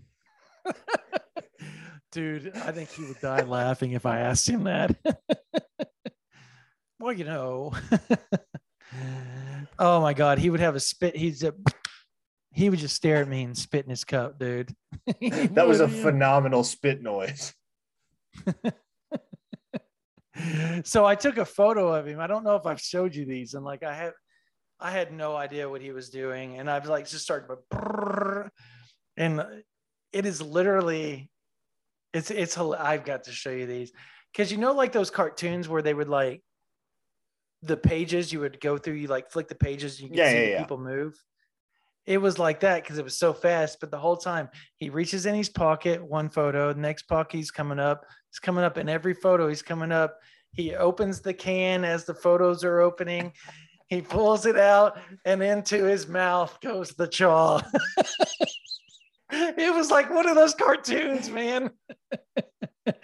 Dude, 2.13 2.55
I 2.55 2.71
think 2.71 2.89
he 2.89 3.03
would 3.03 3.19
die 3.19 3.43
laughing 3.43 3.91
if 3.91 4.05
I 4.05 4.19
asked 4.19 4.47
him 4.47 4.63
that. 4.63 4.95
well, 6.99 7.11
you 7.11 7.25
know. 7.25 7.73
oh 9.79 9.99
my 9.99 10.13
god, 10.13 10.39
he 10.39 10.49
would 10.49 10.61
have 10.61 10.75
a 10.75 10.79
spit. 10.79 11.17
He's 11.17 11.43
a 11.43 11.53
he 12.57 12.71
would 12.71 12.79
just 12.79 12.95
stare 12.95 13.17
at 13.17 13.27
me 13.27 13.43
and 13.43 13.55
spit 13.55 13.85
in 13.85 13.91
his 13.91 14.03
cup, 14.03 14.39
dude. 14.39 14.73
That 15.53 15.67
was 15.67 15.79
a 15.79 15.87
phenomenal 15.87 16.63
spit 16.63 17.03
noise. 17.03 17.53
so 20.83 21.05
I 21.05 21.13
took 21.13 21.37
a 21.37 21.45
photo 21.45 21.93
of 21.93 22.07
him. 22.07 22.19
I 22.19 22.25
don't 22.25 22.43
know 22.43 22.55
if 22.55 22.65
I've 22.65 22.81
showed 22.81 23.13
you 23.13 23.25
these, 23.25 23.53
and 23.53 23.63
like 23.63 23.83
I 23.83 23.93
had, 23.93 24.13
I 24.79 24.89
had 24.89 25.13
no 25.13 25.35
idea 25.35 25.69
what 25.69 25.83
he 25.83 25.91
was 25.91 26.09
doing, 26.09 26.57
and 26.57 26.67
I've 26.67 26.87
like 26.87 27.07
just 27.07 27.25
started, 27.25 27.47
to 27.47 27.57
brrrr, 27.71 28.49
and 29.15 29.45
it 30.11 30.25
is 30.25 30.41
literally, 30.41 31.29
it's 32.11 32.31
it's. 32.31 32.57
I've 32.57 33.05
got 33.05 33.25
to 33.25 33.31
show 33.31 33.51
you 33.51 33.67
these 33.67 33.91
because 34.33 34.51
you 34.51 34.57
know 34.57 34.73
like 34.73 34.93
those 34.93 35.11
cartoons 35.11 35.69
where 35.69 35.83
they 35.83 35.93
would 35.93 36.09
like 36.09 36.41
the 37.61 37.77
pages 37.77 38.33
you 38.33 38.39
would 38.39 38.59
go 38.59 38.79
through, 38.79 38.95
you 38.95 39.09
like 39.09 39.29
flick 39.29 39.47
the 39.47 39.53
pages, 39.53 40.01
you 40.01 40.07
can 40.07 40.17
Yeah, 40.17 40.31
see 40.31 40.37
yeah, 40.37 40.49
yeah. 40.49 40.59
people 40.61 40.79
move. 40.79 41.13
It 42.07 42.19
was 42.19 42.39
like 42.39 42.61
that 42.61 42.83
because 42.83 42.97
it 42.97 43.03
was 43.03 43.19
so 43.19 43.33
fast, 43.33 43.81
but 43.81 43.91
the 43.91 43.99
whole 43.99 44.15
time 44.15 44.47
he 44.77 44.89
reaches 44.89 45.25
in 45.25 45.35
his 45.35 45.49
pocket, 45.49 46.01
one 46.03 46.29
photo, 46.29 46.71
next 46.71 47.03
pocket 47.03 47.35
he's 47.35 47.51
coming 47.51 47.79
up, 47.79 48.05
he's 48.31 48.39
coming 48.39 48.63
up 48.63 48.77
in 48.77 48.87
every 48.87 49.13
photo 49.13 49.49
he's 49.49 49.61
coming 49.61 49.91
up 49.91 50.17
He 50.53 50.73
opens 50.73 51.19
the 51.19 51.33
can 51.33 51.83
as 51.83 52.05
the 52.05 52.13
photos 52.13 52.63
are 52.63 52.79
opening. 52.79 53.33
He 53.89 54.01
pulls 54.01 54.45
it 54.45 54.57
out, 54.57 54.99
and 55.25 55.43
into 55.43 55.83
his 55.83 56.07
mouth 56.07 56.57
goes 56.61 56.91
the 56.91 57.07
chaw. 57.07 57.61
it 59.31 59.73
was 59.73 59.91
like 59.91 60.09
one 60.09 60.27
of 60.27 60.35
those 60.35 60.53
cartoons, 60.55 61.29
man. 61.29 61.71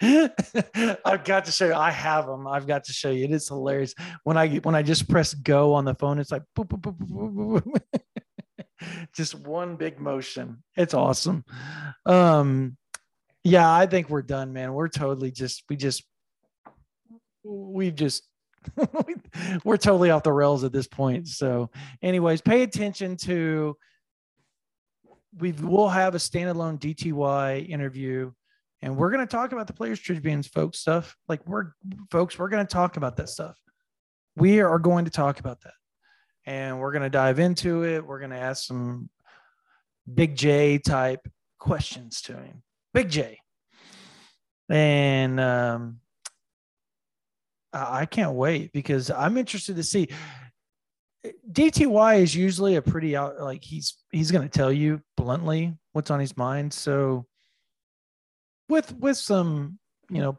I've 1.04 1.24
got 1.24 1.44
to 1.44 1.52
show 1.52 1.66
you. 1.66 1.74
I 1.74 1.90
have 1.90 2.26
them. 2.26 2.46
I've 2.46 2.66
got 2.66 2.84
to 2.84 2.92
show 2.92 3.10
you. 3.10 3.24
It 3.24 3.32
is 3.32 3.48
hilarious. 3.48 3.94
When 4.24 4.36
I 4.36 4.56
when 4.58 4.74
I 4.74 4.82
just 4.82 5.08
press 5.08 5.34
go 5.34 5.74
on 5.74 5.84
the 5.84 5.94
phone, 5.94 6.18
it's 6.18 6.32
like 6.32 6.42
boop, 6.56 6.68
boop, 6.68 6.80
boop, 6.80 6.96
boop, 6.96 7.34
boop, 7.34 7.62
boop. 7.62 8.00
just 9.14 9.34
one 9.34 9.76
big 9.76 10.00
motion. 10.00 10.62
It's 10.76 10.94
awesome. 10.94 11.44
Um, 12.06 12.76
yeah, 13.42 13.70
I 13.70 13.86
think 13.86 14.08
we're 14.08 14.22
done, 14.22 14.52
man. 14.52 14.72
We're 14.72 14.88
totally 14.88 15.30
just 15.30 15.64
we 15.68 15.76
just 15.76 16.04
we've 17.44 17.94
just 17.94 18.22
we're 19.64 19.76
totally 19.76 20.10
off 20.10 20.22
the 20.22 20.32
rails 20.32 20.64
at 20.64 20.72
this 20.72 20.86
point. 20.86 21.28
So, 21.28 21.70
anyways, 22.02 22.40
pay 22.40 22.62
attention 22.62 23.16
to 23.18 23.76
we 25.38 25.52
will 25.52 25.88
have 25.88 26.14
a 26.14 26.18
standalone 26.18 26.78
DTY 26.78 27.68
interview 27.68 28.32
and 28.82 28.96
we're 28.96 29.10
going 29.10 29.26
to 29.26 29.30
talk 29.30 29.52
about 29.52 29.66
the 29.66 29.72
players 29.72 29.98
tribunes 29.98 30.46
folks 30.46 30.78
stuff 30.78 31.16
like 31.28 31.46
we're 31.46 31.72
folks 32.10 32.38
we're 32.38 32.48
going 32.48 32.64
to 32.64 32.72
talk 32.72 32.96
about 32.96 33.16
that 33.16 33.28
stuff 33.28 33.56
we 34.36 34.60
are 34.60 34.78
going 34.78 35.04
to 35.04 35.10
talk 35.10 35.40
about 35.40 35.60
that 35.62 35.72
and 36.46 36.78
we're 36.78 36.92
going 36.92 37.02
to 37.02 37.10
dive 37.10 37.38
into 37.38 37.84
it. 37.84 38.04
We're 38.06 38.18
going 38.18 38.30
to 38.30 38.38
ask 38.38 38.64
some 38.64 39.08
big 40.12 40.36
j 40.36 40.78
type 40.78 41.26
questions 41.58 42.20
to 42.22 42.34
him. 42.34 42.62
Big 42.92 43.08
j. 43.08 43.38
And 44.68 45.40
um 45.40 46.00
i 47.72 48.06
can't 48.06 48.34
wait 48.34 48.72
because 48.72 49.10
i'm 49.10 49.36
interested 49.36 49.76
to 49.76 49.82
see. 49.82 50.08
Dty 51.50 52.22
is 52.22 52.34
usually 52.34 52.76
a 52.76 52.82
pretty 52.82 53.16
out 53.16 53.40
like 53.40 53.64
he's 53.64 53.96
he's 54.12 54.30
going 54.30 54.46
to 54.46 54.58
tell 54.58 54.70
you 54.70 55.00
bluntly 55.16 55.74
what's 55.92 56.10
on 56.10 56.20
his 56.20 56.36
mind. 56.36 56.72
So 56.72 57.26
with 58.68 58.94
with 58.94 59.16
some 59.16 59.78
you 60.10 60.20
know 60.20 60.38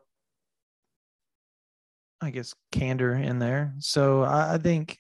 i 2.22 2.30
guess 2.30 2.54
candor 2.72 3.14
in 3.14 3.40
there. 3.40 3.74
So 3.80 4.22
i, 4.22 4.54
I 4.54 4.58
think 4.58 5.00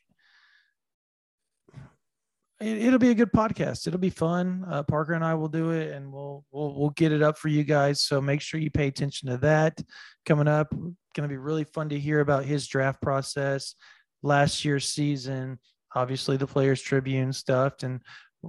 it, 2.62 2.92
will 2.92 2.98
be 2.98 3.10
a 3.10 3.16
good 3.16 3.32
podcast 3.32 3.86
it'll 3.88 4.00
be 4.00 4.10
fun 4.10 4.64
uh, 4.70 4.84
parker 4.84 5.14
and 5.14 5.24
i 5.24 5.34
will 5.34 5.48
do 5.48 5.72
it 5.72 5.94
and 5.94 6.12
we'll 6.12 6.46
we'll 6.52 6.74
we'll 6.76 6.90
get 6.92 7.12
it 7.12 7.22
up 7.22 7.38
for 7.38 7.50
you 7.50 7.64
guys 7.64 8.02
so 8.02 8.22
make 8.22 8.42
sure 8.42 8.60
you 8.60 8.72
pay 8.72 8.88
attention 8.88 9.30
to 9.30 9.38
that 9.38 9.82
coming 10.26 10.48
up 10.48 10.72
going 10.72 11.28
to 11.28 11.28
be 11.28 11.38
really 11.38 11.64
fun 11.64 11.90
to 11.90 12.00
hear 12.00 12.20
about 12.20 12.46
his 12.46 12.68
draft 12.68 13.02
process 13.02 13.76
last 14.24 14.64
year's 14.64 14.88
season 14.88 15.60
obviously 15.96 16.38
the 16.38 16.48
players 16.48 16.82
tribune 16.82 17.34
stuff 17.34 17.84
and 17.84 18.02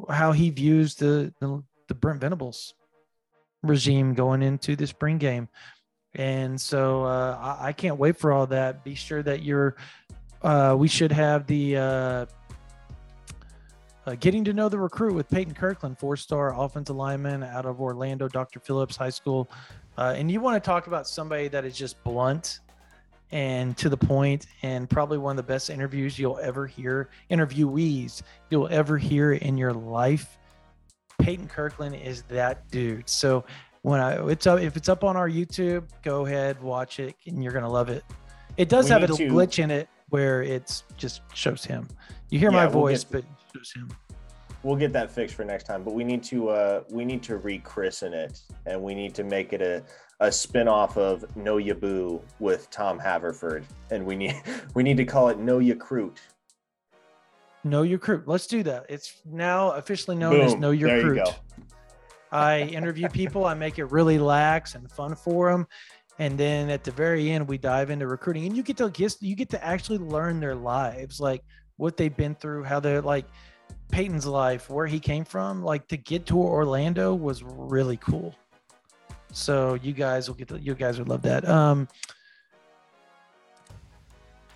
how 0.08 0.32
he 0.32 0.50
views 0.50 0.94
the 0.94 1.32
the, 1.40 1.62
the 1.88 1.94
brent 1.94 2.20
venables 2.20 2.74
regime 3.66 4.14
going 4.14 4.42
into 4.42 4.76
the 4.76 4.86
spring 4.86 5.18
game. 5.18 5.48
And 6.14 6.60
so 6.60 7.04
uh, 7.04 7.56
I, 7.60 7.68
I, 7.68 7.72
can't 7.72 7.98
wait 7.98 8.16
for 8.16 8.32
all 8.32 8.46
that. 8.46 8.84
Be 8.84 8.94
sure 8.94 9.22
that 9.22 9.42
you're, 9.42 9.76
uh, 10.40 10.74
we 10.78 10.88
should 10.88 11.12
have 11.12 11.46
the 11.46 11.76
uh, 14.06 14.14
getting 14.20 14.44
to 14.44 14.52
know 14.52 14.68
the 14.68 14.78
recruit 14.78 15.14
with 15.14 15.28
Peyton 15.28 15.54
Kirkland, 15.54 15.98
four 15.98 16.16
star 16.16 16.58
offensive 16.58 16.96
lineman 16.96 17.42
out 17.42 17.66
of 17.66 17.80
Orlando, 17.80 18.28
Dr. 18.28 18.60
Phillips 18.60 18.96
High 18.96 19.10
School. 19.10 19.50
Uh, 19.98 20.14
and 20.16 20.30
you 20.30 20.40
want 20.40 20.62
to 20.62 20.66
talk 20.66 20.86
about 20.86 21.06
somebody 21.06 21.48
that 21.48 21.64
is 21.64 21.76
just 21.76 22.02
blunt 22.04 22.60
and 23.32 23.76
to 23.76 23.88
the 23.88 23.96
point 23.96 24.46
and 24.62 24.88
probably 24.88 25.18
one 25.18 25.32
of 25.32 25.36
the 25.36 25.52
best 25.52 25.68
interviews 25.68 26.16
you'll 26.16 26.38
ever 26.38 26.64
hear 26.64 27.08
interviewees 27.28 28.22
you'll 28.50 28.68
ever 28.68 28.96
hear 28.96 29.32
in 29.32 29.58
your 29.58 29.72
life 29.72 30.38
Peyton 31.18 31.48
Kirkland 31.48 31.94
is 31.94 32.22
that 32.22 32.68
dude. 32.70 33.08
So 33.08 33.44
when 33.82 34.00
I 34.00 34.24
it's 34.28 34.46
up 34.46 34.60
if 34.60 34.76
it's 34.76 34.88
up 34.88 35.04
on 35.04 35.16
our 35.16 35.28
YouTube, 35.28 35.84
go 36.02 36.26
ahead, 36.26 36.60
watch 36.62 37.00
it, 37.00 37.14
and 37.26 37.42
you're 37.42 37.52
gonna 37.52 37.70
love 37.70 37.88
it. 37.88 38.04
It 38.56 38.68
does 38.68 38.86
we 38.86 38.92
have 38.92 39.02
a 39.02 39.08
to, 39.08 39.28
glitch 39.28 39.62
in 39.62 39.70
it 39.70 39.88
where 40.10 40.42
it's 40.42 40.84
just 40.96 41.22
shows 41.34 41.64
him. 41.64 41.88
You 42.30 42.38
hear 42.38 42.50
yeah, 42.50 42.64
my 42.64 42.66
voice, 42.66 43.04
we'll 43.10 43.22
get, 43.22 43.28
but 43.28 43.45
shows 43.56 43.72
him. 43.74 43.88
We'll 44.62 44.76
get 44.76 44.92
that 44.94 45.10
fixed 45.10 45.34
for 45.36 45.44
next 45.44 45.64
time, 45.64 45.84
but 45.84 45.94
we 45.94 46.02
need 46.02 46.22
to 46.24 46.48
uh 46.48 46.82
we 46.90 47.04
need 47.04 47.22
to 47.24 47.38
rechristen 47.38 48.12
it 48.12 48.40
and 48.66 48.82
we 48.82 48.94
need 48.94 49.14
to 49.14 49.24
make 49.24 49.52
it 49.52 49.62
a 49.62 49.84
a 50.20 50.32
spin-off 50.32 50.96
of 50.96 51.36
Know 51.36 51.58
Ya 51.58 51.74
Boo 51.74 52.22
with 52.40 52.70
Tom 52.70 52.98
Haverford. 52.98 53.66
And 53.90 54.04
we 54.04 54.16
need 54.16 54.34
we 54.74 54.82
need 54.82 54.96
to 54.96 55.04
call 55.04 55.28
it 55.28 55.38
Know 55.38 55.58
Ya 55.58 55.74
Crute 55.74 56.18
Know 57.66 57.82
your 57.82 57.98
crew. 57.98 58.22
Let's 58.26 58.46
do 58.46 58.62
that. 58.62 58.86
It's 58.88 59.20
now 59.24 59.72
officially 59.72 60.16
known 60.16 60.34
Boom. 60.34 60.40
as 60.42 60.54
Know 60.54 60.70
Your 60.70 61.00
Crew. 61.00 61.22
I 62.30 62.60
interview 62.60 63.08
people. 63.08 63.44
I 63.44 63.54
make 63.54 63.78
it 63.78 63.86
really 63.86 64.18
lax 64.18 64.74
and 64.76 64.90
fun 64.90 65.16
for 65.16 65.50
them, 65.50 65.66
and 66.18 66.38
then 66.38 66.70
at 66.70 66.84
the 66.84 66.92
very 66.92 67.30
end, 67.30 67.48
we 67.48 67.58
dive 67.58 67.90
into 67.90 68.06
recruiting, 68.06 68.46
and 68.46 68.56
you 68.56 68.62
get 68.62 68.76
to 68.76 68.90
get 68.90 69.16
you 69.20 69.34
get 69.34 69.48
to 69.50 69.64
actually 69.64 69.98
learn 69.98 70.38
their 70.38 70.54
lives, 70.54 71.20
like 71.20 71.42
what 71.76 71.96
they've 71.96 72.16
been 72.16 72.34
through, 72.34 72.64
how 72.64 72.80
they're 72.80 73.02
like 73.02 73.26
Peyton's 73.90 74.26
life, 74.26 74.70
where 74.70 74.86
he 74.86 74.98
came 74.98 75.24
from. 75.24 75.62
Like 75.62 75.88
to 75.88 75.96
get 75.96 76.26
to 76.26 76.38
Orlando 76.38 77.14
was 77.14 77.42
really 77.42 77.96
cool. 77.98 78.34
So 79.32 79.74
you 79.74 79.92
guys 79.92 80.28
will 80.28 80.36
get 80.36 80.48
to, 80.48 80.58
you 80.58 80.74
guys 80.74 80.98
would 80.98 81.08
love 81.08 81.22
that. 81.22 81.48
Um, 81.48 81.88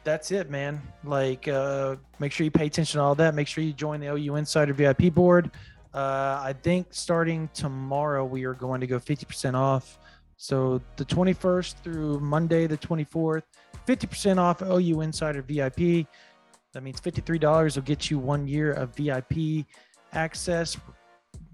that's 0.04 0.30
it, 0.30 0.50
man. 0.50 0.80
Like, 1.04 1.46
uh, 1.48 1.96
make 2.18 2.32
sure 2.32 2.44
you 2.44 2.50
pay 2.50 2.66
attention 2.66 2.98
to 2.98 3.04
all 3.04 3.14
that. 3.16 3.34
Make 3.34 3.46
sure 3.46 3.62
you 3.62 3.72
join 3.72 4.00
the 4.00 4.06
OU 4.06 4.36
Insider 4.36 4.72
VIP 4.72 5.12
board. 5.12 5.50
Uh, 5.92 6.40
I 6.42 6.54
think 6.62 6.88
starting 6.90 7.50
tomorrow, 7.52 8.24
we 8.24 8.44
are 8.44 8.54
going 8.54 8.80
to 8.80 8.86
go 8.86 8.98
50% 8.98 9.54
off. 9.54 9.98
So 10.36 10.80
the 10.96 11.04
21st 11.04 11.74
through 11.82 12.20
Monday, 12.20 12.66
the 12.66 12.78
24th, 12.78 13.42
50% 13.86 14.38
off 14.38 14.62
OU 14.62 15.02
Insider 15.02 15.42
VIP. 15.42 16.06
That 16.72 16.82
means 16.82 17.00
$53 17.00 17.74
will 17.74 17.82
get 17.82 18.10
you 18.10 18.18
one 18.18 18.46
year 18.46 18.72
of 18.72 18.94
VIP 18.94 19.66
access, 20.12 20.76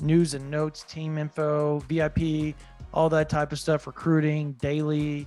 news 0.01 0.35
and 0.35 0.51
notes, 0.51 0.83
team 0.85 1.19
info, 1.19 1.79
VIP, 1.89 2.55
all 2.93 3.09
that 3.11 3.29
type 3.29 3.53
of 3.53 3.59
stuff, 3.59 3.87
recruiting, 3.87 4.53
daily 4.55 5.27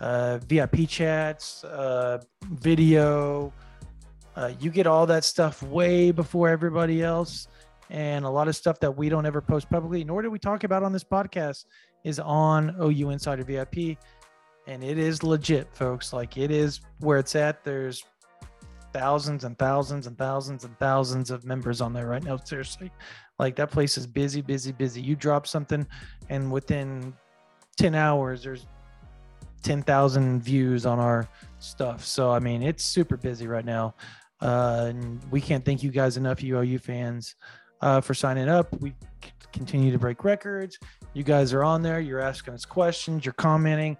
uh, 0.00 0.38
VIP 0.48 0.88
chats, 0.88 1.64
uh, 1.64 2.20
video. 2.52 3.52
Uh, 4.36 4.52
you 4.60 4.70
get 4.70 4.86
all 4.86 5.06
that 5.06 5.24
stuff 5.24 5.62
way 5.62 6.10
before 6.10 6.48
everybody 6.48 7.02
else. 7.02 7.48
And 7.90 8.24
a 8.24 8.30
lot 8.30 8.48
of 8.48 8.56
stuff 8.56 8.78
that 8.80 8.90
we 8.90 9.08
don't 9.08 9.24
ever 9.24 9.40
post 9.40 9.70
publicly, 9.70 10.04
nor 10.04 10.20
do 10.22 10.30
we 10.30 10.38
talk 10.38 10.64
about 10.64 10.82
on 10.82 10.92
this 10.92 11.04
podcast, 11.04 11.64
is 12.04 12.20
on 12.20 12.76
OU 12.80 13.10
Insider 13.10 13.44
VIP. 13.44 13.98
And 14.66 14.84
it 14.84 14.98
is 14.98 15.22
legit, 15.22 15.74
folks. 15.74 16.12
Like 16.12 16.36
it 16.36 16.50
is 16.50 16.80
where 17.00 17.18
it's 17.18 17.34
at. 17.34 17.64
There's 17.64 18.04
thousands 18.92 19.44
and 19.44 19.58
thousands 19.58 20.06
and 20.06 20.16
thousands 20.18 20.64
and 20.64 20.78
thousands 20.78 21.30
of 21.30 21.44
members 21.44 21.80
on 21.80 21.92
there 21.92 22.06
right 22.06 22.22
now. 22.22 22.36
Seriously. 22.36 22.90
Like 23.38 23.56
that 23.56 23.70
place 23.70 23.96
is 23.96 24.06
busy, 24.06 24.40
busy, 24.40 24.72
busy. 24.72 25.00
You 25.00 25.14
drop 25.14 25.46
something, 25.46 25.86
and 26.28 26.50
within 26.50 27.14
10 27.76 27.94
hours, 27.94 28.42
there's 28.42 28.66
10,000 29.62 30.42
views 30.42 30.86
on 30.86 30.98
our 30.98 31.28
stuff. 31.58 32.04
So, 32.04 32.30
I 32.30 32.40
mean, 32.40 32.62
it's 32.62 32.84
super 32.84 33.16
busy 33.16 33.46
right 33.46 33.64
now. 33.64 33.94
Uh, 34.40 34.86
and 34.88 35.20
we 35.30 35.40
can't 35.40 35.64
thank 35.64 35.82
you 35.82 35.90
guys 35.90 36.16
enough, 36.16 36.42
you 36.42 36.58
OU 36.58 36.78
fans, 36.78 37.36
uh, 37.80 38.00
for 38.00 38.14
signing 38.14 38.48
up. 38.48 38.68
We 38.80 38.94
continue 39.52 39.90
to 39.92 39.98
break 39.98 40.24
records. 40.24 40.78
You 41.14 41.22
guys 41.22 41.52
are 41.52 41.64
on 41.64 41.82
there. 41.82 42.00
You're 42.00 42.20
asking 42.20 42.54
us 42.54 42.64
questions. 42.64 43.24
You're 43.24 43.34
commenting. 43.34 43.96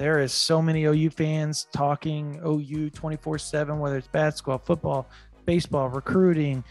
There 0.00 0.18
is 0.20 0.32
so 0.32 0.62
many 0.62 0.84
OU 0.84 1.10
fans 1.10 1.66
talking 1.74 2.40
OU 2.42 2.88
24 2.88 3.36
7, 3.36 3.78
whether 3.78 3.98
it's 3.98 4.08
basketball, 4.08 4.56
football, 4.56 5.06
baseball, 5.44 5.90
recruiting, 5.90 6.64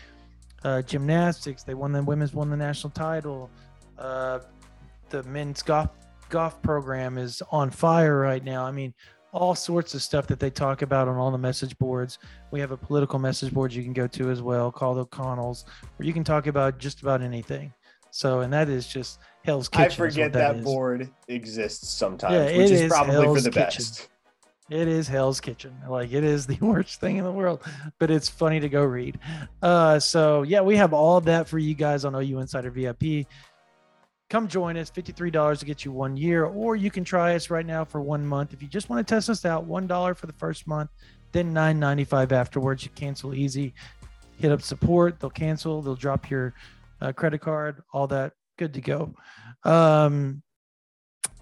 uh, 0.64 0.82
gymnastics. 0.82 1.62
They 1.62 1.76
won 1.76 1.92
the 1.92 2.02
women's 2.02 2.34
won 2.34 2.50
the 2.50 2.58
national 2.58 2.90
title. 2.90 3.52
Uh, 4.00 4.40
the 5.10 5.22
men's 5.26 5.62
golf 5.62 5.92
golf 6.30 6.60
program 6.64 7.20
is 7.20 7.44
on 7.52 7.70
fire 7.70 8.20
right 8.20 8.44
now. 8.44 8.66
I 8.66 8.72
mean, 8.72 8.96
all 9.32 9.54
sorts 9.54 9.94
of 9.94 10.02
stuff 10.02 10.26
that 10.26 10.40
they 10.40 10.50
talk 10.50 10.82
about 10.82 11.08
on 11.08 11.18
all 11.18 11.30
the 11.30 11.38
message 11.38 11.78
boards. 11.78 12.18
We 12.50 12.60
have 12.62 12.72
a 12.72 12.78
political 12.78 13.20
message 13.20 13.54
board 13.54 13.72
you 13.72 13.84
can 13.84 13.94
go 13.94 14.08
to 14.08 14.32
as 14.32 14.42
well 14.42 14.72
called 14.72 14.98
O'Connell's, 14.98 15.66
where 15.98 16.08
you 16.08 16.14
can 16.14 16.24
talk 16.24 16.48
about 16.48 16.80
just 16.80 17.04
about 17.04 17.22
anything. 17.22 17.72
So, 18.12 18.42
and 18.42 18.52
that 18.54 18.70
is 18.70 18.88
just 18.88 19.20
Hell's 19.44 19.70
Kitchen. 19.70 19.86
I 19.86 19.90
forget 19.90 20.34
that, 20.34 20.58
that 20.58 20.64
board 20.64 21.10
exists 21.28 21.90
sometimes, 21.90 22.34
yeah, 22.34 22.58
which 22.58 22.72
is, 22.72 22.82
is 22.82 22.92
probably 22.92 23.14
Hell's 23.14 23.38
for 23.38 23.44
the 23.44 23.52
Kitchen. 23.52 23.84
best. 23.84 24.10
It 24.70 24.88
is 24.88 25.08
Hell's 25.08 25.42
Kitchen. 25.42 25.76
Like 25.88 26.12
it 26.12 26.24
is 26.24 26.46
the 26.48 26.58
worst 26.62 27.00
thing 27.00 27.18
in 27.18 27.24
the 27.24 27.32
world, 27.32 27.64
but 28.00 28.12
it's 28.12 28.30
funny 28.30 28.60
to 28.60 28.70
go 28.70 28.84
read. 28.84 29.20
Uh, 29.62 30.00
so 30.00 30.44
yeah, 30.44 30.62
we 30.62 30.76
have 30.78 30.94
all 30.94 31.22
that 31.22 31.48
for 31.48 31.60
you 31.60 31.74
guys 31.74 32.06
on 32.06 32.16
OU 32.16 32.40
Insider 32.40 32.72
VIP 32.72 33.28
come 34.30 34.48
join 34.48 34.78
us. 34.78 34.92
$53 34.92 35.60
to 35.60 35.66
get 35.66 35.84
you 35.84 35.92
one 35.92 36.16
year, 36.16 36.46
or 36.46 36.76
you 36.76 36.92
can 36.92 37.04
try 37.04 37.36
us 37.36 37.50
right 37.50 37.66
now 37.66 37.84
for 37.84 38.00
one 38.02 38.26
month. 38.26 38.54
If 38.54 38.62
you 38.62 38.68
just 38.68 38.90
want 38.90 39.06
to 39.06 39.16
test 39.16 39.30
us 39.30 39.44
out, 39.44 39.68
$1 39.68 40.18
for 40.18 40.28
the 40.28 40.34
first 40.34 40.68
month, 40.68 40.92
then 41.32 41.54
$9.95 41.54 42.32
afterwards. 42.32 42.84
You 42.84 42.92
cancel 42.92 43.34
easy. 43.34 43.74
Hit 44.38 44.52
up 44.52 44.62
support. 44.62 45.20
They'll 45.20 45.30
cancel. 45.30 45.82
They'll 45.82 45.96
drop 45.96 46.30
your 46.30 46.54
uh, 47.02 47.12
credit 47.12 47.40
card, 47.40 47.84
all 47.94 48.08
that. 48.08 48.34
Good 48.58 48.74
to 48.74 48.82
go. 48.82 49.14
Um, 49.64 50.42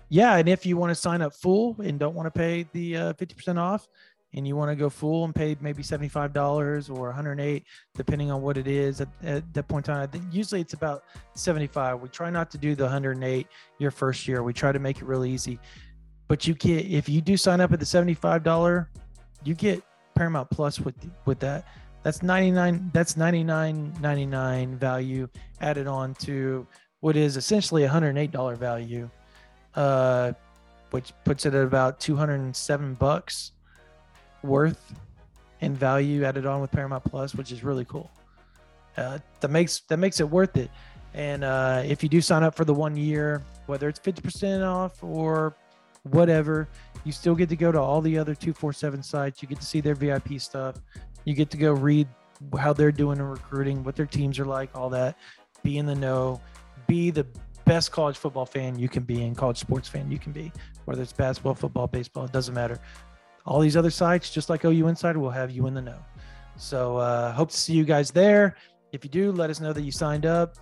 yeah, 0.10 0.38
and 0.38 0.48
if 0.48 0.66
you 0.66 0.78
want 0.78 0.92
to 0.92 0.96
sign 0.96 1.22
up 1.22 1.34
full 1.34 1.76
and 1.82 2.00
don't 2.00 2.16
want 2.16 2.28
to 2.28 2.38
pay 2.38 2.68
the 2.74 2.98
uh, 2.98 3.14
50% 3.14 3.58
off, 3.58 3.88
and 4.34 4.48
you 4.48 4.56
want 4.56 4.70
to 4.70 4.76
go 4.76 4.90
full 4.90 5.26
and 5.26 5.34
pay 5.34 5.56
maybe 5.62 5.82
$75 5.82 6.90
or 6.90 7.08
108 7.08 7.64
depending 7.96 8.30
on 8.30 8.42
what 8.42 8.58
it 8.58 8.68
is 8.68 9.02
at, 9.02 9.08
at 9.24 9.54
that 9.54 9.68
point 9.68 9.88
in 9.88 9.94
time 9.94 10.04
I 10.04 10.08
think 10.08 10.26
usually 10.32 10.62
it's 10.62 10.74
about 10.74 11.04
75 11.36 12.02
we 12.02 12.10
try 12.10 12.30
not 12.30 12.52
to 12.52 12.58
do 12.58 12.76
the 12.76 12.84
108 12.84 13.48
your 13.80 13.92
first 13.92 14.28
year 14.28 14.44
we 14.44 14.54
try 14.54 14.72
to 14.72 14.80
make 14.80 14.98
it 14.98 15.06
really 15.06 15.32
easy 15.32 15.60
but 16.28 16.46
you 16.46 16.54
get 16.56 16.86
if 16.86 17.08
you 17.08 17.22
do 17.22 17.38
sign 17.38 17.62
up 17.62 17.72
at 17.72 17.80
the 17.80 17.86
$75 17.86 18.88
you 19.44 19.56
get 19.56 19.82
paramount 20.16 20.50
plus 20.50 20.80
with 20.80 20.96
with 21.26 21.40
that 21.40 21.66
that's 22.04 22.24
99 22.24 22.92
that's 22.94 23.14
99.99 23.16 24.76
value 24.76 25.28
added 25.62 25.88
on 25.88 26.14
to 26.16 26.66
what 27.00 27.16
is 27.16 27.38
essentially 27.38 27.84
a 27.84 27.90
$108 27.90 28.58
value 28.58 29.10
uh 29.76 30.32
which 30.92 31.14
puts 31.26 31.46
it 31.46 31.54
at 31.54 31.64
about 31.64 32.00
207 32.00 32.94
bucks 32.96 33.52
worth 34.44 34.94
and 35.62 35.78
value 35.78 36.24
added 36.24 36.46
on 36.46 36.62
with 36.62 36.72
Paramount 36.72 37.04
Plus, 37.04 37.36
which 37.36 37.52
is 37.52 37.64
really 37.64 37.86
cool. 37.86 38.12
Uh, 38.96 39.20
that 39.42 39.52
makes 39.52 39.82
that 39.82 39.98
makes 39.98 40.20
it 40.20 40.30
worth 40.30 40.58
it. 40.58 40.72
And 41.14 41.44
uh, 41.44 41.84
if 41.86 42.04
you 42.04 42.10
do 42.10 42.22
sign 42.22 42.44
up 42.44 42.56
for 42.56 42.66
the 42.66 42.74
one 42.74 42.96
year, 42.96 43.44
whether 43.66 43.90
it's 43.90 44.00
50% 44.00 44.68
off 44.68 45.04
or 45.04 45.56
whatever, 46.04 46.68
you 47.06 47.12
still 47.12 47.34
get 47.34 47.50
to 47.50 47.56
go 47.56 47.72
to 47.72 47.80
all 47.80 48.02
the 48.02 48.18
other 48.18 48.36
247 48.36 49.02
sites. 49.02 49.42
You 49.42 49.48
get 49.48 49.60
to 49.60 49.66
see 49.66 49.82
their 49.82 49.96
VIP 49.96 50.40
stuff. 50.40 50.76
You 51.28 51.34
get 51.34 51.50
to 51.52 51.58
go 51.58 51.74
read 51.74 52.08
how 52.58 52.72
they're 52.72 52.92
doing 52.92 53.20
in 53.20 53.26
recruiting, 53.26 53.84
what 53.84 53.96
their 53.96 54.06
teams 54.06 54.40
are 54.40 54.46
like, 54.46 54.70
all 54.76 54.90
that. 54.92 55.18
Be 55.62 55.78
in 55.78 55.86
the 55.86 55.96
know. 55.96 56.42
Be 56.88 57.12
the 57.12 57.26
best 57.66 57.92
college 57.92 58.18
football 58.18 58.46
fan 58.46 58.80
you 58.80 58.88
can 58.88 59.04
be 59.04 59.24
and 59.24 59.36
college 59.36 59.58
sports 59.58 59.90
fan 59.90 60.10
you 60.10 60.18
can 60.18 60.32
be, 60.32 60.54
whether 60.86 61.02
it's 61.02 61.12
basketball, 61.12 61.54
football, 61.54 61.86
baseball, 61.86 62.24
it 62.24 62.32
doesn't 62.32 62.54
matter 62.54 62.80
all 63.48 63.62
these 63.62 63.78
other 63.78 63.90
sites, 63.90 64.30
just 64.30 64.50
like 64.50 64.66
OU 64.66 64.88
Insider, 64.88 65.20
will 65.20 65.32
have 65.32 65.50
you 65.50 65.66
in 65.68 65.74
the 65.74 65.82
know. 65.82 65.98
So 66.58 66.98
uh, 66.98 67.32
hope 67.32 67.50
to 67.50 67.58
see 67.58 67.74
you 67.74 67.86
guys 67.86 68.12
there. 68.12 68.58
If 68.92 69.04
you 69.04 69.10
do, 69.10 69.32
let 69.32 69.50
us 69.50 69.60
know 69.60 69.74
that 69.74 69.82
you 69.82 69.92
signed 69.92 70.26
up. 70.26 70.56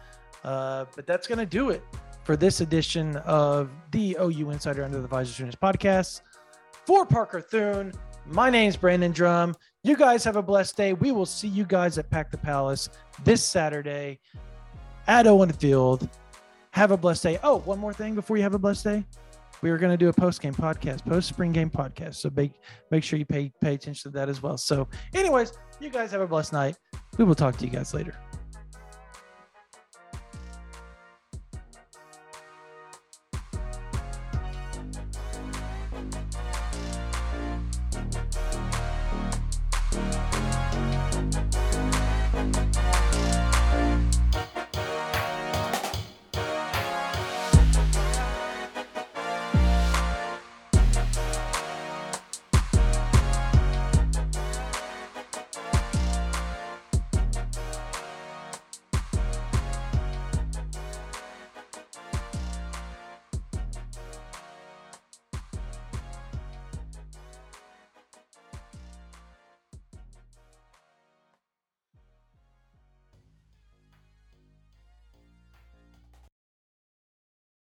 Uh, 0.43 0.85
but 0.95 1.07
that's 1.07 1.27
going 1.27 1.39
to 1.39 1.45
do 1.45 1.71
it 1.71 1.83
for 2.23 2.37
this 2.37 2.61
edition 2.61 3.17
of 3.17 3.71
the 3.91 4.15
OU 4.21 4.51
Insider 4.51 4.83
Under 4.83 5.01
the 5.01 5.07
Visor 5.07 5.33
Sooners 5.33 5.55
podcast. 5.55 6.21
For 6.85 7.05
Parker 7.05 7.41
Thune, 7.41 7.91
my 8.27 8.51
name's 8.51 8.77
Brandon 8.77 9.11
Drum. 9.11 9.55
You 9.85 9.95
guys 9.95 10.23
have 10.23 10.35
a 10.35 10.41
blessed 10.41 10.75
day. 10.75 10.93
We 10.93 11.11
will 11.11 11.27
see 11.27 11.47
you 11.47 11.63
guys 11.63 11.99
at 11.99 12.09
Pack 12.09 12.31
the 12.31 12.37
Palace 12.37 12.89
this 13.23 13.43
Saturday 13.43 14.19
at 15.07 15.27
Owen 15.27 15.51
Field. 15.51 16.09
Have 16.71 16.89
a 16.89 16.97
blessed 16.97 17.21
day. 17.21 17.39
Oh, 17.43 17.59
one 17.59 17.77
more 17.77 17.93
thing 17.93 18.15
before 18.15 18.35
you 18.35 18.41
have 18.41 18.55
a 18.55 18.59
blessed 18.59 18.83
day 18.83 19.05
we 19.61 19.71
are 19.71 19.77
going 19.77 19.91
to 19.91 19.97
do 19.97 20.09
a 20.09 20.13
post 20.13 20.41
game 20.41 20.53
podcast, 20.53 21.03
post 21.05 21.27
spring 21.27 21.51
game 21.51 21.69
podcast. 21.69 22.15
So 22.15 22.29
make 22.35 22.51
make 22.91 23.03
sure 23.03 23.17
you 23.17 23.25
pay 23.25 23.51
pay 23.61 23.73
attention 23.73 24.11
to 24.11 24.17
that 24.17 24.29
as 24.29 24.41
well. 24.41 24.57
So, 24.57 24.87
anyways, 25.13 25.53
you 25.79 25.89
guys 25.89 26.11
have 26.11 26.21
a 26.21 26.27
blessed 26.27 26.53
night. 26.53 26.77
We 27.17 27.25
will 27.25 27.35
talk 27.35 27.57
to 27.57 27.65
you 27.65 27.71
guys 27.71 27.93
later. 27.93 28.15